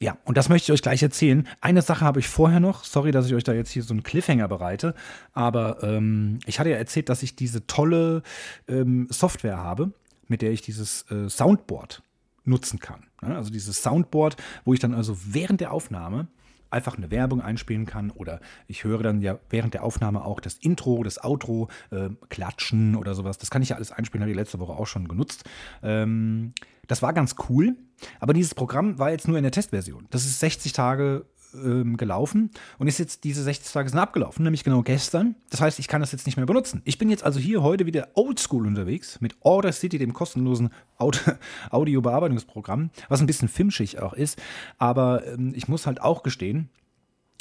ja, 0.00 0.18
und 0.24 0.36
das 0.36 0.48
möchte 0.48 0.66
ich 0.66 0.72
euch 0.74 0.82
gleich 0.82 1.02
erzählen. 1.02 1.48
Eine 1.60 1.80
Sache 1.80 2.04
habe 2.04 2.20
ich 2.20 2.28
vorher 2.28 2.60
noch. 2.60 2.84
Sorry, 2.84 3.12
dass 3.12 3.26
ich 3.26 3.34
euch 3.34 3.44
da 3.44 3.52
jetzt 3.52 3.70
hier 3.70 3.84
so 3.84 3.94
einen 3.94 4.02
Cliffhanger 4.02 4.48
bereite. 4.48 4.94
Aber 5.32 5.82
ähm, 5.82 6.40
ich 6.44 6.58
hatte 6.58 6.70
ja 6.70 6.76
erzählt, 6.76 7.08
dass 7.08 7.22
ich 7.22 7.36
diese 7.36 7.66
tolle 7.66 8.22
ähm, 8.68 9.06
Software 9.10 9.58
habe, 9.58 9.92
mit 10.26 10.42
der 10.42 10.50
ich 10.50 10.60
dieses 10.60 11.08
äh, 11.10 11.28
Soundboard 11.28 12.02
nutzen 12.44 12.78
kann. 12.78 13.04
Also 13.20 13.50
dieses 13.50 13.82
Soundboard, 13.82 14.36
wo 14.64 14.74
ich 14.74 14.80
dann 14.80 14.94
also 14.94 15.16
während 15.24 15.60
der 15.60 15.72
Aufnahme 15.72 16.28
einfach 16.72 16.96
eine 16.96 17.10
Werbung 17.10 17.40
einspielen 17.40 17.86
kann 17.86 18.10
oder 18.10 18.40
ich 18.66 18.84
höre 18.84 19.02
dann 19.02 19.20
ja 19.20 19.38
während 19.50 19.74
der 19.74 19.84
Aufnahme 19.84 20.24
auch 20.24 20.40
das 20.40 20.54
Intro, 20.54 21.02
das 21.02 21.22
Outro, 21.22 21.68
äh, 21.90 22.08
Klatschen 22.30 22.96
oder 22.96 23.14
sowas. 23.14 23.38
Das 23.38 23.50
kann 23.50 23.62
ich 23.62 23.68
ja 23.68 23.76
alles 23.76 23.92
einspielen, 23.92 24.22
habe 24.22 24.30
ich 24.30 24.36
letzte 24.36 24.58
Woche 24.58 24.72
auch 24.72 24.86
schon 24.86 25.06
genutzt. 25.06 25.44
Ähm, 25.82 26.54
das 26.86 27.02
war 27.02 27.12
ganz 27.12 27.36
cool, 27.48 27.76
aber 28.20 28.32
dieses 28.32 28.54
Programm 28.54 28.98
war 28.98 29.10
jetzt 29.10 29.28
nur 29.28 29.36
in 29.36 29.42
der 29.42 29.52
Testversion. 29.52 30.08
Das 30.10 30.24
ist 30.24 30.40
60 30.40 30.72
Tage 30.72 31.26
ähm, 31.54 31.96
gelaufen 31.96 32.50
und 32.78 32.86
ist 32.86 32.98
jetzt 32.98 33.24
diese 33.24 33.42
60 33.42 33.72
Tage 33.72 33.88
sind 33.88 33.98
abgelaufen, 33.98 34.44
nämlich 34.44 34.64
genau 34.64 34.82
gestern. 34.82 35.34
Das 35.50 35.60
heißt, 35.60 35.78
ich 35.78 35.88
kann 35.88 36.00
das 36.00 36.12
jetzt 36.12 36.26
nicht 36.26 36.36
mehr 36.36 36.46
benutzen. 36.46 36.82
Ich 36.84 36.98
bin 36.98 37.10
jetzt 37.10 37.24
also 37.24 37.40
hier 37.40 37.62
heute 37.62 37.86
wieder 37.86 38.08
oldschool 38.14 38.66
unterwegs 38.66 39.20
mit 39.20 39.36
Order 39.40 39.72
City, 39.72 39.98
dem 39.98 40.12
kostenlosen 40.12 40.70
Audio-Bearbeitungsprogramm, 41.70 42.90
was 43.08 43.20
ein 43.20 43.26
bisschen 43.26 43.48
filmschig 43.48 44.00
auch 44.00 44.12
ist. 44.12 44.40
Aber 44.78 45.26
ähm, 45.26 45.52
ich 45.54 45.68
muss 45.68 45.86
halt 45.86 46.00
auch 46.00 46.22
gestehen, 46.22 46.68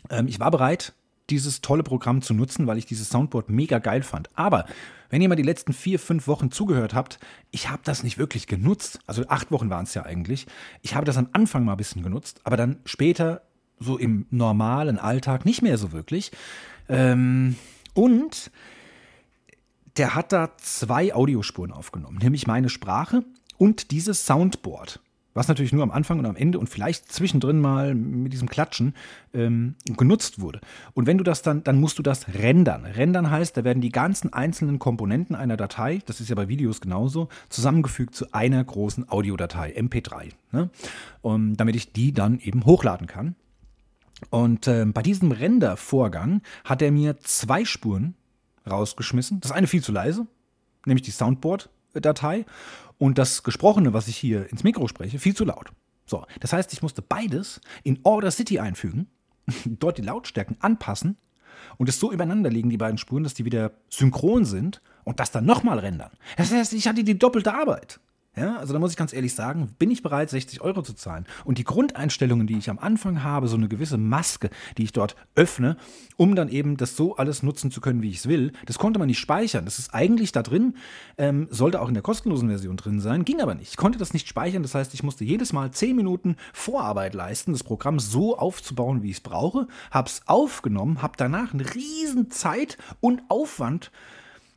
ähm, 0.10 0.28
ich 0.28 0.40
war 0.40 0.52
bereit, 0.52 0.94
dieses 1.30 1.62
tolle 1.62 1.84
Programm 1.84 2.22
zu 2.22 2.34
nutzen, 2.34 2.68
weil 2.68 2.78
ich 2.78 2.86
dieses 2.86 3.10
Soundboard 3.10 3.50
mega 3.50 3.80
geil 3.80 4.04
fand. 4.04 4.30
Aber 4.36 4.66
wenn 5.10 5.22
ihr 5.22 5.30
mal 5.30 5.36
die 5.36 5.44
letzten 5.44 5.74
vier, 5.74 6.00
fünf 6.00 6.28
Wochen 6.28 6.52
zugehört 6.52 6.94
habt, 6.94 7.20
ich 7.52 7.70
habe 7.70 7.82
das 7.84 8.04
nicht 8.04 8.18
wirklich 8.18 8.48
genutzt. 8.48 9.00
Also 9.08 9.28
acht 9.28 9.52
Wochen 9.52 9.70
waren 9.70 9.84
es 9.84 9.94
ja 9.94 10.04
eigentlich. 10.04 10.48
Ich 10.82 10.96
habe 10.96 11.06
das 11.06 11.18
am 11.18 11.30
Anfang 11.34 11.66
mal 11.66 11.74
ein 11.74 11.78
bisschen 11.78 12.04
genutzt, 12.04 12.42
aber 12.44 12.58
dann 12.58 12.80
später 12.86 13.42
so 13.82 13.98
im 13.98 14.26
normalen 14.30 14.98
Alltag 14.98 15.46
nicht 15.46 15.62
mehr 15.62 15.78
so 15.78 15.92
wirklich. 15.92 16.32
Ähm, 16.88 17.56
und 17.94 18.52
der 19.98 20.16
hat 20.16 20.32
da 20.32 20.52
zwei 20.58 21.14
Audiospuren 21.14 21.72
aufgenommen, 21.72 22.20
nämlich 22.22 22.48
meine 22.48 22.70
Sprache 22.70 23.24
und 23.58 23.92
dieses 23.92 24.26
Soundboard, 24.26 25.02
was 25.34 25.48
natürlich 25.48 25.74
nur 25.74 25.84
am 25.84 25.92
Anfang 25.92 26.20
und 26.20 26.26
am 26.26 26.36
Ende 26.36 26.60
und 26.60 26.70
vielleicht 26.70 27.12
zwischendrin 27.12 27.60
mal 27.60 27.94
mit 27.94 28.34
diesem 28.34 28.50
Klatschen 28.50 28.96
ähm, 29.34 29.76
genutzt 29.98 30.40
wurde. 30.42 30.60
Und 30.94 31.08
wenn 31.08 31.18
du 31.18 31.24
das 31.24 31.42
dann, 31.42 31.64
dann 31.64 31.80
musst 31.80 32.00
du 32.00 32.04
das 32.04 32.28
rendern. 32.34 32.86
Rendern 32.86 33.30
heißt, 33.30 33.56
da 33.56 33.64
werden 33.64 33.82
die 33.82 33.92
ganzen 33.92 34.34
einzelnen 34.34 34.80
Komponenten 34.80 35.36
einer 35.36 35.58
Datei, 35.58 36.00
das 36.06 36.20
ist 36.20 36.30
ja 36.30 36.36
bei 36.36 36.48
Videos 36.48 36.82
genauso, 36.82 37.30
zusammengefügt 37.50 38.16
zu 38.16 38.34
einer 38.34 38.64
großen 38.64 39.10
Audiodatei, 39.10 39.74
MP3. 39.78 40.32
Ne? 40.52 40.70
Und 41.22 41.58
damit 41.58 41.76
ich 41.76 41.94
die 41.94 42.14
dann 42.14 42.40
eben 42.40 42.66
hochladen 42.66 43.08
kann. 43.08 43.36
Und 44.30 44.68
äh, 44.68 44.86
bei 44.86 45.02
diesem 45.02 45.32
Rendervorgang 45.32 46.42
hat 46.64 46.82
er 46.82 46.92
mir 46.92 47.20
zwei 47.20 47.66
Spuren 47.66 48.16
rausgeschmissen. 48.70 49.42
Das 49.42 49.52
eine 49.52 49.68
viel 49.68 49.84
zu 49.84 49.92
leise, 49.92 50.28
nämlich 50.86 51.04
die 51.04 51.12
Soundboard-Datei. 51.12 52.46
Und 52.98 53.18
das 53.18 53.44
Gesprochene, 53.44 53.94
was 53.94 54.08
ich 54.08 54.18
hier 54.18 54.50
ins 54.52 54.64
Mikro 54.64 54.88
spreche, 54.88 55.20
viel 55.20 55.36
zu 55.36 55.44
laut. 55.44 55.72
So, 56.06 56.26
das 56.40 56.54
heißt, 56.54 56.72
ich 56.74 56.82
musste 56.82 57.02
beides 57.02 57.62
in 57.84 58.00
Order 58.04 58.32
City 58.32 58.60
einfügen, 58.60 59.08
dort 59.66 59.98
die 59.98 60.04
Lautstärken 60.04 60.58
anpassen 60.60 61.18
und 61.78 61.90
es 61.90 62.00
so 62.00 62.12
übereinander 62.12 62.50
liegen, 62.50 62.70
die 62.70 62.78
beiden 62.78 62.98
Spuren, 62.98 63.24
dass 63.24 63.34
die 63.34 63.46
wieder 63.46 63.72
synchron 63.90 64.46
sind 64.46 64.82
und 65.04 65.20
das 65.20 65.32
dann 65.32 65.46
nochmal 65.46 65.80
rendern. 65.80 66.12
Das 66.38 66.52
heißt, 66.52 66.74
ich 66.74 66.88
hatte 66.88 67.04
die 67.04 67.18
doppelte 67.18 67.54
Arbeit. 67.54 68.00
Ja, 68.34 68.56
also 68.56 68.72
da 68.72 68.80
muss 68.80 68.92
ich 68.92 68.98
ganz 68.98 69.12
ehrlich 69.12 69.36
sagen, 69.36 69.76
bin 69.78 69.92
ich 69.92 70.04
bereit, 70.04 70.30
60 70.30 70.62
Euro 70.62 70.82
zu 70.84 70.94
zahlen. 70.94 71.26
Und 71.44 71.58
die 71.58 71.66
Grundeinstellungen, 71.66 72.48
die 72.48 72.58
ich 72.58 72.70
am 72.70 72.80
Anfang 72.80 73.24
habe, 73.24 73.50
so 73.50 73.58
eine 73.58 73.68
gewisse 73.68 73.98
Maske, 73.98 74.50
die 74.78 74.84
ich 74.84 74.94
dort 74.94 75.18
öffne, 75.36 75.76
um 76.16 76.34
dann 76.34 76.48
eben 76.48 76.78
das 76.78 76.96
so 76.96 77.18
alles 77.18 77.44
nutzen 77.44 77.72
zu 77.72 77.82
können, 77.82 78.02
wie 78.02 78.10
ich 78.10 78.20
es 78.20 78.30
will, 78.30 78.54
das 78.66 78.80
konnte 78.80 79.00
man 79.00 79.10
nicht 79.10 79.20
speichern. 79.20 79.66
Das 79.66 79.80
ist 79.80 79.94
eigentlich 79.94 80.32
da 80.32 80.44
drin, 80.44 80.76
ähm, 81.18 81.50
sollte 81.50 81.82
auch 81.82 81.90
in 81.90 81.94
der 81.94 82.04
kostenlosen 82.04 82.48
Version 82.48 82.78
drin 82.78 83.02
sein, 83.02 83.26
ging 83.26 83.42
aber 83.42 83.54
nicht. 83.54 83.72
Ich 83.72 83.78
konnte 83.78 84.00
das 84.00 84.14
nicht 84.14 84.30
speichern, 84.30 84.64
das 84.64 84.76
heißt, 84.76 84.94
ich 84.94 85.04
musste 85.04 85.26
jedes 85.26 85.52
Mal 85.52 85.72
10 85.72 85.94
Minuten 85.94 86.38
Vorarbeit 86.54 87.14
leisten, 87.14 87.52
das 87.52 87.66
Programm 87.66 88.00
so 88.00 88.38
aufzubauen, 88.38 89.04
wie 89.04 89.10
ich 89.10 89.18
es 89.18 89.22
brauche, 89.22 89.68
habe 89.92 90.08
es 90.08 90.22
aufgenommen, 90.26 91.02
habe 91.02 91.16
danach 91.18 91.54
eine 91.54 91.66
riesen 91.76 92.32
Zeit 92.32 92.78
und 93.02 93.24
Aufwand 93.28 93.92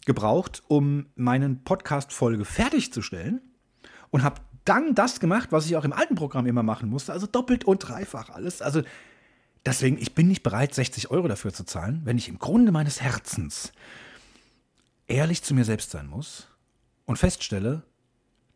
gebraucht, 0.06 0.62
um 0.68 1.06
meinen 1.16 1.64
Podcast-Folge 1.64 2.44
fertigzustellen 2.44 3.40
und 4.14 4.22
habe 4.22 4.40
dann 4.64 4.94
das 4.94 5.18
gemacht, 5.18 5.50
was 5.50 5.66
ich 5.66 5.74
auch 5.74 5.82
im 5.82 5.92
alten 5.92 6.14
Programm 6.14 6.46
immer 6.46 6.62
machen 6.62 6.88
musste, 6.88 7.12
also 7.12 7.26
doppelt 7.26 7.64
und 7.64 7.80
dreifach 7.80 8.30
alles. 8.30 8.62
Also 8.62 8.82
deswegen, 9.66 9.98
ich 9.98 10.14
bin 10.14 10.28
nicht 10.28 10.44
bereit, 10.44 10.72
60 10.72 11.10
Euro 11.10 11.26
dafür 11.26 11.52
zu 11.52 11.64
zahlen, 11.64 12.02
wenn 12.04 12.16
ich 12.16 12.28
im 12.28 12.38
Grunde 12.38 12.70
meines 12.70 13.00
Herzens 13.00 13.72
ehrlich 15.08 15.42
zu 15.42 15.52
mir 15.52 15.64
selbst 15.64 15.90
sein 15.90 16.06
muss 16.06 16.46
und 17.06 17.18
feststelle, 17.18 17.82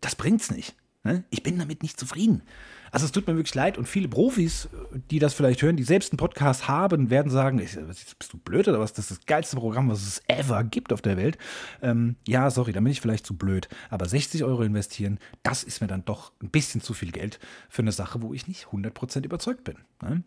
das 0.01 0.15
bringt's 0.15 0.53
nicht. 0.53 0.77
Ne? 1.05 1.25
Ich 1.31 1.43
bin 1.43 1.59
damit 1.59 1.83
nicht 1.83 1.99
zufrieden. 1.99 2.43
Also 2.91 3.07
es 3.07 3.13
tut 3.13 3.27
mir 3.27 3.37
wirklich 3.37 3.55
leid 3.55 3.79
und 3.79 3.87
viele 3.87 4.09
Profis, 4.09 4.69
die 5.11 5.19
das 5.19 5.35
vielleicht 5.35 5.63
hören, 5.63 5.77
die 5.77 5.83
selbst 5.85 6.13
einen 6.13 6.17
Podcast 6.17 6.69
haben, 6.69 7.11
werden 7.11 7.31
sagen, 7.31 7.59
bist 7.59 8.33
du 8.33 8.39
blöd 8.39 8.67
oder 8.67 8.81
was? 8.81 8.93
Das 8.95 9.11
ist 9.11 9.19
das 9.19 9.27
geilste 9.27 9.57
Programm, 9.57 9.89
was 9.91 10.03
es 10.03 10.23
ever 10.27 10.65
gibt 10.65 10.93
auf 10.93 11.03
der 11.03 11.17
Welt. 11.17 11.39
Ähm, 11.83 12.17
ja, 12.27 12.51
sorry, 12.51 12.73
da 12.73 12.81
bin 12.81 12.91
ich 12.91 13.01
vielleicht 13.01 13.27
zu 13.27 13.37
blöd. 13.37 13.69
Aber 13.91 14.09
60 14.09 14.43
Euro 14.45 14.63
investieren, 14.63 15.19
das 15.43 15.63
ist 15.63 15.81
mir 15.81 15.87
dann 15.87 16.05
doch 16.05 16.33
ein 16.43 16.51
bisschen 16.51 16.81
zu 16.81 16.95
viel 16.95 17.13
Geld 17.13 17.39
für 17.69 17.83
eine 17.83 17.93
Sache, 17.93 18.23
wo 18.23 18.33
ich 18.33 18.49
nicht 18.49 18.67
100% 18.67 19.25
überzeugt 19.25 19.65
bin. 19.65 19.77
Ne? 20.03 20.23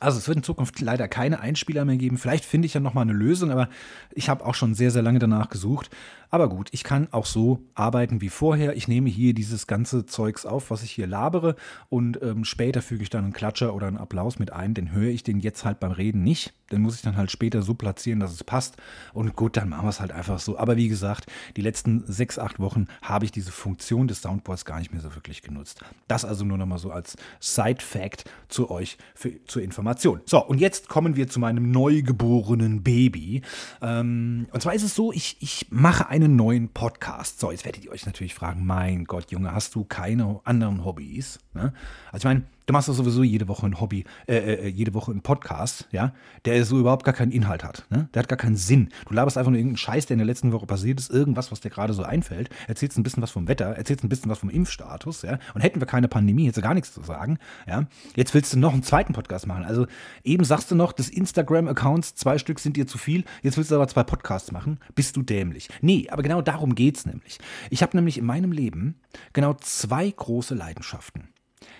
Also 0.00 0.18
es 0.18 0.26
wird 0.26 0.38
in 0.38 0.42
Zukunft 0.42 0.80
leider 0.80 1.06
keine 1.06 1.40
Einspieler 1.40 1.84
mehr 1.84 1.96
geben. 1.96 2.18
Vielleicht 2.18 2.44
finde 2.44 2.66
ich 2.66 2.74
ja 2.74 2.80
nochmal 2.80 3.02
eine 3.02 3.12
Lösung, 3.12 3.50
aber 3.52 3.68
ich 4.12 4.28
habe 4.28 4.44
auch 4.44 4.54
schon 4.54 4.74
sehr, 4.74 4.90
sehr 4.90 5.02
lange 5.02 5.20
danach 5.20 5.48
gesucht. 5.48 5.90
Aber 6.32 6.48
gut, 6.48 6.70
ich 6.72 6.82
kann 6.82 7.08
auch 7.10 7.26
so 7.26 7.60
arbeiten 7.74 8.22
wie 8.22 8.30
vorher. 8.30 8.74
Ich 8.74 8.88
nehme 8.88 9.10
hier 9.10 9.34
dieses 9.34 9.66
ganze 9.66 10.06
Zeugs 10.06 10.46
auf, 10.46 10.70
was 10.70 10.82
ich 10.82 10.90
hier 10.90 11.06
labere 11.06 11.56
und 11.90 12.22
ähm, 12.22 12.46
später 12.46 12.80
füge 12.80 13.02
ich 13.02 13.10
dann 13.10 13.24
einen 13.24 13.32
Klatscher 13.34 13.74
oder 13.74 13.86
einen 13.86 13.98
Applaus 13.98 14.38
mit 14.38 14.50
ein. 14.50 14.72
Den 14.72 14.92
höre 14.92 15.10
ich 15.10 15.22
den 15.22 15.40
jetzt 15.40 15.66
halt 15.66 15.78
beim 15.78 15.92
Reden 15.92 16.22
nicht. 16.22 16.54
Den 16.72 16.80
muss 16.80 16.94
ich 16.94 17.02
dann 17.02 17.18
halt 17.18 17.30
später 17.30 17.60
so 17.60 17.74
platzieren, 17.74 18.18
dass 18.18 18.32
es 18.32 18.44
passt. 18.44 18.76
Und 19.12 19.36
gut, 19.36 19.58
dann 19.58 19.68
machen 19.68 19.84
wir 19.84 19.90
es 19.90 20.00
halt 20.00 20.10
einfach 20.10 20.38
so. 20.38 20.56
Aber 20.56 20.78
wie 20.78 20.88
gesagt, 20.88 21.26
die 21.58 21.60
letzten 21.60 22.02
sechs, 22.10 22.38
acht 22.38 22.58
Wochen 22.58 22.86
habe 23.02 23.26
ich 23.26 23.30
diese 23.30 23.52
Funktion 23.52 24.08
des 24.08 24.22
Soundboards 24.22 24.64
gar 24.64 24.78
nicht 24.78 24.90
mehr 24.90 25.02
so 25.02 25.14
wirklich 25.14 25.42
genutzt. 25.42 25.84
Das 26.08 26.24
also 26.24 26.46
nur 26.46 26.56
nochmal 26.56 26.78
so 26.78 26.90
als 26.90 27.14
Side-Fact 27.40 28.24
zu 28.48 28.70
euch 28.70 28.96
für, 29.14 29.32
zur 29.44 29.60
Information. 29.60 30.22
So, 30.24 30.42
und 30.42 30.58
jetzt 30.58 30.88
kommen 30.88 31.14
wir 31.14 31.28
zu 31.28 31.40
meinem 31.40 31.70
neugeborenen 31.70 32.82
Baby. 32.82 33.42
Ähm, 33.82 34.46
und 34.50 34.62
zwar 34.62 34.74
ist 34.74 34.82
es 34.82 34.94
so, 34.94 35.12
ich, 35.12 35.36
ich 35.40 35.66
mache 35.68 36.08
eine 36.08 36.21
einen 36.24 36.36
neuen 36.36 36.68
Podcast. 36.68 37.40
So, 37.40 37.50
jetzt 37.50 37.64
werdet 37.64 37.84
ihr 37.84 37.90
euch 37.90 38.06
natürlich 38.06 38.34
fragen, 38.34 38.64
mein 38.64 39.04
Gott, 39.04 39.30
Junge, 39.30 39.54
hast 39.54 39.74
du 39.74 39.84
keine 39.84 40.40
anderen 40.44 40.84
Hobbys? 40.84 41.38
Ne? 41.54 41.72
Also 42.10 42.28
ich 42.28 42.34
meine, 42.34 42.44
Du 42.66 42.72
machst 42.72 42.88
doch 42.88 42.94
sowieso 42.94 43.22
jede 43.22 43.48
Woche 43.48 43.66
ein 43.66 43.80
Hobby, 43.80 44.04
äh, 44.28 44.36
äh, 44.36 44.68
jede 44.68 44.94
Woche 44.94 45.10
einen 45.10 45.22
Podcast, 45.22 45.88
ja, 45.90 46.12
der 46.44 46.64
so 46.64 46.78
überhaupt 46.78 47.04
gar 47.04 47.14
keinen 47.14 47.32
Inhalt 47.32 47.64
hat. 47.64 47.86
Ne? 47.90 48.08
Der 48.14 48.20
hat 48.20 48.28
gar 48.28 48.36
keinen 48.36 48.56
Sinn. 48.56 48.90
Du 49.08 49.14
laberst 49.14 49.36
einfach 49.36 49.50
nur 49.50 49.58
irgendeinen 49.58 49.78
Scheiß, 49.78 50.06
der 50.06 50.14
in 50.14 50.18
der 50.18 50.26
letzten 50.26 50.52
Woche 50.52 50.66
passiert 50.66 51.00
ist, 51.00 51.10
irgendwas, 51.10 51.50
was 51.50 51.60
dir 51.60 51.70
gerade 51.70 51.92
so 51.92 52.04
einfällt, 52.04 52.50
erzählst 52.68 52.96
ein 52.98 53.02
bisschen 53.02 53.22
was 53.22 53.32
vom 53.32 53.48
Wetter, 53.48 53.66
erzählst 53.66 54.04
ein 54.04 54.08
bisschen 54.08 54.30
was 54.30 54.38
vom 54.38 54.50
Impfstatus, 54.50 55.22
ja. 55.22 55.38
Und 55.54 55.62
hätten 55.62 55.80
wir 55.80 55.86
keine 55.86 56.06
Pandemie, 56.06 56.44
hättest 56.44 56.58
du 56.58 56.62
gar 56.62 56.74
nichts 56.74 56.94
zu 56.94 57.02
sagen, 57.02 57.38
ja. 57.66 57.86
Jetzt 58.14 58.32
willst 58.32 58.52
du 58.52 58.58
noch 58.58 58.72
einen 58.72 58.84
zweiten 58.84 59.12
Podcast 59.12 59.46
machen. 59.46 59.64
Also 59.64 59.86
eben 60.22 60.44
sagst 60.44 60.70
du 60.70 60.76
noch, 60.76 60.92
das 60.92 61.08
Instagram-Accounts, 61.08 62.14
zwei 62.14 62.38
Stück 62.38 62.60
sind 62.60 62.76
dir 62.76 62.86
zu 62.86 62.96
viel, 62.96 63.24
jetzt 63.42 63.56
willst 63.56 63.72
du 63.72 63.74
aber 63.74 63.88
zwei 63.88 64.04
Podcasts 64.04 64.52
machen. 64.52 64.78
Bist 64.94 65.16
du 65.16 65.22
dämlich. 65.22 65.68
Nee, 65.80 66.06
aber 66.10 66.22
genau 66.22 66.42
darum 66.42 66.76
geht's 66.76 67.06
nämlich. 67.06 67.38
Ich 67.70 67.82
habe 67.82 67.96
nämlich 67.96 68.18
in 68.18 68.24
meinem 68.24 68.52
Leben 68.52 69.00
genau 69.32 69.54
zwei 69.54 70.08
große 70.08 70.54
Leidenschaften. 70.54 71.31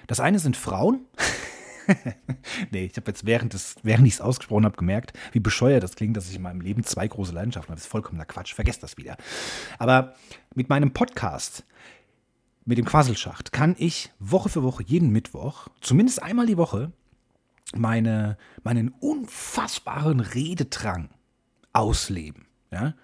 Das 0.07 0.21
eine 0.21 0.39
sind 0.39 0.57
Frauen. 0.57 1.07
nee, 2.71 2.85
ich 2.85 2.97
habe 2.97 3.11
jetzt 3.11 3.27
während, 3.27 3.55
während 3.83 4.07
ich 4.07 4.15
es 4.15 4.21
ausgesprochen 4.21 4.65
habe 4.65 4.77
gemerkt, 4.77 5.13
wie 5.33 5.41
bescheuert 5.41 5.83
das 5.83 5.97
klingt, 5.97 6.17
dass 6.17 6.29
ich 6.29 6.37
in 6.37 6.43
meinem 6.43 6.61
Leben 6.61 6.85
zwei 6.85 7.07
große 7.09 7.33
Leidenschaften 7.33 7.71
habe. 7.71 7.77
Das 7.77 7.85
ist 7.85 7.91
vollkommener 7.91 8.25
Quatsch, 8.25 8.55
vergesst 8.55 8.83
das 8.83 8.97
wieder. 8.97 9.17
Aber 9.79 10.15
mit 10.55 10.69
meinem 10.69 10.93
Podcast, 10.93 11.65
mit 12.65 12.79
dem 12.79 12.85
Quasselschacht, 12.85 13.53
kann 13.53 13.75
ich 13.79 14.13
Woche 14.19 14.49
für 14.49 14.63
Woche, 14.63 14.83
jeden 14.85 15.11
Mittwoch, 15.11 15.69
zumindest 15.81 16.23
einmal 16.23 16.47
die 16.47 16.57
Woche, 16.57 16.93
meine, 17.75 18.37
meinen 18.63 18.91
unfassbaren 19.01 20.21
Rededrang 20.21 21.09
ausleben. 21.73 22.47
Ja? 22.71 22.95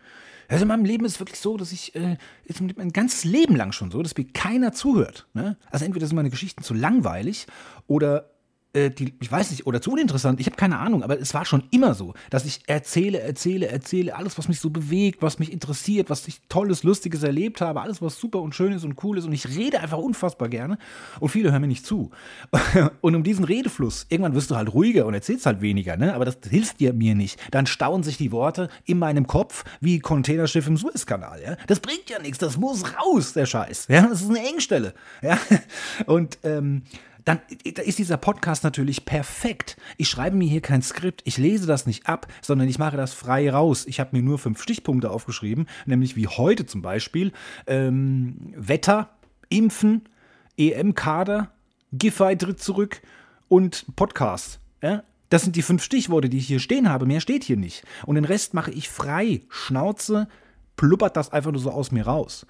Also 0.49 0.63
in 0.63 0.69
meinem 0.69 0.87
Leben 0.87 1.05
ist 1.05 1.13
es 1.13 1.21
wirklich 1.21 1.39
so, 1.39 1.57
dass 1.59 1.73
ich 1.73 1.95
äh, 1.95 2.17
ist 2.45 2.61
mein 2.61 2.93
ganzes 2.93 3.25
Leben 3.25 3.55
lang 3.55 3.73
schon 3.73 3.91
so, 3.91 4.03
dass 4.03 4.17
mir 4.17 4.27
keiner 4.27 4.73
zuhört. 4.73 5.29
Ne? 5.35 5.59
Also 5.71 5.85
entweder 5.85 6.07
sind 6.07 6.17
meine 6.17 6.31
Geschichten 6.31 6.63
zu 6.63 6.73
langweilig 6.73 7.47
oder 7.87 8.31
äh, 8.79 8.91
die, 8.91 9.15
ich 9.21 9.31
weiß 9.31 9.51
nicht, 9.51 9.67
oder 9.67 9.81
zu 9.81 9.93
uninteressant, 9.93 10.41
ich 10.41 10.47
habe 10.47 10.57
keine 10.57 10.79
Ahnung, 10.79 11.03
aber 11.03 11.19
es 11.19 11.35
war 11.35 11.45
schon 11.45 11.65
immer 11.71 11.95
so, 11.95 12.15
dass 12.31 12.45
ich 12.45 12.61
erzähle, 12.67 13.21
erzähle, 13.21 13.69
erzähle, 13.69 14.17
alles, 14.17 14.39
was 14.39 14.49
mich 14.49 14.61
so 14.61 14.71
bewegt, 14.71 15.23
was 15.23 15.39
mich 15.39 15.53
interessiert, 15.53 16.11
was 16.11 16.27
ich 16.29 16.41
Tolles, 16.49 16.83
Lustiges 16.83 17.23
erlebt 17.23 17.61
habe, 17.61 17.81
alles, 17.81 18.01
was 18.01 18.19
super 18.19 18.41
und 18.41 18.55
schön 18.55 18.73
ist 18.73 18.85
und 18.85 19.03
cool 19.03 19.19
ist 19.19 19.25
und 19.25 19.33
ich 19.33 19.49
rede 19.49 19.81
einfach 19.81 19.99
unfassbar 19.99 20.49
gerne 20.49 20.79
und 21.21 21.31
viele 21.31 21.51
hören 21.51 21.63
mir 21.63 21.69
nicht 21.69 21.87
zu. 21.87 22.11
Und 23.01 23.15
um 23.15 23.23
diesen 23.23 23.45
Redefluss, 23.45 24.07
irgendwann 24.09 24.35
wirst 24.35 24.51
du 24.51 24.57
halt 24.57 24.73
ruhiger 24.73 25.07
und 25.07 25.15
erzählst 25.15 25.47
halt 25.47 25.61
weniger, 25.61 25.97
ne? 25.97 26.15
aber 26.15 26.25
das 26.25 26.39
hilft 26.49 26.81
dir 26.81 26.93
mir 26.93 27.15
nicht. 27.15 27.39
Dann 27.51 27.67
stauen 27.67 28.03
sich 28.03 28.17
die 28.17 28.33
Worte 28.33 28.69
in 28.85 28.99
meinem 28.99 29.27
Kopf 29.27 29.65
wie 29.81 29.99
Containerschiff 29.99 30.67
im 30.67 30.77
Suezkanal, 30.77 31.41
ja? 31.43 31.57
Das 31.67 31.81
bringt 31.81 32.11
ja 32.11 32.19
nichts, 32.21 32.39
das 32.39 32.57
muss 32.57 32.85
raus, 32.97 33.33
der 33.33 33.47
Scheiß, 33.47 33.87
ja? 33.89 34.07
Das 34.07 34.23
ist 34.23 34.31
eine 34.31 34.47
Engstelle, 34.47 34.95
ja? 35.23 35.39
Und, 36.07 36.39
ähm, 36.45 36.83
dann 37.29 37.41
ist 37.75 37.99
dieser 37.99 38.17
Podcast 38.17 38.65
natürlich 38.65 39.05
perfekt. 39.05 39.77
Ich 39.99 40.09
schreibe 40.09 40.35
mir 40.35 40.49
hier 40.49 40.63
kein 40.63 40.81
Skript, 40.81 41.21
ich 41.27 41.37
lese 41.37 41.67
das 41.67 41.85
nicht 41.85 42.07
ab, 42.07 42.27
sondern 42.41 42.67
ich 42.69 42.79
mache 42.79 42.97
das 42.97 43.13
frei 43.13 43.51
raus. 43.51 43.85
Ich 43.87 44.01
habe 44.01 44.17
mir 44.17 44.23
nur 44.23 44.39
fünf 44.39 44.63
Stichpunkte 44.63 45.11
aufgeschrieben, 45.11 45.67
nämlich 45.85 46.17
wie 46.17 46.27
heute 46.27 46.65
zum 46.65 46.81
Beispiel 46.81 47.33
ähm, 47.67 48.55
Wetter, 48.57 49.11
Impfen, 49.51 50.09
EM-Kader, 50.57 51.51
Giffey 51.93 52.39
tritt 52.39 52.63
zurück 52.63 53.03
und 53.49 53.85
Podcast. 53.95 54.59
Ja? 54.83 55.03
Das 55.29 55.43
sind 55.43 55.55
die 55.55 55.63
fünf 55.63 55.83
Stichworte, 55.83 56.31
die 56.31 56.39
ich 56.39 56.47
hier 56.47 56.61
stehen 56.61 56.89
habe. 56.89 57.05
Mehr 57.05 57.21
steht 57.21 57.45
hier 57.45 57.59
nicht. 57.59 57.85
Und 58.07 58.15
den 58.15 58.25
Rest 58.25 58.55
mache 58.55 58.71
ich 58.71 58.89
frei. 58.89 59.43
Schnauze, 59.51 60.29
pluppert 60.77 61.15
das 61.15 61.31
einfach 61.31 61.53
nur 61.53 61.61
so 61.61 61.73
aus 61.73 61.93
mir 61.93 62.07
raus. 62.07 62.47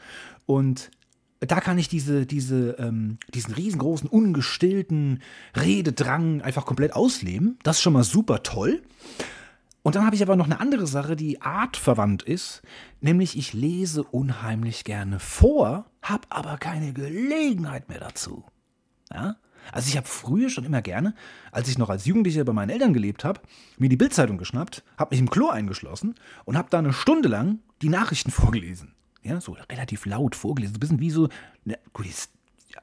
Und 0.46 0.92
da 1.40 1.60
kann 1.60 1.78
ich 1.78 1.88
diese, 1.88 2.26
diese, 2.26 2.70
ähm, 2.78 3.18
diesen 3.32 3.54
riesengroßen, 3.54 4.08
ungestillten 4.08 5.22
Rededrang 5.56 6.42
einfach 6.42 6.66
komplett 6.66 6.94
ausleben. 6.94 7.58
Das 7.62 7.76
ist 7.76 7.82
schon 7.82 7.92
mal 7.92 8.04
super 8.04 8.42
toll. 8.42 8.82
Und 9.82 9.94
dann 9.94 10.04
habe 10.04 10.16
ich 10.16 10.22
aber 10.22 10.36
noch 10.36 10.46
eine 10.46 10.60
andere 10.60 10.86
Sache, 10.86 11.14
die 11.14 11.40
artverwandt 11.40 12.22
ist, 12.22 12.62
nämlich 13.00 13.38
ich 13.38 13.52
lese 13.52 14.02
unheimlich 14.02 14.84
gerne 14.84 15.20
vor, 15.20 15.86
habe 16.02 16.26
aber 16.30 16.58
keine 16.58 16.92
Gelegenheit 16.92 17.88
mehr 17.88 18.00
dazu. 18.00 18.44
Ja? 19.12 19.36
Also 19.72 19.88
ich 19.88 19.96
habe 19.96 20.06
früher 20.06 20.50
schon 20.50 20.64
immer 20.64 20.82
gerne, 20.82 21.14
als 21.52 21.68
ich 21.68 21.78
noch 21.78 21.88
als 21.88 22.04
Jugendlicher 22.04 22.44
bei 22.44 22.52
meinen 22.52 22.70
Eltern 22.70 22.92
gelebt 22.92 23.24
habe, 23.24 23.40
mir 23.78 23.88
die 23.88 23.96
Bildzeitung 23.96 24.38
geschnappt, 24.38 24.82
habe 24.96 25.14
mich 25.14 25.20
im 25.20 25.30
Klo 25.30 25.48
eingeschlossen 25.48 26.16
und 26.44 26.58
habe 26.58 26.68
da 26.70 26.78
eine 26.78 26.92
Stunde 26.92 27.28
lang 27.28 27.60
die 27.80 27.88
Nachrichten 27.88 28.30
vorgelesen 28.32 28.94
ja, 29.28 29.40
so 29.40 29.56
relativ 29.70 30.06
laut 30.06 30.34
vorgelesen. 30.34 30.74
So 30.74 30.78
ein 30.78 30.80
bisschen 30.80 31.00
wie 31.00 31.10
so, 31.10 31.28
ne, 31.64 31.78
gut, 31.92 32.06
jetzt, 32.06 32.30
ja, 32.74 32.80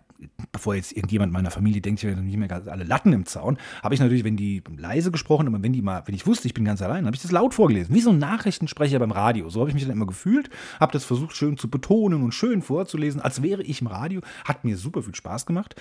bevor 0.51 0.75
jetzt 0.75 0.91
irgendjemand 0.93 1.33
meiner 1.33 1.51
Familie 1.51 1.81
denkt, 1.81 2.03
ich 2.03 2.09
habe 2.09 2.21
nicht 2.21 2.37
mehr 2.37 2.51
alle 2.51 2.83
Latten 2.83 3.13
im 3.13 3.25
Zaun, 3.25 3.57
habe 3.81 3.93
ich 3.93 3.99
natürlich, 3.99 4.23
wenn 4.23 4.37
die 4.37 4.63
leise 4.77 5.11
gesprochen, 5.11 5.47
aber 5.47 5.61
wenn 5.61 5.73
die 5.73 5.81
mal, 5.81 6.03
wenn 6.05 6.15
ich 6.15 6.27
wusste, 6.27 6.47
ich 6.47 6.53
bin 6.53 6.65
ganz 6.65 6.81
allein, 6.81 7.05
habe 7.05 7.15
ich 7.15 7.21
das 7.21 7.31
laut 7.31 7.53
vorgelesen. 7.53 7.93
Wie 7.93 8.01
so 8.01 8.11
ein 8.11 8.19
Nachrichtensprecher 8.19 8.99
beim 8.99 9.11
Radio. 9.11 9.49
So 9.49 9.59
habe 9.59 9.69
ich 9.69 9.75
mich 9.75 9.83
dann 9.83 9.93
immer 9.93 10.07
gefühlt, 10.07 10.49
habe 10.79 10.93
das 10.93 11.03
versucht 11.03 11.35
schön 11.35 11.57
zu 11.57 11.69
betonen 11.69 12.23
und 12.23 12.33
schön 12.33 12.61
vorzulesen, 12.61 13.21
als 13.21 13.41
wäre 13.41 13.63
ich 13.63 13.81
im 13.81 13.87
Radio. 13.87 14.21
Hat 14.45 14.63
mir 14.63 14.77
super 14.77 15.03
viel 15.03 15.15
Spaß 15.15 15.45
gemacht. 15.45 15.75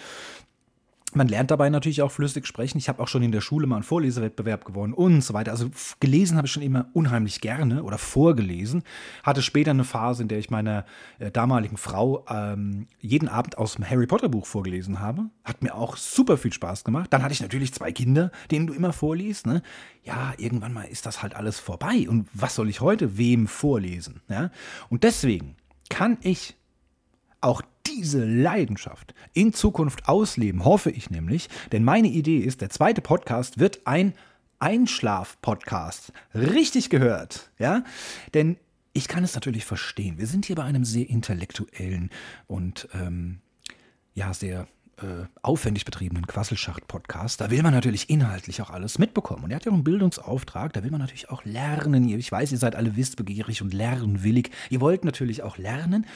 Man 1.14 1.28
lernt 1.28 1.50
dabei 1.50 1.70
natürlich 1.70 2.02
auch 2.02 2.10
flüssig 2.10 2.46
sprechen. 2.46 2.78
Ich 2.78 2.88
habe 2.88 3.02
auch 3.02 3.08
schon 3.08 3.22
in 3.22 3.32
der 3.32 3.40
Schule 3.40 3.66
mal 3.66 3.76
einen 3.76 3.84
Vorlesewettbewerb 3.84 4.64
gewonnen 4.64 4.92
und 4.92 5.22
so 5.22 5.32
weiter. 5.32 5.52
Also 5.52 5.70
gelesen 6.00 6.36
habe 6.36 6.46
ich 6.46 6.52
schon 6.52 6.62
immer 6.62 6.88
unheimlich 6.92 7.40
gerne 7.40 7.84
oder 7.84 7.98
vorgelesen. 7.98 8.82
Hatte 9.22 9.40
später 9.40 9.70
eine 9.70 9.84
Phase, 9.84 10.22
in 10.22 10.28
der 10.28 10.38
ich 10.38 10.50
meiner 10.50 10.84
äh, 11.18 11.30
damaligen 11.30 11.76
Frau 11.76 12.24
ähm, 12.28 12.88
jeden 12.98 13.28
Abend 13.28 13.58
aus 13.58 13.76
dem 13.76 13.88
Harry 13.88 14.06
Potter 14.06 14.28
Buch 14.28 14.46
vorgelesen 14.46 15.00
habe. 15.00 15.30
Hat 15.44 15.62
mir 15.62 15.74
auch 15.74 15.96
super 15.96 16.36
viel 16.36 16.52
Spaß 16.52 16.84
gemacht. 16.84 17.12
Dann 17.12 17.22
hatte 17.22 17.32
ich 17.32 17.40
natürlich 17.40 17.72
zwei 17.72 17.92
Kinder, 17.92 18.32
denen 18.50 18.66
du 18.66 18.74
immer 18.74 18.92
vorliest. 18.92 19.46
Ne? 19.46 19.62
Ja, 20.02 20.32
irgendwann 20.36 20.72
mal 20.72 20.84
ist 20.84 21.06
das 21.06 21.22
halt 21.22 21.36
alles 21.36 21.60
vorbei. 21.60 22.06
Und 22.08 22.28
was 22.32 22.56
soll 22.56 22.68
ich 22.68 22.80
heute 22.80 23.16
wem 23.16 23.46
vorlesen? 23.46 24.20
Ja? 24.28 24.50
Und 24.88 25.04
deswegen 25.04 25.56
kann 25.88 26.18
ich 26.22 26.56
auch 27.44 27.62
diese 27.86 28.24
Leidenschaft 28.24 29.14
in 29.34 29.52
Zukunft 29.52 30.08
ausleben, 30.08 30.64
hoffe 30.64 30.90
ich 30.90 31.10
nämlich. 31.10 31.48
Denn 31.72 31.84
meine 31.84 32.08
Idee 32.08 32.38
ist, 32.38 32.60
der 32.60 32.70
zweite 32.70 33.00
Podcast 33.00 33.58
wird 33.58 33.86
ein 33.86 34.14
Einschlaf-Podcast. 34.58 36.12
Richtig 36.34 36.90
gehört, 36.90 37.50
ja? 37.58 37.84
Denn 38.32 38.56
ich 38.94 39.08
kann 39.08 39.24
es 39.24 39.34
natürlich 39.34 39.64
verstehen. 39.64 40.18
Wir 40.18 40.26
sind 40.26 40.46
hier 40.46 40.56
bei 40.56 40.62
einem 40.62 40.84
sehr 40.84 41.08
intellektuellen 41.08 42.10
und 42.46 42.88
ähm, 42.94 43.40
ja, 44.14 44.32
sehr 44.32 44.68
äh, 44.98 45.26
aufwendig 45.42 45.84
betriebenen 45.84 46.26
Quasselschacht-Podcast. 46.26 47.40
Da 47.40 47.50
will 47.50 47.62
man 47.62 47.74
natürlich 47.74 48.08
inhaltlich 48.08 48.62
auch 48.62 48.70
alles 48.70 48.98
mitbekommen. 48.98 49.44
Und 49.44 49.50
er 49.50 49.56
hat 49.56 49.64
ja 49.64 49.72
auch 49.72 49.74
einen 49.74 49.84
Bildungsauftrag, 49.84 50.72
da 50.72 50.84
will 50.84 50.92
man 50.92 51.00
natürlich 51.00 51.28
auch 51.30 51.44
lernen. 51.44 52.08
Ich 52.08 52.30
weiß, 52.30 52.52
ihr 52.52 52.58
seid 52.58 52.76
alle 52.76 52.96
wissbegierig 52.96 53.60
und 53.60 53.74
lernwillig. 53.74 54.50
Ihr 54.70 54.80
wollt 54.80 55.04
natürlich 55.04 55.42
auch 55.42 55.58
lernen. 55.58 56.06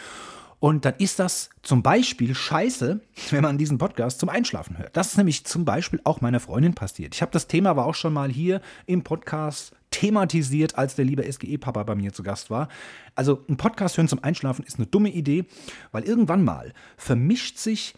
Und 0.61 0.85
dann 0.85 0.95
ist 0.99 1.19
das 1.19 1.51
zum 1.63 1.83
Beispiel 1.83 2.35
scheiße, 2.35 3.01
wenn 3.31 3.43
man 3.43 3.59
diesen 3.59 3.79
Podcast 3.79 4.21
zum 4.21 4.29
Einschlafen 4.29 4.79
hört. 4.79 4.97
Das 4.97 5.09
ist 5.09 5.17
nämlich 5.17 5.45
zum 5.45 5.65
Beispiel 5.65 6.01
auch 6.05 6.21
meiner 6.21 6.41
Freundin 6.41 6.75
passiert. 6.75 7.15
Ich 7.15 7.23
habe 7.23 7.33
das 7.33 7.47
Thema 7.47 7.71
aber 7.71 7.87
auch 7.87 7.95
schon 7.95 8.13
mal 8.13 8.31
hier 8.31 8.61
im 8.87 9.05
Podcast 9.05 9.75
thematisiert, 9.91 10.77
als 10.77 10.97
der 10.97 11.05
liebe 11.05 11.31
SGE-Papa 11.31 11.83
bei 11.83 11.95
mir 11.95 12.13
zu 12.13 12.23
Gast 12.23 12.51
war. 12.51 12.69
Also 13.15 13.45
ein 13.49 13.57
Podcast 13.57 13.97
hören 13.97 14.09
zum 14.09 14.23
Einschlafen 14.23 14.65
ist 14.65 14.77
eine 14.79 14.87
dumme 14.87 15.11
Idee, 15.11 15.47
weil 15.93 16.05
irgendwann 16.05 16.45
mal 16.45 16.75
vermischt 16.97 17.59
sich 17.59 17.95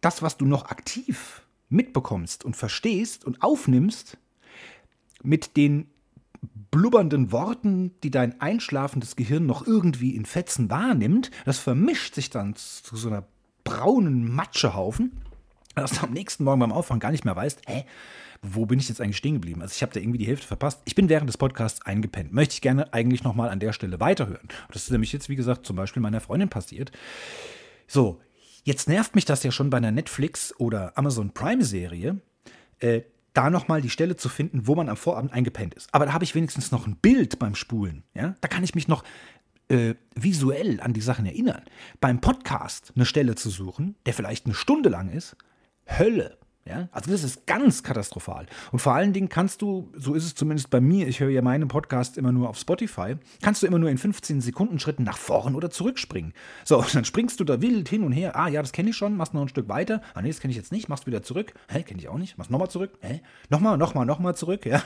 das, 0.00 0.22
was 0.22 0.36
du 0.36 0.46
noch 0.46 0.66
aktiv 0.66 1.42
mitbekommst 1.68 2.44
und 2.44 2.56
verstehst 2.56 3.24
und 3.24 3.42
aufnimmst, 3.42 4.18
mit 5.22 5.56
den 5.56 5.88
blubbernden 6.70 7.32
Worten, 7.32 7.92
die 8.02 8.10
dein 8.10 8.40
einschlafendes 8.40 9.16
Gehirn 9.16 9.46
noch 9.46 9.66
irgendwie 9.66 10.14
in 10.14 10.24
Fetzen 10.24 10.70
wahrnimmt, 10.70 11.30
das 11.44 11.58
vermischt 11.58 12.14
sich 12.14 12.30
dann 12.30 12.54
zu 12.54 12.96
so 12.96 13.08
einer 13.08 13.24
braunen 13.64 14.32
Matschehaufen, 14.32 15.12
dass 15.74 15.92
du 15.92 16.06
am 16.06 16.12
nächsten 16.12 16.44
Morgen 16.44 16.60
beim 16.60 16.72
Aufwachen 16.72 17.00
gar 17.00 17.10
nicht 17.10 17.24
mehr 17.24 17.36
weißt, 17.36 17.62
hä, 17.66 17.84
wo 18.42 18.66
bin 18.66 18.78
ich 18.78 18.88
jetzt 18.88 19.00
eigentlich 19.00 19.18
stehen 19.18 19.34
geblieben? 19.34 19.60
Also 19.60 19.74
ich 19.74 19.82
habe 19.82 19.92
da 19.92 20.00
irgendwie 20.00 20.18
die 20.18 20.26
Hälfte 20.26 20.46
verpasst. 20.46 20.80
Ich 20.84 20.94
bin 20.94 21.08
während 21.08 21.28
des 21.28 21.36
Podcasts 21.36 21.82
eingepennt. 21.82 22.32
Möchte 22.32 22.54
ich 22.54 22.60
gerne 22.60 22.92
eigentlich 22.92 23.22
nochmal 23.22 23.50
an 23.50 23.60
der 23.60 23.72
Stelle 23.72 24.00
weiterhören. 24.00 24.48
Das 24.72 24.84
ist 24.84 24.90
nämlich 24.90 25.12
jetzt, 25.12 25.28
wie 25.28 25.36
gesagt, 25.36 25.66
zum 25.66 25.76
Beispiel 25.76 26.00
meiner 26.00 26.20
Freundin 26.20 26.48
passiert. 26.48 26.90
So, 27.86 28.20
jetzt 28.64 28.88
nervt 28.88 29.14
mich 29.14 29.26
das 29.26 29.42
ja 29.42 29.50
schon 29.50 29.68
bei 29.68 29.76
einer 29.76 29.90
Netflix- 29.90 30.54
oder 30.58 30.96
Amazon 30.96 31.32
Prime-Serie. 31.32 32.18
Äh, 32.78 33.02
da 33.32 33.50
nochmal 33.50 33.80
die 33.80 33.90
Stelle 33.90 34.16
zu 34.16 34.28
finden, 34.28 34.66
wo 34.66 34.74
man 34.74 34.88
am 34.88 34.96
Vorabend 34.96 35.32
eingepennt 35.32 35.74
ist. 35.74 35.88
Aber 35.92 36.06
da 36.06 36.12
habe 36.12 36.24
ich 36.24 36.34
wenigstens 36.34 36.72
noch 36.72 36.86
ein 36.86 36.96
Bild 36.96 37.38
beim 37.38 37.54
Spulen. 37.54 38.04
Ja? 38.14 38.34
Da 38.40 38.48
kann 38.48 38.64
ich 38.64 38.74
mich 38.74 38.88
noch 38.88 39.04
äh, 39.68 39.94
visuell 40.14 40.80
an 40.80 40.92
die 40.92 41.00
Sachen 41.00 41.26
erinnern. 41.26 41.62
Beim 42.00 42.20
Podcast 42.20 42.92
eine 42.96 43.06
Stelle 43.06 43.36
zu 43.36 43.50
suchen, 43.50 43.96
der 44.04 44.14
vielleicht 44.14 44.46
eine 44.46 44.54
Stunde 44.54 44.88
lang 44.88 45.08
ist, 45.10 45.36
Hölle. 45.86 46.38
Ja? 46.70 46.88
Also 46.92 47.10
das 47.10 47.24
ist 47.24 47.46
ganz 47.46 47.82
katastrophal. 47.82 48.46
Und 48.70 48.78
vor 48.78 48.94
allen 48.94 49.12
Dingen 49.12 49.28
kannst 49.28 49.60
du, 49.60 49.90
so 49.96 50.14
ist 50.14 50.24
es 50.24 50.34
zumindest 50.34 50.70
bei 50.70 50.80
mir, 50.80 51.08
ich 51.08 51.20
höre 51.20 51.30
ja 51.30 51.42
meine 51.42 51.66
Podcasts 51.66 52.16
immer 52.16 52.30
nur 52.30 52.48
auf 52.48 52.58
Spotify, 52.58 53.16
kannst 53.42 53.62
du 53.62 53.66
immer 53.66 53.78
nur 53.78 53.90
in 53.90 53.98
15 53.98 54.40
Sekunden 54.40 54.78
Schritten 54.78 55.02
nach 55.02 55.18
vorn 55.18 55.56
oder 55.56 55.70
zurückspringen. 55.70 56.32
So, 56.64 56.78
und 56.78 56.94
dann 56.94 57.04
springst 57.04 57.40
du 57.40 57.44
da 57.44 57.60
wild 57.60 57.88
hin 57.88 58.04
und 58.04 58.12
her. 58.12 58.36
Ah, 58.36 58.48
ja, 58.48 58.62
das 58.62 58.72
kenne 58.72 58.90
ich 58.90 58.96
schon, 58.96 59.16
machst 59.16 59.34
noch 59.34 59.42
ein 59.42 59.48
Stück 59.48 59.68
weiter. 59.68 60.00
Ah, 60.14 60.22
nee, 60.22 60.28
das 60.28 60.40
kenne 60.40 60.52
ich 60.52 60.56
jetzt 60.56 60.70
nicht, 60.72 60.88
machst 60.88 61.06
wieder 61.06 61.22
zurück. 61.22 61.52
Hä, 61.68 61.82
kenne 61.82 62.00
ich 62.00 62.08
auch 62.08 62.18
nicht. 62.18 62.38
Machst 62.38 62.50
nochmal 62.50 62.70
zurück. 62.70 62.92
Hä? 63.00 63.20
Nochmal, 63.48 63.76
nochmal, 63.76 64.06
nochmal 64.06 64.34
zurück. 64.36 64.64
Ja. 64.70 64.84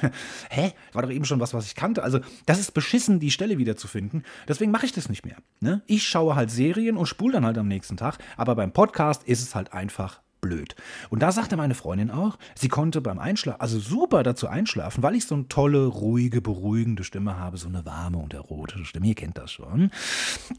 Hä? 0.49 0.73
War 0.95 1.03
doch 1.03 1.11
eben 1.11 1.27
schon 1.27 1.41
was, 1.41 1.53
was 1.53 1.67
ich 1.67 1.75
kannte. 1.75 2.03
Also, 2.03 2.21
das 2.47 2.59
ist 2.59 2.73
beschissen, 2.73 3.21
die 3.21 3.31
Stelle 3.31 3.59
wieder 3.59 3.77
zu 3.77 3.87
finden. 3.87 4.23
Deswegen 4.49 4.71
mache 4.71 4.87
ich 4.87 4.93
das 4.93 5.11
nicht 5.11 5.27
mehr. 5.27 5.37
Ne? 5.61 5.83
Ich 5.87 6.09
schaue 6.09 6.37
halt 6.37 6.51
Serien 6.51 6.97
und 6.97 7.05
spule 7.05 7.35
dann 7.35 7.45
halt 7.45 7.59
am 7.59 7.69
nächsten 7.69 7.99
Tag. 7.99 8.17
Aber 8.39 8.55
beim 8.55 8.73
Podcast 8.73 9.25
ist 9.25 9.43
es 9.43 9.55
halt 9.55 9.75
einfach 9.75 10.23
blöd. 10.45 10.77
Und 11.09 11.23
da 11.23 11.33
sagte 11.33 11.57
meine 11.57 11.75
Freundin 11.75 12.11
auch, 12.11 12.37
sie 12.55 12.69
konnte 12.69 13.01
beim 13.01 13.19
Einschlafen, 13.19 13.61
also 13.61 13.79
super 13.79 14.23
dazu 14.23 14.47
einschlafen, 14.47 15.03
weil 15.03 15.15
ich 15.15 15.27
so 15.27 15.35
eine 15.35 15.49
tolle, 15.49 15.87
ruhige, 15.87 16.43
beruhigende 16.43 17.03
Stimme 17.03 17.39
habe, 17.39 17.57
so 17.57 17.69
eine 17.69 17.87
warme 17.87 18.19
und 18.19 18.35
erotische 18.35 18.85
Stimme. 18.85 19.07
Ihr 19.07 19.15
kennt 19.15 19.39
das 19.39 19.51
schon. 19.51 19.91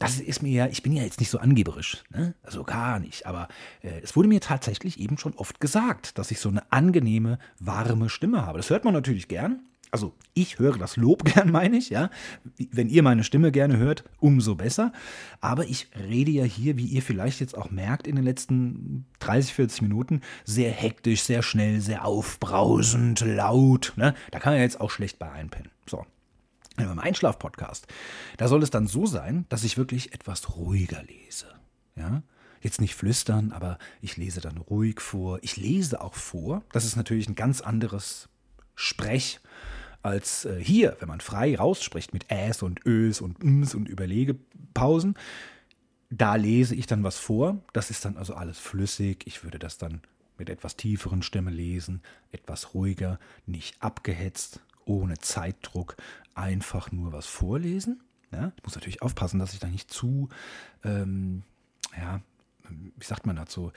Das 0.00 0.18
ist 0.18 0.42
mir 0.42 0.52
ja, 0.52 0.66
ich 0.66 0.82
bin 0.82 0.92
ja 0.92 1.04
jetzt 1.04 1.20
nicht 1.20 1.30
so 1.30 1.38
angeberisch, 1.38 2.02
ne? 2.10 2.34
also 2.42 2.64
gar 2.64 2.98
nicht. 2.98 3.26
Aber 3.26 3.46
äh, 3.82 4.00
es 4.02 4.16
wurde 4.16 4.28
mir 4.28 4.40
tatsächlich 4.40 4.98
eben 4.98 5.18
schon 5.18 5.34
oft 5.34 5.60
gesagt, 5.60 6.18
dass 6.18 6.32
ich 6.32 6.40
so 6.40 6.48
eine 6.48 6.72
angenehme, 6.72 7.38
warme 7.60 8.08
Stimme 8.08 8.44
habe. 8.44 8.58
Das 8.58 8.70
hört 8.70 8.84
man 8.84 8.94
natürlich 8.94 9.28
gern. 9.28 9.60
Also 9.90 10.14
ich 10.34 10.58
höre 10.58 10.76
das 10.76 10.96
Lob 10.96 11.24
gern, 11.32 11.50
meine 11.50 11.76
ich, 11.76 11.90
ja. 11.90 12.10
Wenn 12.70 12.88
ihr 12.88 13.02
meine 13.02 13.24
Stimme 13.24 13.52
gerne 13.52 13.76
hört, 13.76 14.04
umso 14.18 14.54
besser. 14.54 14.92
Aber 15.40 15.64
ich 15.64 15.88
rede 15.96 16.30
ja 16.30 16.44
hier, 16.44 16.76
wie 16.76 16.86
ihr 16.86 17.02
vielleicht 17.02 17.40
jetzt 17.40 17.56
auch 17.56 17.70
merkt, 17.70 18.06
in 18.06 18.16
den 18.16 18.24
letzten 18.24 19.06
30, 19.20 19.54
40 19.54 19.82
Minuten 19.82 20.20
sehr 20.44 20.70
hektisch, 20.70 21.22
sehr 21.22 21.42
schnell, 21.42 21.80
sehr 21.80 22.04
aufbrausend, 22.04 23.20
laut. 23.20 23.92
Ne? 23.96 24.14
Da 24.30 24.38
kann 24.38 24.54
man 24.54 24.62
jetzt 24.62 24.80
auch 24.80 24.90
schlecht 24.90 25.18
bei 25.18 25.30
einpennen. 25.30 25.70
So. 25.88 26.04
Beim 26.76 26.98
Einschlaf-Podcast, 26.98 27.86
da 28.36 28.48
soll 28.48 28.62
es 28.62 28.68
dann 28.68 28.86
so 28.86 29.06
sein, 29.06 29.46
dass 29.48 29.64
ich 29.64 29.78
wirklich 29.78 30.12
etwas 30.12 30.56
ruhiger 30.56 31.02
lese. 31.04 31.46
Ja. 31.96 32.22
Jetzt 32.60 32.80
nicht 32.80 32.94
flüstern, 32.94 33.52
aber 33.52 33.78
ich 34.02 34.16
lese 34.16 34.40
dann 34.40 34.58
ruhig 34.58 35.00
vor. 35.00 35.38
Ich 35.42 35.56
lese 35.56 36.00
auch 36.00 36.14
vor. 36.14 36.62
Das 36.72 36.84
ist 36.84 36.96
natürlich 36.96 37.28
ein 37.28 37.34
ganz 37.34 37.60
anderes 37.60 38.28
Sprech 38.74 39.40
als 40.06 40.44
äh, 40.44 40.62
hier, 40.62 40.96
wenn 41.00 41.08
man 41.08 41.20
frei 41.20 41.56
rausspricht 41.56 42.14
mit 42.14 42.30
Äs 42.30 42.62
und 42.62 42.86
Ös 42.86 43.20
und 43.20 43.42
Ms 43.42 43.74
und 43.74 43.88
Überlegepausen. 43.88 45.16
Da 46.10 46.36
lese 46.36 46.74
ich 46.74 46.86
dann 46.86 47.02
was 47.02 47.18
vor. 47.18 47.58
Das 47.72 47.90
ist 47.90 48.04
dann 48.04 48.16
also 48.16 48.34
alles 48.34 48.58
flüssig. 48.58 49.26
Ich 49.26 49.42
würde 49.42 49.58
das 49.58 49.78
dann 49.78 50.00
mit 50.38 50.50
etwas 50.50 50.76
tieferen 50.76 51.22
Stimme 51.22 51.50
lesen, 51.50 52.02
etwas 52.30 52.74
ruhiger, 52.74 53.18
nicht 53.46 53.82
abgehetzt, 53.82 54.60
ohne 54.84 55.18
Zeitdruck, 55.18 55.96
einfach 56.34 56.92
nur 56.92 57.12
was 57.12 57.26
vorlesen. 57.26 58.02
Ja, 58.30 58.52
ich 58.56 58.62
muss 58.62 58.74
natürlich 58.74 59.02
aufpassen, 59.02 59.38
dass 59.38 59.54
ich 59.54 59.60
da 59.60 59.68
nicht 59.68 59.90
zu, 59.90 60.28
ähm, 60.84 61.42
ja, 61.96 62.20
wie 62.68 63.04
sagt 63.04 63.26
man 63.26 63.36
dazu, 63.36 63.72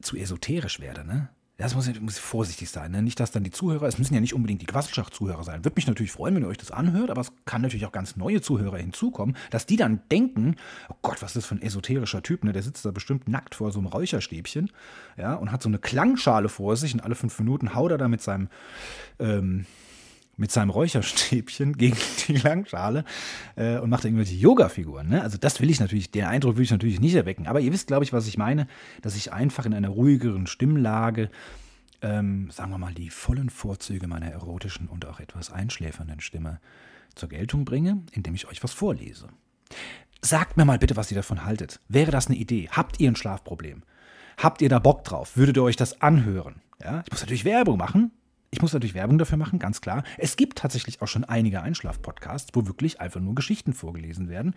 zu 0.00 0.16
esoterisch 0.16 0.80
werde. 0.80 1.04
Ne? 1.04 1.28
Das 1.60 1.74
muss, 1.74 2.00
muss 2.00 2.18
vorsichtig 2.18 2.70
sein. 2.70 2.90
Ne? 2.90 3.02
Nicht, 3.02 3.20
dass 3.20 3.32
dann 3.32 3.44
die 3.44 3.50
Zuhörer, 3.50 3.86
es 3.86 3.98
müssen 3.98 4.14
ja 4.14 4.20
nicht 4.20 4.34
unbedingt 4.34 4.62
die 4.62 4.66
Quasselschacht-Zuhörer 4.66 5.44
sein. 5.44 5.64
Würde 5.64 5.74
mich 5.76 5.86
natürlich 5.86 6.10
freuen, 6.10 6.34
wenn 6.34 6.42
ihr 6.42 6.48
euch 6.48 6.56
das 6.56 6.70
anhört, 6.70 7.10
aber 7.10 7.20
es 7.20 7.32
kann 7.44 7.60
natürlich 7.60 7.84
auch 7.84 7.92
ganz 7.92 8.16
neue 8.16 8.40
Zuhörer 8.40 8.78
hinzukommen, 8.78 9.36
dass 9.50 9.66
die 9.66 9.76
dann 9.76 10.00
denken, 10.10 10.56
oh 10.88 10.94
Gott, 11.02 11.20
was 11.20 11.30
ist 11.30 11.36
das 11.36 11.46
für 11.46 11.56
ein 11.56 11.62
esoterischer 11.62 12.22
Typ, 12.22 12.44
ne? 12.44 12.52
Der 12.52 12.62
sitzt 12.62 12.84
da 12.84 12.90
bestimmt 12.90 13.28
nackt 13.28 13.54
vor 13.54 13.72
so 13.72 13.78
einem 13.78 13.88
Räucherstäbchen, 13.88 14.70
ja, 15.18 15.34
und 15.34 15.52
hat 15.52 15.62
so 15.62 15.68
eine 15.68 15.78
Klangschale 15.78 16.48
vor 16.48 16.76
sich 16.76 16.94
und 16.94 17.00
alle 17.00 17.14
fünf 17.14 17.38
Minuten 17.38 17.74
haut 17.74 17.90
er 17.90 17.98
da 17.98 18.08
mit 18.08 18.22
seinem, 18.22 18.48
ähm, 19.18 19.66
mit 20.40 20.50
seinem 20.50 20.70
Räucherstäbchen 20.70 21.76
gegen 21.76 21.96
die 22.26 22.36
Langschale 22.36 23.04
äh, 23.56 23.78
und 23.78 23.90
macht 23.90 24.04
irgendwelche 24.04 24.34
Yoga-Figuren. 24.34 25.08
Ne? 25.08 25.22
Also 25.22 25.38
das 25.38 25.60
will 25.60 25.70
ich 25.70 25.78
natürlich, 25.78 26.10
den 26.10 26.24
Eindruck 26.24 26.56
will 26.56 26.64
ich 26.64 26.70
natürlich 26.70 26.98
nicht 26.98 27.14
erwecken. 27.14 27.46
Aber 27.46 27.60
ihr 27.60 27.72
wisst, 27.72 27.86
glaube 27.86 28.04
ich, 28.04 28.12
was 28.12 28.26
ich 28.26 28.38
meine, 28.38 28.66
dass 29.02 29.16
ich 29.16 29.32
einfach 29.32 29.66
in 29.66 29.74
einer 29.74 29.90
ruhigeren 29.90 30.46
Stimmlage, 30.46 31.30
ähm, 32.00 32.50
sagen 32.50 32.70
wir 32.70 32.78
mal, 32.78 32.94
die 32.94 33.10
vollen 33.10 33.50
Vorzüge 33.50 34.08
meiner 34.08 34.30
erotischen 34.30 34.88
und 34.88 35.06
auch 35.06 35.20
etwas 35.20 35.52
einschläfernden 35.52 36.20
Stimme 36.20 36.58
zur 37.14 37.28
Geltung 37.28 37.66
bringe, 37.66 38.02
indem 38.12 38.34
ich 38.34 38.48
euch 38.48 38.64
was 38.64 38.72
vorlese. 38.72 39.28
Sagt 40.22 40.56
mir 40.56 40.64
mal 40.64 40.78
bitte, 40.78 40.96
was 40.96 41.10
ihr 41.10 41.16
davon 41.16 41.44
haltet. 41.44 41.80
Wäre 41.88 42.10
das 42.10 42.28
eine 42.28 42.36
Idee? 42.36 42.68
Habt 42.72 42.98
ihr 42.98 43.10
ein 43.10 43.16
Schlafproblem? 43.16 43.82
Habt 44.38 44.62
ihr 44.62 44.70
da 44.70 44.78
Bock 44.78 45.04
drauf? 45.04 45.36
Würdet 45.36 45.58
ihr 45.58 45.62
euch 45.62 45.76
das 45.76 46.00
anhören? 46.00 46.62
Ja, 46.82 47.02
ich 47.04 47.10
muss 47.10 47.20
natürlich 47.20 47.44
Werbung 47.44 47.76
machen. 47.76 48.12
Ich 48.52 48.62
muss 48.62 48.72
natürlich 48.72 48.94
Werbung 48.94 49.16
dafür 49.16 49.38
machen, 49.38 49.60
ganz 49.60 49.80
klar. 49.80 50.02
Es 50.18 50.34
gibt 50.34 50.58
tatsächlich 50.58 51.00
auch 51.00 51.06
schon 51.06 51.24
einige 51.24 51.62
Einschlaf-Podcasts, 51.62 52.50
wo 52.52 52.66
wirklich 52.66 53.00
einfach 53.00 53.20
nur 53.20 53.36
Geschichten 53.36 53.74
vorgelesen 53.74 54.28
werden. 54.28 54.56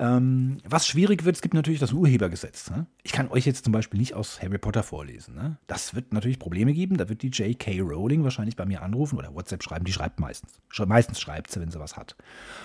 Ähm, 0.00 0.58
was 0.64 0.88
schwierig 0.88 1.24
wird, 1.24 1.36
es 1.36 1.42
gibt 1.42 1.54
natürlich 1.54 1.78
das 1.78 1.92
Urhebergesetz. 1.92 2.70
Ne? 2.70 2.86
Ich 3.04 3.12
kann 3.12 3.28
euch 3.28 3.46
jetzt 3.46 3.62
zum 3.62 3.72
Beispiel 3.72 4.00
nicht 4.00 4.14
aus 4.14 4.42
Harry 4.42 4.58
Potter 4.58 4.82
vorlesen. 4.82 5.36
Ne? 5.36 5.58
Das 5.68 5.94
wird 5.94 6.12
natürlich 6.12 6.40
Probleme 6.40 6.72
geben. 6.72 6.96
Da 6.96 7.08
wird 7.08 7.22
die 7.22 7.28
J.K. 7.28 7.80
Rowling 7.80 8.24
wahrscheinlich 8.24 8.56
bei 8.56 8.66
mir 8.66 8.82
anrufen 8.82 9.16
oder 9.16 9.32
WhatsApp 9.32 9.62
schreiben. 9.62 9.84
Die 9.84 9.92
schreibt 9.92 10.18
meistens. 10.18 10.58
Meistens 10.86 11.20
schreibt 11.20 11.52
sie, 11.52 11.60
wenn 11.60 11.70
sie 11.70 11.78
was 11.78 11.96
hat. 11.96 12.16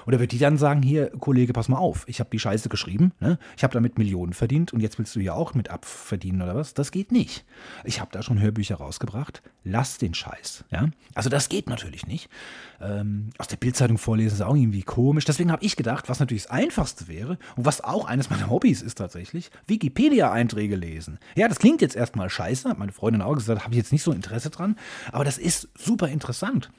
Oder 0.07 0.20
wird 0.20 0.32
die 0.32 0.39
dann 0.39 0.57
sagen: 0.57 0.82
Hier, 0.82 1.11
Kollege, 1.11 1.53
pass 1.53 1.70
mal 1.70 1.78
auf. 1.78 2.05
Ich 2.07 2.20
habe 2.20 2.32
die 2.32 2.39
Scheiße 2.39 2.70
geschrieben. 2.70 3.11
Ne? 3.20 3.38
Ich 3.55 3.63
habe 3.63 3.74
damit 3.74 3.99
Millionen 3.99 4.34
verdient 4.34 4.74
und 4.74 4.80
jetzt 4.80 4.97
willst 4.97 5.16
du 5.16 5.20
ja 5.20 5.34
auch 5.34 5.53
mit 5.53 5.70
abverdienen 5.70 6.41
oder 6.41 6.55
was? 6.55 6.74
Das 6.74 6.91
geht 6.91 7.11
nicht. 7.11 7.45
Ich 7.84 7.99
habe 8.01 8.11
da 8.11 8.24
schon 8.24 8.39
Hörbücher 8.39 8.76
rausgebracht. 8.76 9.43
Lass 9.63 9.97
den 9.97 10.13
Scheiß. 10.13 10.54
Ja? 10.71 10.87
Also 11.13 11.29
das 11.29 11.49
geht 11.49 11.69
natürlich 11.69 12.07
nicht. 12.07 12.29
Ähm, 12.81 13.29
aus 13.37 13.47
der 13.47 13.57
Bildzeitung 13.57 13.97
vorlesen 13.97 14.35
ist 14.35 14.41
auch 14.41 14.55
irgendwie 14.55 14.83
komisch. 14.83 15.25
Deswegen 15.25 15.51
habe 15.51 15.63
ich 15.63 15.75
gedacht, 15.75 16.09
was 16.09 16.19
natürlich 16.19 16.43
das 16.43 16.51
Einfachste 16.51 17.07
wäre 17.07 17.37
und 17.55 17.65
was 17.65 17.81
auch 17.81 18.05
eines 18.05 18.29
meiner 18.29 18.49
Hobbys 18.49 18.81
ist 18.81 18.97
tatsächlich, 18.97 19.51
Wikipedia-Einträge 19.67 20.75
lesen. 20.75 21.19
Ja, 21.35 21.47
das 21.47 21.59
klingt 21.59 21.81
jetzt 21.81 21.95
erstmal 21.95 22.29
scheiße, 22.29 22.69
hat 22.69 22.79
meine 22.79 22.91
Freundin 22.91 23.21
auch 23.21 23.35
gesagt, 23.35 23.63
habe 23.63 23.73
ich 23.73 23.77
jetzt 23.77 23.91
nicht 23.91 24.03
so 24.03 24.11
Interesse 24.11 24.49
dran, 24.49 24.75
aber 25.11 25.23
das 25.23 25.37
ist 25.37 25.69
super 25.77 26.07
interessant. 26.07 26.71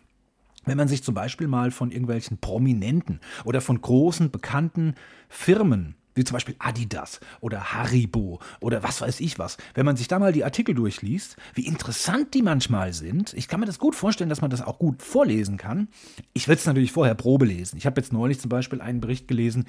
Wenn 0.64 0.76
man 0.76 0.88
sich 0.88 1.02
zum 1.02 1.14
Beispiel 1.14 1.46
mal 1.46 1.70
von 1.70 1.92
irgendwelchen 1.92 2.38
Prominenten 2.38 3.20
oder 3.44 3.60
von 3.60 3.80
großen, 3.80 4.30
bekannten 4.30 4.94
Firmen 5.28 5.94
wie 6.16 6.24
zum 6.24 6.34
Beispiel 6.34 6.56
Adidas 6.58 7.20
oder 7.40 7.72
Haribo 7.72 8.40
oder 8.60 8.82
was 8.82 9.00
weiß 9.00 9.20
ich 9.20 9.38
was. 9.38 9.56
Wenn 9.74 9.86
man 9.86 9.96
sich 9.96 10.08
da 10.08 10.18
mal 10.18 10.32
die 10.32 10.42
Artikel 10.42 10.74
durchliest, 10.74 11.36
wie 11.54 11.66
interessant 11.66 12.34
die 12.34 12.42
manchmal 12.42 12.92
sind, 12.92 13.32
ich 13.34 13.46
kann 13.46 13.60
mir 13.60 13.66
das 13.66 13.78
gut 13.78 13.94
vorstellen, 13.94 14.30
dass 14.30 14.40
man 14.40 14.50
das 14.50 14.62
auch 14.62 14.78
gut 14.78 15.02
vorlesen 15.02 15.56
kann. 15.56 15.88
Ich 16.32 16.48
will 16.48 16.56
es 16.56 16.66
natürlich 16.66 16.90
vorher 16.90 17.14
Probe 17.14 17.46
lesen. 17.46 17.76
Ich 17.76 17.86
habe 17.86 18.00
jetzt 18.00 18.12
neulich 18.12 18.40
zum 18.40 18.48
Beispiel 18.48 18.80
einen 18.80 19.00
Bericht 19.00 19.28
gelesen, 19.28 19.66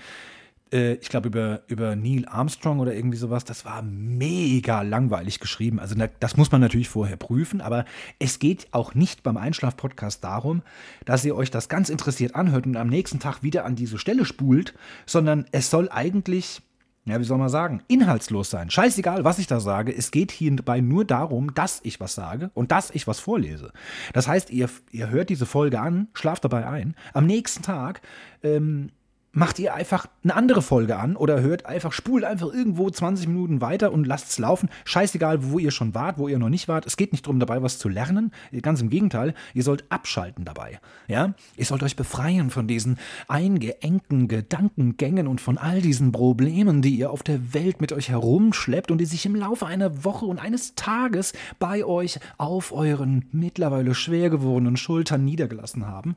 ich 0.71 1.09
glaube, 1.09 1.27
über, 1.27 1.61
über 1.67 1.95
Neil 1.95 2.25
Armstrong 2.27 2.79
oder 2.79 2.93
irgendwie 2.93 3.17
sowas. 3.17 3.45
Das 3.45 3.65
war 3.65 3.81
mega 3.81 4.81
langweilig 4.81 5.39
geschrieben. 5.39 5.79
Also, 5.79 5.95
das 6.19 6.37
muss 6.37 6.51
man 6.51 6.61
natürlich 6.61 6.89
vorher 6.89 7.17
prüfen, 7.17 7.61
aber 7.61 7.85
es 8.19 8.39
geht 8.39 8.67
auch 8.71 8.95
nicht 8.95 9.23
beim 9.23 9.37
Einschlaf-Podcast 9.37 10.23
darum, 10.23 10.61
dass 11.05 11.25
ihr 11.25 11.35
euch 11.35 11.51
das 11.51 11.69
ganz 11.69 11.89
interessiert 11.89 12.35
anhört 12.35 12.65
und 12.65 12.77
am 12.77 12.87
nächsten 12.87 13.19
Tag 13.19 13.43
wieder 13.43 13.65
an 13.65 13.75
diese 13.75 13.97
Stelle 13.97 14.25
spult, 14.25 14.73
sondern 15.05 15.45
es 15.51 15.69
soll 15.69 15.89
eigentlich 15.89 16.61
ja, 17.07 17.19
wie 17.21 17.23
soll 17.23 17.37
man 17.37 17.47
sagen, 17.47 17.81
inhaltslos 17.87 18.49
sein. 18.49 18.69
Scheißegal, 18.69 19.23
was 19.23 19.39
ich 19.39 19.47
da 19.47 19.61
sage. 19.61 19.95
Es 19.95 20.11
geht 20.11 20.29
hierbei 20.29 20.81
nur 20.81 21.05
darum, 21.05 21.53
dass 21.53 21.79
ich 21.83 22.01
was 22.01 22.15
sage 22.15 22.51
und 22.53 22.73
dass 22.73 22.91
ich 22.91 23.07
was 23.07 23.21
vorlese. 23.21 23.71
Das 24.11 24.27
heißt, 24.27 24.49
ihr, 24.49 24.69
ihr 24.91 25.09
hört 25.09 25.29
diese 25.29 25.45
Folge 25.45 25.79
an, 25.79 26.09
schlaft 26.13 26.43
dabei 26.43 26.67
ein. 26.67 26.95
Am 27.13 27.25
nächsten 27.25 27.63
Tag 27.63 28.01
ähm, 28.43 28.89
macht 29.37 29.59
ihr 29.59 29.75
einfach 29.75 30.07
eine 30.23 30.35
andere 30.35 30.63
Folge 30.63 30.97
an 30.97 31.15
oder 31.15 31.41
hört 31.41 31.67
einfach, 31.67 31.93
spult 31.93 32.23
einfach 32.23 32.51
irgendwo 32.51 32.89
20 32.89 33.27
Minuten 33.27 33.61
weiter 33.61 33.91
und 33.91 34.07
lasst 34.07 34.31
es 34.31 34.39
laufen. 34.39 34.67
Scheißegal, 34.83 35.51
wo 35.51 35.59
ihr 35.59 35.69
schon 35.69 35.93
wart, 35.93 36.17
wo 36.17 36.27
ihr 36.27 36.39
noch 36.39 36.49
nicht 36.49 36.67
wart. 36.67 36.87
Es 36.87 36.97
geht 36.97 37.11
nicht 37.11 37.23
darum, 37.23 37.39
dabei 37.39 37.61
was 37.61 37.77
zu 37.77 37.87
lernen. 37.87 38.31
Ganz 38.63 38.81
im 38.81 38.89
Gegenteil, 38.89 39.35
ihr 39.53 39.61
sollt 39.61 39.85
abschalten 39.89 40.43
dabei. 40.43 40.79
Ja? 41.07 41.35
Ihr 41.55 41.65
sollt 41.65 41.83
euch 41.83 41.95
befreien 41.95 42.49
von 42.49 42.67
diesen 42.67 42.97
eingeengten 43.27 44.27
Gedankengängen 44.27 45.27
und 45.27 45.39
von 45.39 45.59
all 45.59 45.83
diesen 45.83 46.11
Problemen, 46.11 46.81
die 46.81 46.95
ihr 46.95 47.11
auf 47.11 47.21
der 47.21 47.53
Welt 47.53 47.79
mit 47.79 47.93
euch 47.93 48.09
herumschleppt 48.09 48.89
und 48.89 48.97
die 48.97 49.05
sich 49.05 49.27
im 49.27 49.35
Laufe 49.35 49.67
einer 49.67 50.03
Woche 50.03 50.25
und 50.25 50.39
eines 50.39 50.73
Tages 50.73 51.33
bei 51.59 51.85
euch 51.85 52.19
auf 52.39 52.71
euren 52.71 53.25
mittlerweile 53.31 53.93
schwer 53.93 54.31
gewordenen 54.31 54.77
Schultern 54.77 55.23
niedergelassen 55.23 55.85
haben. 55.85 56.15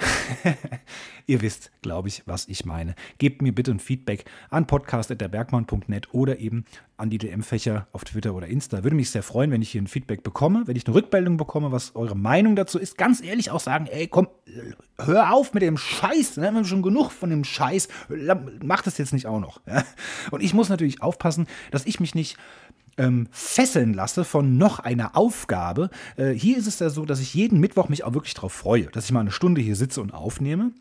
Ihr 1.26 1.42
wisst, 1.42 1.70
glaube 1.82 2.08
ich, 2.08 2.22
was 2.26 2.48
ich 2.48 2.64
meine. 2.64 2.94
Gebt 3.18 3.42
mir 3.42 3.54
bitte 3.54 3.70
ein 3.70 3.80
Feedback 3.80 4.24
an 4.50 4.66
podcast.derbergmann.net 4.66 6.12
oder 6.12 6.38
eben 6.38 6.64
an 6.96 7.10
die 7.10 7.18
DM-Fächer 7.18 7.86
auf 7.92 8.04
Twitter 8.04 8.34
oder 8.34 8.46
Insta. 8.46 8.82
Würde 8.82 8.96
mich 8.96 9.10
sehr 9.10 9.22
freuen, 9.22 9.50
wenn 9.50 9.62
ich 9.62 9.70
hier 9.70 9.80
ein 9.80 9.86
Feedback 9.86 10.22
bekomme, 10.22 10.62
wenn 10.66 10.76
ich 10.76 10.86
eine 10.86 10.94
Rückmeldung 10.94 11.36
bekomme, 11.36 11.72
was 11.72 11.94
eure 11.94 12.16
Meinung 12.16 12.56
dazu 12.56 12.78
ist. 12.78 12.98
Ganz 12.98 13.22
ehrlich 13.22 13.50
auch 13.50 13.60
sagen, 13.60 13.86
ey, 13.86 14.08
komm, 14.08 14.28
hör 14.98 15.32
auf 15.32 15.54
mit 15.54 15.62
dem 15.62 15.76
Scheiß. 15.76 16.36
Ne? 16.36 16.50
Wir 16.50 16.56
haben 16.58 16.64
schon 16.64 16.82
genug 16.82 17.10
von 17.10 17.30
dem 17.30 17.44
Scheiß. 17.44 17.88
Mach 18.62 18.82
das 18.82 18.98
jetzt 18.98 19.12
nicht 19.12 19.26
auch 19.26 19.40
noch. 19.40 19.60
Und 20.30 20.42
ich 20.42 20.54
muss 20.54 20.68
natürlich 20.68 21.02
aufpassen, 21.02 21.46
dass 21.70 21.86
ich 21.86 22.00
mich 22.00 22.14
nicht 22.14 22.36
ähm, 23.00 23.28
fesseln 23.30 23.94
lasse 23.94 24.24
von 24.24 24.58
noch 24.58 24.78
einer 24.78 25.16
Aufgabe. 25.16 25.90
Äh, 26.16 26.30
hier 26.32 26.58
ist 26.58 26.66
es 26.66 26.78
ja 26.78 26.90
so, 26.90 27.04
dass 27.04 27.20
ich 27.20 27.34
jeden 27.34 27.58
Mittwoch 27.58 27.88
mich 27.88 28.04
auch 28.04 28.14
wirklich 28.14 28.34
darauf 28.34 28.52
freue, 28.52 28.86
dass 28.86 29.06
ich 29.06 29.12
mal 29.12 29.20
eine 29.20 29.30
Stunde 29.30 29.60
hier 29.60 29.76
sitze 29.76 30.00
und 30.00 30.12
aufnehme. 30.12 30.72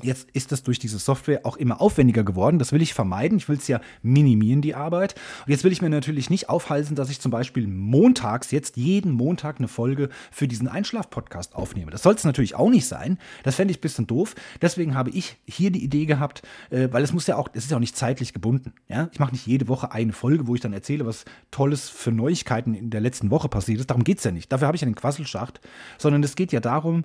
Jetzt 0.00 0.30
ist 0.32 0.50
das 0.50 0.62
durch 0.62 0.78
diese 0.78 0.98
Software 0.98 1.40
auch 1.44 1.56
immer 1.56 1.80
aufwendiger 1.80 2.24
geworden. 2.24 2.58
Das 2.58 2.72
will 2.72 2.82
ich 2.82 2.94
vermeiden. 2.94 3.38
Ich 3.38 3.48
will 3.48 3.56
es 3.56 3.68
ja 3.68 3.80
minimieren, 4.02 4.62
die 4.62 4.74
Arbeit. 4.74 5.14
Und 5.46 5.52
jetzt 5.52 5.64
will 5.64 5.70
ich 5.70 5.82
mir 5.82 5.90
natürlich 5.90 6.30
nicht 6.30 6.48
aufhalten, 6.48 6.94
dass 6.94 7.10
ich 7.10 7.20
zum 7.20 7.30
Beispiel 7.30 7.68
montags, 7.68 8.50
jetzt 8.50 8.76
jeden 8.76 9.12
Montag 9.12 9.58
eine 9.58 9.68
Folge 9.68 10.08
für 10.30 10.48
diesen 10.48 10.66
Einschlaf-Podcast 10.66 11.54
aufnehme. 11.54 11.90
Das 11.90 12.02
soll 12.02 12.14
es 12.14 12.24
natürlich 12.24 12.54
auch 12.54 12.70
nicht 12.70 12.86
sein. 12.86 13.18
Das 13.44 13.56
fände 13.56 13.70
ich 13.70 13.78
ein 13.78 13.82
bisschen 13.82 14.06
doof. 14.06 14.34
Deswegen 14.60 14.94
habe 14.94 15.10
ich 15.10 15.36
hier 15.44 15.70
die 15.70 15.84
Idee 15.84 16.06
gehabt, 16.06 16.42
äh, 16.70 16.88
weil 16.90 17.04
es 17.04 17.12
muss 17.12 17.26
ja 17.26 17.36
auch, 17.36 17.48
es 17.52 17.64
ist 17.64 17.70
ja 17.70 17.76
auch 17.76 17.80
nicht 17.80 17.96
zeitlich 17.96 18.32
gebunden. 18.32 18.72
Ja? 18.88 19.08
Ich 19.12 19.20
mache 19.20 19.32
nicht 19.32 19.46
jede 19.46 19.68
Woche 19.68 19.92
eine 19.92 20.12
Folge, 20.12 20.46
wo 20.46 20.54
ich 20.54 20.60
dann 20.60 20.72
erzähle, 20.72 21.06
was 21.06 21.24
Tolles 21.50 21.88
für 21.90 22.10
Neuigkeiten 22.10 22.74
in 22.74 22.90
der 22.90 23.00
letzten 23.00 23.30
Woche 23.30 23.48
passiert 23.48 23.78
ist. 23.78 23.90
Darum 23.90 24.04
geht 24.04 24.18
es 24.18 24.24
ja 24.24 24.32
nicht. 24.32 24.50
Dafür 24.50 24.66
habe 24.66 24.74
ich 24.74 24.80
ja 24.80 24.86
den 24.86 24.96
Quasselschacht. 24.96 25.60
Sondern 25.98 26.22
es 26.22 26.34
geht 26.34 26.50
ja 26.50 26.60
darum, 26.60 27.04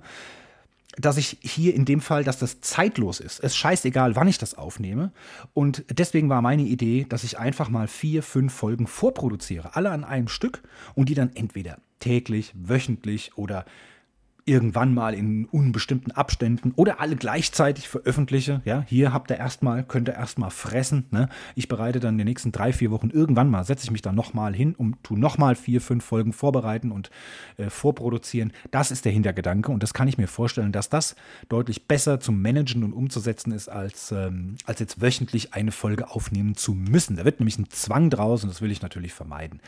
dass 1.00 1.16
ich 1.16 1.38
hier 1.40 1.74
in 1.74 1.84
dem 1.84 2.00
Fall, 2.00 2.24
dass 2.24 2.38
das 2.38 2.60
zeitlos 2.60 3.20
ist. 3.20 3.38
Es 3.38 3.52
ist 3.52 3.56
scheißegal, 3.56 4.16
wann 4.16 4.28
ich 4.28 4.38
das 4.38 4.54
aufnehme. 4.54 5.12
Und 5.54 5.84
deswegen 5.90 6.28
war 6.28 6.42
meine 6.42 6.62
Idee, 6.62 7.06
dass 7.08 7.24
ich 7.24 7.38
einfach 7.38 7.68
mal 7.68 7.88
vier, 7.88 8.22
fünf 8.22 8.52
Folgen 8.52 8.86
vorproduziere, 8.86 9.76
alle 9.76 9.90
an 9.90 10.04
einem 10.04 10.28
Stück 10.28 10.62
und 10.94 11.08
die 11.08 11.14
dann 11.14 11.30
entweder 11.34 11.78
täglich, 12.00 12.52
wöchentlich 12.54 13.36
oder 13.36 13.64
irgendwann 14.48 14.94
mal 14.94 15.14
in 15.14 15.44
unbestimmten 15.46 16.10
Abständen 16.12 16.72
oder 16.76 17.00
alle 17.00 17.16
gleichzeitig 17.16 17.88
veröffentliche. 17.88 18.62
Ja, 18.64 18.84
hier 18.86 19.12
habt 19.12 19.30
ihr 19.30 19.36
erstmal, 19.36 19.84
könnt 19.84 20.08
ihr 20.08 20.14
erstmal 20.14 20.50
fressen. 20.50 21.06
Ne? 21.10 21.28
Ich 21.54 21.68
bereite 21.68 22.00
dann 22.00 22.14
in 22.14 22.18
den 22.18 22.26
nächsten 22.26 22.50
drei, 22.50 22.72
vier 22.72 22.90
Wochen 22.90 23.10
irgendwann 23.10 23.50
mal, 23.50 23.64
setze 23.64 23.84
ich 23.84 23.90
mich 23.90 24.02
dann 24.02 24.14
nochmal 24.14 24.54
hin 24.54 24.74
und 24.74 25.02
tu 25.02 25.16
nochmal 25.16 25.54
vier, 25.54 25.80
fünf 25.80 26.04
Folgen 26.04 26.32
vorbereiten 26.32 26.90
und 26.90 27.10
äh, 27.58 27.70
vorproduzieren. 27.70 28.52
Das 28.70 28.90
ist 28.90 29.04
der 29.04 29.12
Hintergedanke 29.12 29.70
und 29.70 29.82
das 29.82 29.94
kann 29.94 30.08
ich 30.08 30.18
mir 30.18 30.28
vorstellen, 30.28 30.72
dass 30.72 30.88
das 30.88 31.14
deutlich 31.48 31.86
besser 31.86 32.20
zum 32.20 32.40
Managen 32.40 32.84
und 32.84 32.92
umzusetzen 32.92 33.52
ist, 33.52 33.68
als, 33.68 34.12
ähm, 34.12 34.56
als 34.64 34.80
jetzt 34.80 35.00
wöchentlich 35.00 35.54
eine 35.54 35.72
Folge 35.72 36.10
aufnehmen 36.10 36.54
zu 36.54 36.72
müssen. 36.72 37.16
Da 37.16 37.24
wird 37.24 37.40
nämlich 37.40 37.58
ein 37.58 37.68
Zwang 37.70 38.10
draus 38.10 38.42
und 38.42 38.50
das 38.50 38.62
will 38.62 38.70
ich 38.70 38.82
natürlich 38.82 39.12
vermeiden. 39.12 39.60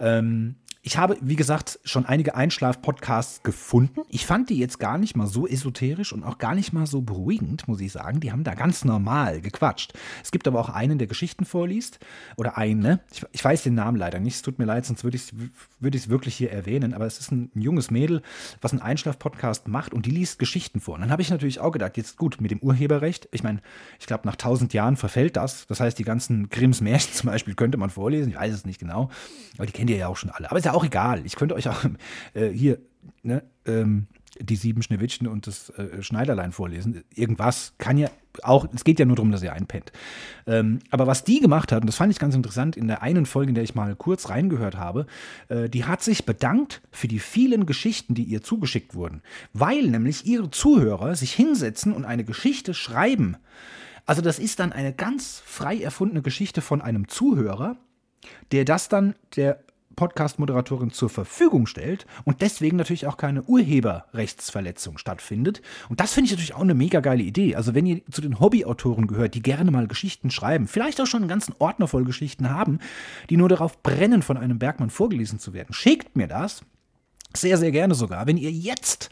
Ähm, 0.00 0.56
ich 0.86 0.98
habe, 0.98 1.16
wie 1.22 1.34
gesagt, 1.34 1.80
schon 1.84 2.04
einige 2.04 2.34
Einschlaf-Podcasts 2.34 3.42
gefunden. 3.42 4.02
Ich 4.10 4.26
fand 4.26 4.50
die 4.50 4.58
jetzt 4.58 4.78
gar 4.78 4.98
nicht 4.98 5.16
mal 5.16 5.26
so 5.26 5.46
esoterisch 5.46 6.12
und 6.12 6.24
auch 6.24 6.36
gar 6.36 6.54
nicht 6.54 6.74
mal 6.74 6.86
so 6.86 7.00
beruhigend, 7.00 7.66
muss 7.66 7.80
ich 7.80 7.90
sagen. 7.90 8.20
Die 8.20 8.30
haben 8.30 8.44
da 8.44 8.52
ganz 8.52 8.84
normal 8.84 9.40
gequatscht. 9.40 9.94
Es 10.22 10.30
gibt 10.30 10.46
aber 10.46 10.60
auch 10.60 10.68
einen, 10.68 10.98
der 10.98 11.06
Geschichten 11.06 11.46
vorliest. 11.46 12.00
Oder 12.36 12.58
eine. 12.58 13.00
Ich, 13.10 13.24
ich 13.32 13.42
weiß 13.42 13.62
den 13.62 13.74
Namen 13.74 13.96
leider 13.96 14.20
nicht. 14.20 14.34
Es 14.34 14.42
tut 14.42 14.58
mir 14.58 14.66
leid, 14.66 14.84
sonst 14.84 15.04
würde 15.04 15.16
ich 15.16 15.22
es 15.22 15.32
würd 15.80 16.10
wirklich 16.10 16.34
hier 16.34 16.52
erwähnen. 16.52 16.92
Aber 16.92 17.06
es 17.06 17.18
ist 17.18 17.32
ein, 17.32 17.50
ein 17.54 17.62
junges 17.62 17.90
Mädel, 17.90 18.20
was 18.60 18.72
einen 18.72 18.82
Einschlaf-Podcast 18.82 19.68
macht 19.68 19.94
und 19.94 20.04
die 20.04 20.10
liest 20.10 20.38
Geschichten 20.38 20.80
vor. 20.80 20.96
Und 20.96 21.00
dann 21.00 21.10
habe 21.10 21.22
ich 21.22 21.30
natürlich 21.30 21.60
auch 21.60 21.72
gedacht, 21.72 21.96
jetzt 21.96 22.18
gut, 22.18 22.42
mit 22.42 22.50
dem 22.50 22.58
Urheberrecht. 22.58 23.26
Ich 23.32 23.42
meine, 23.42 23.62
ich 23.98 24.06
glaube, 24.06 24.28
nach 24.28 24.36
tausend 24.36 24.74
Jahren 24.74 24.98
verfällt 24.98 25.38
das. 25.38 25.66
Das 25.66 25.80
heißt, 25.80 25.98
die 25.98 26.04
ganzen 26.04 26.50
Grimms 26.50 26.82
Märchen 26.82 27.12
zum 27.14 27.30
Beispiel 27.30 27.54
könnte 27.54 27.78
man 27.78 27.88
vorlesen. 27.88 28.28
Ich 28.28 28.36
weiß 28.36 28.52
es 28.52 28.66
nicht 28.66 28.80
genau. 28.80 29.08
Aber 29.56 29.64
die 29.64 29.72
kennt 29.72 29.88
ihr 29.88 29.96
ja 29.96 30.08
auch 30.08 30.18
schon 30.18 30.28
alle. 30.28 30.50
Aber 30.50 30.58
ist 30.58 30.66
ja 30.66 30.73
auch 30.74 30.84
egal. 30.84 31.24
Ich 31.24 31.36
könnte 31.36 31.54
euch 31.54 31.68
auch 31.68 31.84
äh, 32.34 32.48
hier 32.48 32.78
ne, 33.22 33.42
ähm, 33.66 34.06
die 34.40 34.56
sieben 34.56 34.82
Schneewittchen 34.82 35.28
und 35.28 35.46
das 35.46 35.70
äh, 35.70 36.02
Schneiderlein 36.02 36.52
vorlesen. 36.52 37.04
Irgendwas 37.14 37.74
kann 37.78 37.98
ja 37.98 38.10
auch, 38.42 38.66
es 38.74 38.84
geht 38.84 38.98
ja 38.98 39.04
nur 39.04 39.16
darum, 39.16 39.30
dass 39.30 39.42
ihr 39.42 39.52
einpennt. 39.52 39.92
Ähm, 40.46 40.80
aber 40.90 41.06
was 41.06 41.24
die 41.24 41.40
gemacht 41.40 41.70
hat, 41.70 41.82
und 41.82 41.86
das 41.86 41.96
fand 41.96 42.12
ich 42.12 42.18
ganz 42.18 42.34
interessant, 42.34 42.76
in 42.76 42.88
der 42.88 43.02
einen 43.02 43.26
Folge, 43.26 43.50
in 43.50 43.54
der 43.54 43.64
ich 43.64 43.74
mal 43.74 43.94
kurz 43.94 44.28
reingehört 44.28 44.76
habe, 44.76 45.06
äh, 45.48 45.68
die 45.68 45.84
hat 45.84 46.02
sich 46.02 46.26
bedankt 46.26 46.82
für 46.90 47.06
die 47.08 47.20
vielen 47.20 47.66
Geschichten, 47.66 48.14
die 48.14 48.24
ihr 48.24 48.42
zugeschickt 48.42 48.94
wurden. 48.94 49.22
Weil 49.52 49.84
nämlich 49.84 50.26
ihre 50.26 50.50
Zuhörer 50.50 51.14
sich 51.14 51.32
hinsetzen 51.32 51.92
und 51.92 52.04
eine 52.04 52.24
Geschichte 52.24 52.74
schreiben. 52.74 53.36
Also 54.06 54.20
das 54.20 54.38
ist 54.38 54.58
dann 54.58 54.72
eine 54.72 54.92
ganz 54.92 55.42
frei 55.44 55.78
erfundene 55.78 56.22
Geschichte 56.22 56.60
von 56.60 56.82
einem 56.82 57.08
Zuhörer, 57.08 57.76
der 58.52 58.64
das 58.64 58.88
dann 58.88 59.14
der 59.36 59.60
Podcast-Moderatorin 59.94 60.90
zur 60.90 61.08
Verfügung 61.08 61.66
stellt 61.66 62.06
und 62.24 62.42
deswegen 62.42 62.76
natürlich 62.76 63.06
auch 63.06 63.16
keine 63.16 63.42
Urheberrechtsverletzung 63.42 64.98
stattfindet. 64.98 65.62
Und 65.88 66.00
das 66.00 66.12
finde 66.12 66.26
ich 66.26 66.32
natürlich 66.32 66.54
auch 66.54 66.60
eine 66.60 66.74
mega 66.74 67.00
geile 67.00 67.22
Idee. 67.22 67.56
Also 67.56 67.74
wenn 67.74 67.86
ihr 67.86 68.02
zu 68.10 68.20
den 68.20 68.40
Hobbyautoren 68.40 69.06
gehört, 69.06 69.34
die 69.34 69.42
gerne 69.42 69.70
mal 69.70 69.86
Geschichten 69.86 70.30
schreiben, 70.30 70.66
vielleicht 70.66 71.00
auch 71.00 71.06
schon 71.06 71.22
einen 71.22 71.28
ganzen 71.28 71.54
Ordner 71.58 71.88
voll 71.88 72.04
Geschichten 72.04 72.50
haben, 72.50 72.78
die 73.30 73.36
nur 73.36 73.48
darauf 73.48 73.82
brennen, 73.82 74.22
von 74.22 74.36
einem 74.36 74.58
Bergmann 74.58 74.90
vorgelesen 74.90 75.38
zu 75.38 75.52
werden, 75.52 75.72
schickt 75.72 76.16
mir 76.16 76.28
das. 76.28 76.62
Sehr, 77.36 77.58
sehr 77.58 77.72
gerne 77.72 77.94
sogar, 77.94 78.26
wenn 78.26 78.36
ihr 78.36 78.50
jetzt 78.52 79.10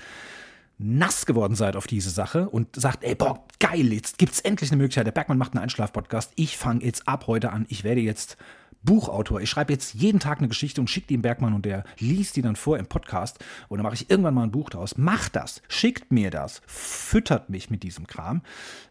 nass 0.78 1.26
geworden 1.26 1.54
seid 1.54 1.76
auf 1.76 1.86
diese 1.86 2.10
Sache 2.10 2.48
und 2.48 2.76
sagt, 2.76 3.04
ey, 3.04 3.14
boah, 3.14 3.44
geil, 3.58 3.92
jetzt 3.92 4.18
gibt 4.18 4.32
es 4.32 4.40
endlich 4.40 4.70
eine 4.70 4.78
Möglichkeit. 4.78 5.06
Der 5.06 5.12
Bergmann 5.12 5.38
macht 5.38 5.52
einen 5.52 5.62
Einschlaf-Podcast. 5.62 6.32
Ich 6.36 6.56
fange 6.56 6.84
jetzt 6.84 7.06
ab 7.08 7.26
heute 7.26 7.52
an. 7.52 7.66
Ich 7.68 7.84
werde 7.84 8.00
jetzt 8.00 8.36
Buchautor. 8.82 9.40
Ich 9.40 9.50
schreibe 9.50 9.72
jetzt 9.72 9.94
jeden 9.94 10.20
Tag 10.20 10.38
eine 10.38 10.48
Geschichte 10.48 10.80
und 10.80 10.88
schicke 10.88 11.08
die 11.08 11.14
dem 11.14 11.22
Bergmann 11.22 11.54
und 11.54 11.64
der 11.64 11.84
liest 11.98 12.36
die 12.36 12.42
dann 12.42 12.56
vor 12.56 12.78
im 12.78 12.86
Podcast 12.86 13.38
und 13.68 13.78
dann 13.78 13.84
mache 13.84 13.94
ich 13.94 14.10
irgendwann 14.10 14.34
mal 14.34 14.44
ein 14.44 14.50
Buch 14.50 14.70
daraus. 14.70 14.96
Macht 14.96 15.36
das, 15.36 15.62
schickt 15.68 16.10
mir 16.12 16.30
das, 16.30 16.62
füttert 16.66 17.50
mich 17.50 17.70
mit 17.70 17.82
diesem 17.82 18.06
Kram. 18.06 18.42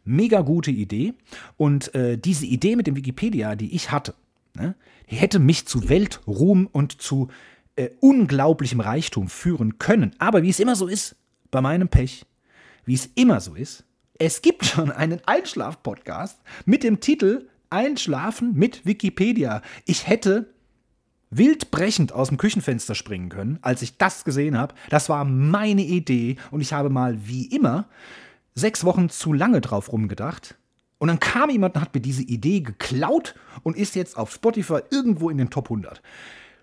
Mega 0.05 0.41
gute 0.41 0.71
Idee. 0.71 1.13
Und 1.57 1.93
äh, 1.95 2.17
diese 2.17 2.45
Idee 2.45 2.75
mit 2.75 2.87
dem 2.87 2.95
Wikipedia, 2.95 3.55
die 3.55 3.75
ich 3.75 3.91
hatte, 3.91 4.13
ne, 4.55 4.75
die 5.09 5.15
hätte 5.15 5.39
mich 5.39 5.67
zu 5.67 5.89
Weltruhm 5.89 6.67
und 6.71 7.01
zu 7.01 7.27
äh, 7.75 7.89
unglaublichem 7.99 8.79
Reichtum 8.79 9.27
führen 9.27 9.77
können. 9.77 10.15
Aber 10.19 10.43
wie 10.43 10.49
es 10.49 10.59
immer 10.59 10.75
so 10.75 10.87
ist, 10.87 11.15
bei 11.51 11.61
meinem 11.61 11.89
Pech, 11.89 12.25
wie 12.85 12.93
es 12.93 13.09
immer 13.15 13.41
so 13.41 13.55
ist, 13.55 13.83
es 14.17 14.41
gibt 14.41 14.65
schon 14.65 14.91
einen 14.91 15.19
Einschlaf-Podcast 15.25 16.39
mit 16.65 16.83
dem 16.83 16.99
Titel 16.99 17.47
Einschlafen 17.71 18.53
mit 18.53 18.85
Wikipedia. 18.85 19.61
Ich 19.85 20.07
hätte 20.07 20.53
wildbrechend 21.31 22.11
aus 22.11 22.27
dem 22.27 22.37
Küchenfenster 22.37 22.93
springen 22.93 23.29
können, 23.29 23.57
als 23.61 23.81
ich 23.81 23.97
das 23.97 24.23
gesehen 24.25 24.57
habe. 24.57 24.75
Das 24.89 25.09
war 25.09 25.25
meine 25.25 25.81
Idee 25.81 26.35
und 26.51 26.61
ich 26.61 26.73
habe 26.73 26.89
mal 26.89 27.17
wie 27.25 27.45
immer 27.45 27.87
sechs 28.53 28.83
Wochen 28.83 29.09
zu 29.09 29.33
lange 29.33 29.61
drauf 29.61 29.91
rumgedacht. 29.91 30.57
Und 30.97 31.07
dann 31.07 31.19
kam 31.19 31.49
jemand 31.49 31.75
und 31.75 31.81
hat 31.81 31.95
mir 31.95 32.01
diese 32.01 32.21
Idee 32.21 32.59
geklaut 32.59 33.33
und 33.63 33.75
ist 33.75 33.95
jetzt 33.95 34.17
auf 34.17 34.31
Spotify 34.31 34.81
irgendwo 34.91 35.29
in 35.31 35.37
den 35.37 35.49
Top 35.49 35.65
100. 35.65 36.01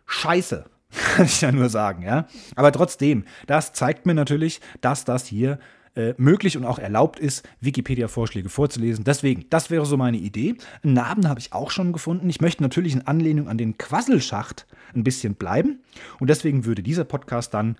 Scheiße, 0.06 0.66
kann 1.16 1.24
ich 1.26 1.40
ja 1.40 1.50
nur 1.50 1.70
sagen, 1.70 2.02
ja. 2.02 2.28
Aber 2.54 2.70
trotzdem, 2.70 3.24
das 3.46 3.72
zeigt 3.72 4.06
mir 4.06 4.14
natürlich, 4.14 4.60
dass 4.80 5.04
das 5.04 5.26
hier 5.26 5.58
äh, 5.98 6.14
möglich 6.16 6.56
und 6.56 6.64
auch 6.64 6.78
erlaubt 6.78 7.18
ist, 7.18 7.46
Wikipedia-Vorschläge 7.60 8.48
vorzulesen. 8.48 9.02
Deswegen, 9.02 9.46
das 9.50 9.68
wäre 9.68 9.84
so 9.84 9.96
meine 9.96 10.16
Idee. 10.16 10.54
Einen 10.84 10.92
Namen 10.92 11.28
habe 11.28 11.40
ich 11.40 11.52
auch 11.52 11.72
schon 11.72 11.92
gefunden. 11.92 12.30
Ich 12.30 12.40
möchte 12.40 12.62
natürlich 12.62 12.92
in 12.92 13.06
Anlehnung 13.06 13.48
an 13.48 13.58
den 13.58 13.78
Quasselschacht 13.78 14.66
ein 14.94 15.02
bisschen 15.02 15.34
bleiben. 15.34 15.80
Und 16.20 16.30
deswegen 16.30 16.64
würde 16.64 16.84
dieser 16.84 17.02
Podcast 17.02 17.52
dann 17.52 17.76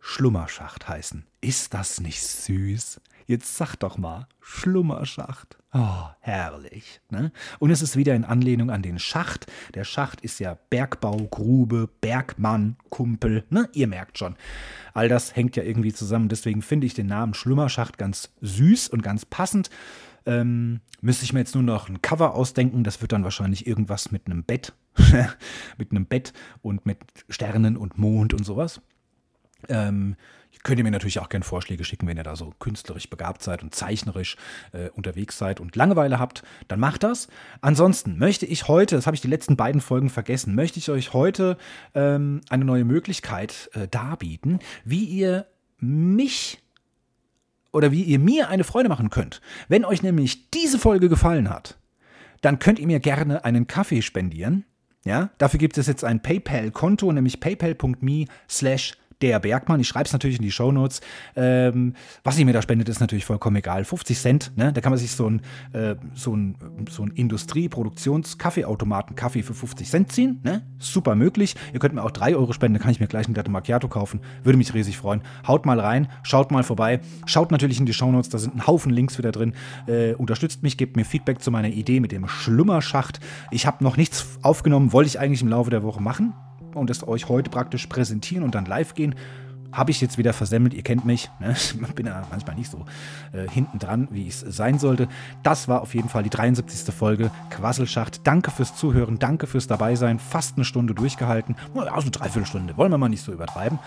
Schlummerschacht 0.00 0.88
heißen. 0.88 1.24
Ist 1.40 1.72
das 1.72 2.00
nicht 2.00 2.20
süß? 2.20 3.00
Jetzt 3.26 3.56
sag 3.56 3.74
doch 3.76 3.98
mal, 3.98 4.28
Schlummerschacht. 4.40 5.58
Oh, 5.72 6.04
herrlich. 6.20 7.00
Ne? 7.10 7.32
Und 7.58 7.70
es 7.70 7.82
ist 7.82 7.96
wieder 7.96 8.14
in 8.14 8.24
Anlehnung 8.24 8.70
an 8.70 8.82
den 8.82 9.00
Schacht. 9.00 9.46
Der 9.74 9.82
Schacht 9.82 10.20
ist 10.20 10.38
ja 10.38 10.56
Bergbau, 10.70 11.16
Grube, 11.28 11.88
Bergmann, 12.00 12.76
Kumpel. 12.88 13.44
Ne? 13.50 13.68
Ihr 13.72 13.88
merkt 13.88 14.18
schon. 14.18 14.36
All 14.94 15.08
das 15.08 15.34
hängt 15.34 15.56
ja 15.56 15.64
irgendwie 15.64 15.92
zusammen. 15.92 16.28
Deswegen 16.28 16.62
finde 16.62 16.86
ich 16.86 16.94
den 16.94 17.08
Namen 17.08 17.34
Schlummerschacht 17.34 17.98
ganz 17.98 18.30
süß 18.42 18.88
und 18.88 19.02
ganz 19.02 19.26
passend. 19.26 19.70
Ähm, 20.24 20.80
müsste 21.00 21.24
ich 21.24 21.32
mir 21.32 21.40
jetzt 21.40 21.54
nur 21.54 21.64
noch 21.64 21.88
ein 21.88 22.02
Cover 22.02 22.34
ausdenken. 22.36 22.84
Das 22.84 23.00
wird 23.00 23.10
dann 23.10 23.24
wahrscheinlich 23.24 23.66
irgendwas 23.66 24.12
mit 24.12 24.26
einem 24.26 24.44
Bett. 24.44 24.72
mit 25.78 25.90
einem 25.90 26.06
Bett 26.06 26.32
und 26.62 26.86
mit 26.86 26.98
Sternen 27.28 27.76
und 27.76 27.98
Mond 27.98 28.34
und 28.34 28.44
sowas. 28.44 28.80
Ähm, 29.68 30.14
könnt 30.62 30.78
ihr 30.78 30.84
mir 30.84 30.90
natürlich 30.90 31.18
auch 31.20 31.28
gerne 31.28 31.44
Vorschläge 31.44 31.84
schicken, 31.84 32.06
wenn 32.06 32.16
ihr 32.16 32.22
da 32.22 32.36
so 32.36 32.52
künstlerisch 32.58 33.08
begabt 33.08 33.42
seid 33.42 33.62
und 33.62 33.74
zeichnerisch 33.74 34.36
äh, 34.72 34.90
unterwegs 34.90 35.38
seid 35.38 35.60
und 35.60 35.76
Langeweile 35.76 36.18
habt, 36.18 36.42
dann 36.68 36.80
macht 36.80 37.02
das. 37.02 37.28
Ansonsten 37.60 38.18
möchte 38.18 38.46
ich 38.46 38.68
heute, 38.68 38.96
das 38.96 39.06
habe 39.06 39.14
ich 39.14 39.20
die 39.20 39.28
letzten 39.28 39.56
beiden 39.56 39.80
Folgen 39.80 40.10
vergessen, 40.10 40.54
möchte 40.54 40.78
ich 40.78 40.90
euch 40.90 41.12
heute 41.12 41.56
ähm, 41.94 42.40
eine 42.48 42.64
neue 42.64 42.84
Möglichkeit 42.84 43.70
äh, 43.74 43.88
darbieten, 43.88 44.60
wie 44.84 45.04
ihr 45.04 45.46
mich 45.78 46.62
oder 47.72 47.92
wie 47.92 48.02
ihr 48.02 48.18
mir 48.18 48.48
eine 48.48 48.64
Freude 48.64 48.88
machen 48.88 49.10
könnt. 49.10 49.40
Wenn 49.68 49.84
euch 49.84 50.02
nämlich 50.02 50.50
diese 50.50 50.78
Folge 50.78 51.08
gefallen 51.08 51.50
hat, 51.50 51.78
dann 52.40 52.58
könnt 52.58 52.78
ihr 52.78 52.86
mir 52.86 53.00
gerne 53.00 53.44
einen 53.44 53.66
Kaffee 53.66 54.02
spendieren. 54.02 54.64
Ja, 55.04 55.30
dafür 55.38 55.58
gibt 55.58 55.78
es 55.78 55.86
jetzt 55.86 56.02
ein 56.02 56.20
PayPal-Konto, 56.20 57.12
nämlich 57.12 57.38
paypal.me 57.38 58.26
slash 58.48 58.96
der 59.22 59.40
Bergmann. 59.40 59.80
Ich 59.80 59.88
schreibe 59.88 60.06
es 60.06 60.12
natürlich 60.12 60.36
in 60.36 60.42
die 60.42 60.50
Shownotes. 60.50 61.00
Ähm, 61.34 61.94
was 62.22 62.38
ich 62.38 62.44
mir 62.44 62.52
da 62.52 62.62
spendet, 62.62 62.88
ist 62.88 63.00
natürlich 63.00 63.24
vollkommen 63.24 63.56
egal. 63.56 63.84
50 63.84 64.18
Cent, 64.18 64.52
ne? 64.56 64.72
da 64.72 64.80
kann 64.80 64.92
man 64.92 64.98
sich 64.98 65.12
so 65.12 65.28
ein, 65.28 65.40
äh, 65.72 65.96
so 66.14 66.34
ein, 66.34 66.56
so 66.90 67.02
ein 67.02 67.10
Industrie-Produktions-Kaffeeautomaten 67.12 69.16
Kaffee 69.16 69.42
für 69.42 69.54
50 69.54 69.88
Cent 69.88 70.12
ziehen. 70.12 70.40
Ne? 70.42 70.66
Super 70.78 71.14
möglich. 71.14 71.54
Ihr 71.72 71.80
könnt 71.80 71.94
mir 71.94 72.02
auch 72.02 72.10
3 72.10 72.36
Euro 72.36 72.52
spenden, 72.52 72.78
da 72.78 72.82
kann 72.82 72.92
ich 72.92 73.00
mir 73.00 73.06
gleich 73.06 73.28
ein 73.28 73.34
Latte 73.34 73.50
Macchiato 73.50 73.88
kaufen. 73.88 74.20
Würde 74.44 74.58
mich 74.58 74.74
riesig 74.74 74.98
freuen. 74.98 75.22
Haut 75.46 75.64
mal 75.64 75.80
rein, 75.80 76.08
schaut 76.22 76.50
mal 76.50 76.62
vorbei. 76.62 77.00
Schaut 77.24 77.50
natürlich 77.50 77.80
in 77.80 77.86
die 77.86 77.94
Shownotes, 77.94 78.28
da 78.28 78.38
sind 78.38 78.56
ein 78.56 78.66
Haufen 78.66 78.92
Links 78.92 79.18
wieder 79.18 79.32
drin. 79.32 79.54
Äh, 79.86 80.14
unterstützt 80.14 80.62
mich, 80.62 80.76
gebt 80.76 80.96
mir 80.96 81.04
Feedback 81.04 81.40
zu 81.40 81.50
meiner 81.50 81.68
Idee 81.68 82.00
mit 82.00 82.12
dem 82.12 82.28
Schlummerschacht. 82.28 83.20
Ich 83.50 83.66
habe 83.66 83.82
noch 83.82 83.96
nichts 83.96 84.38
aufgenommen, 84.42 84.92
wollte 84.92 85.08
ich 85.08 85.18
eigentlich 85.18 85.42
im 85.42 85.48
Laufe 85.48 85.70
der 85.70 85.82
Woche 85.82 86.02
machen 86.02 86.34
und 86.76 86.90
es 86.90 87.06
euch 87.06 87.28
heute 87.28 87.50
praktisch 87.50 87.86
präsentieren 87.86 88.44
und 88.44 88.54
dann 88.54 88.66
live 88.66 88.94
gehen. 88.94 89.14
Habe 89.72 89.90
ich 89.90 90.00
jetzt 90.00 90.18
wieder 90.18 90.32
versemmelt, 90.32 90.74
ihr 90.74 90.82
kennt 90.82 91.04
mich. 91.04 91.30
Ne? 91.40 91.52
Ich 91.52 91.76
bin 91.94 92.06
ja 92.06 92.22
manchmal 92.30 92.56
nicht 92.56 92.70
so 92.70 92.84
äh, 93.32 93.48
hinten 93.48 93.78
dran, 93.78 94.08
wie 94.10 94.28
es 94.28 94.40
sein 94.40 94.78
sollte. 94.78 95.08
Das 95.42 95.68
war 95.68 95.82
auf 95.82 95.94
jeden 95.94 96.08
Fall 96.08 96.22
die 96.22 96.30
73. 96.30 96.94
Folge 96.94 97.30
Quasselschacht. 97.50 98.26
Danke 98.26 98.50
fürs 98.50 98.76
Zuhören, 98.76 99.18
danke 99.18 99.46
fürs 99.46 99.66
Dabeisein. 99.66 100.18
Fast 100.18 100.56
eine 100.56 100.64
Stunde 100.64 100.94
durchgehalten. 100.94 101.56
Also 101.92 102.10
dreiviertel 102.10 102.46
Stunde, 102.46 102.76
wollen 102.76 102.90
wir 102.90 102.98
mal 102.98 103.08
nicht 103.08 103.22
so 103.22 103.32
übertreiben. 103.32 103.78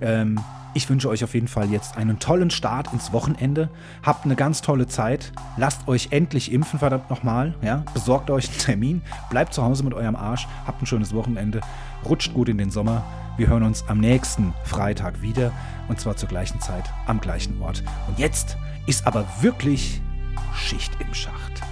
Ähm, 0.00 0.38
ich 0.72 0.88
wünsche 0.88 1.08
euch 1.08 1.24
auf 1.24 1.34
jeden 1.34 1.48
Fall 1.48 1.70
jetzt 1.70 1.96
einen 1.96 2.20
tollen 2.20 2.50
Start 2.50 2.92
ins 2.92 3.12
Wochenende. 3.12 3.68
Habt 4.04 4.24
eine 4.24 4.36
ganz 4.36 4.62
tolle 4.62 4.86
Zeit. 4.86 5.32
Lasst 5.56 5.88
euch 5.88 6.08
endlich 6.10 6.52
impfen, 6.52 6.78
verdammt 6.78 7.10
nochmal. 7.10 7.54
Ja? 7.60 7.84
Besorgt 7.92 8.30
euch 8.30 8.48
einen 8.48 8.58
Termin. 8.58 9.02
Bleibt 9.30 9.52
zu 9.52 9.64
Hause 9.64 9.82
mit 9.82 9.94
eurem 9.94 10.14
Arsch. 10.14 10.46
Habt 10.66 10.80
ein 10.80 10.86
schönes 10.86 11.12
Wochenende. 11.12 11.60
Rutscht 12.04 12.32
gut 12.34 12.48
in 12.48 12.58
den 12.58 12.70
Sommer. 12.70 13.04
Wir 13.40 13.48
hören 13.48 13.62
uns 13.62 13.88
am 13.88 14.00
nächsten 14.00 14.52
Freitag 14.64 15.22
wieder 15.22 15.50
und 15.88 15.98
zwar 15.98 16.14
zur 16.14 16.28
gleichen 16.28 16.60
Zeit 16.60 16.84
am 17.06 17.22
gleichen 17.22 17.62
Ort. 17.62 17.82
Und 18.06 18.18
jetzt 18.18 18.58
ist 18.86 19.06
aber 19.06 19.26
wirklich 19.40 20.02
Schicht 20.54 20.92
im 21.00 21.14
Schacht. 21.14 21.69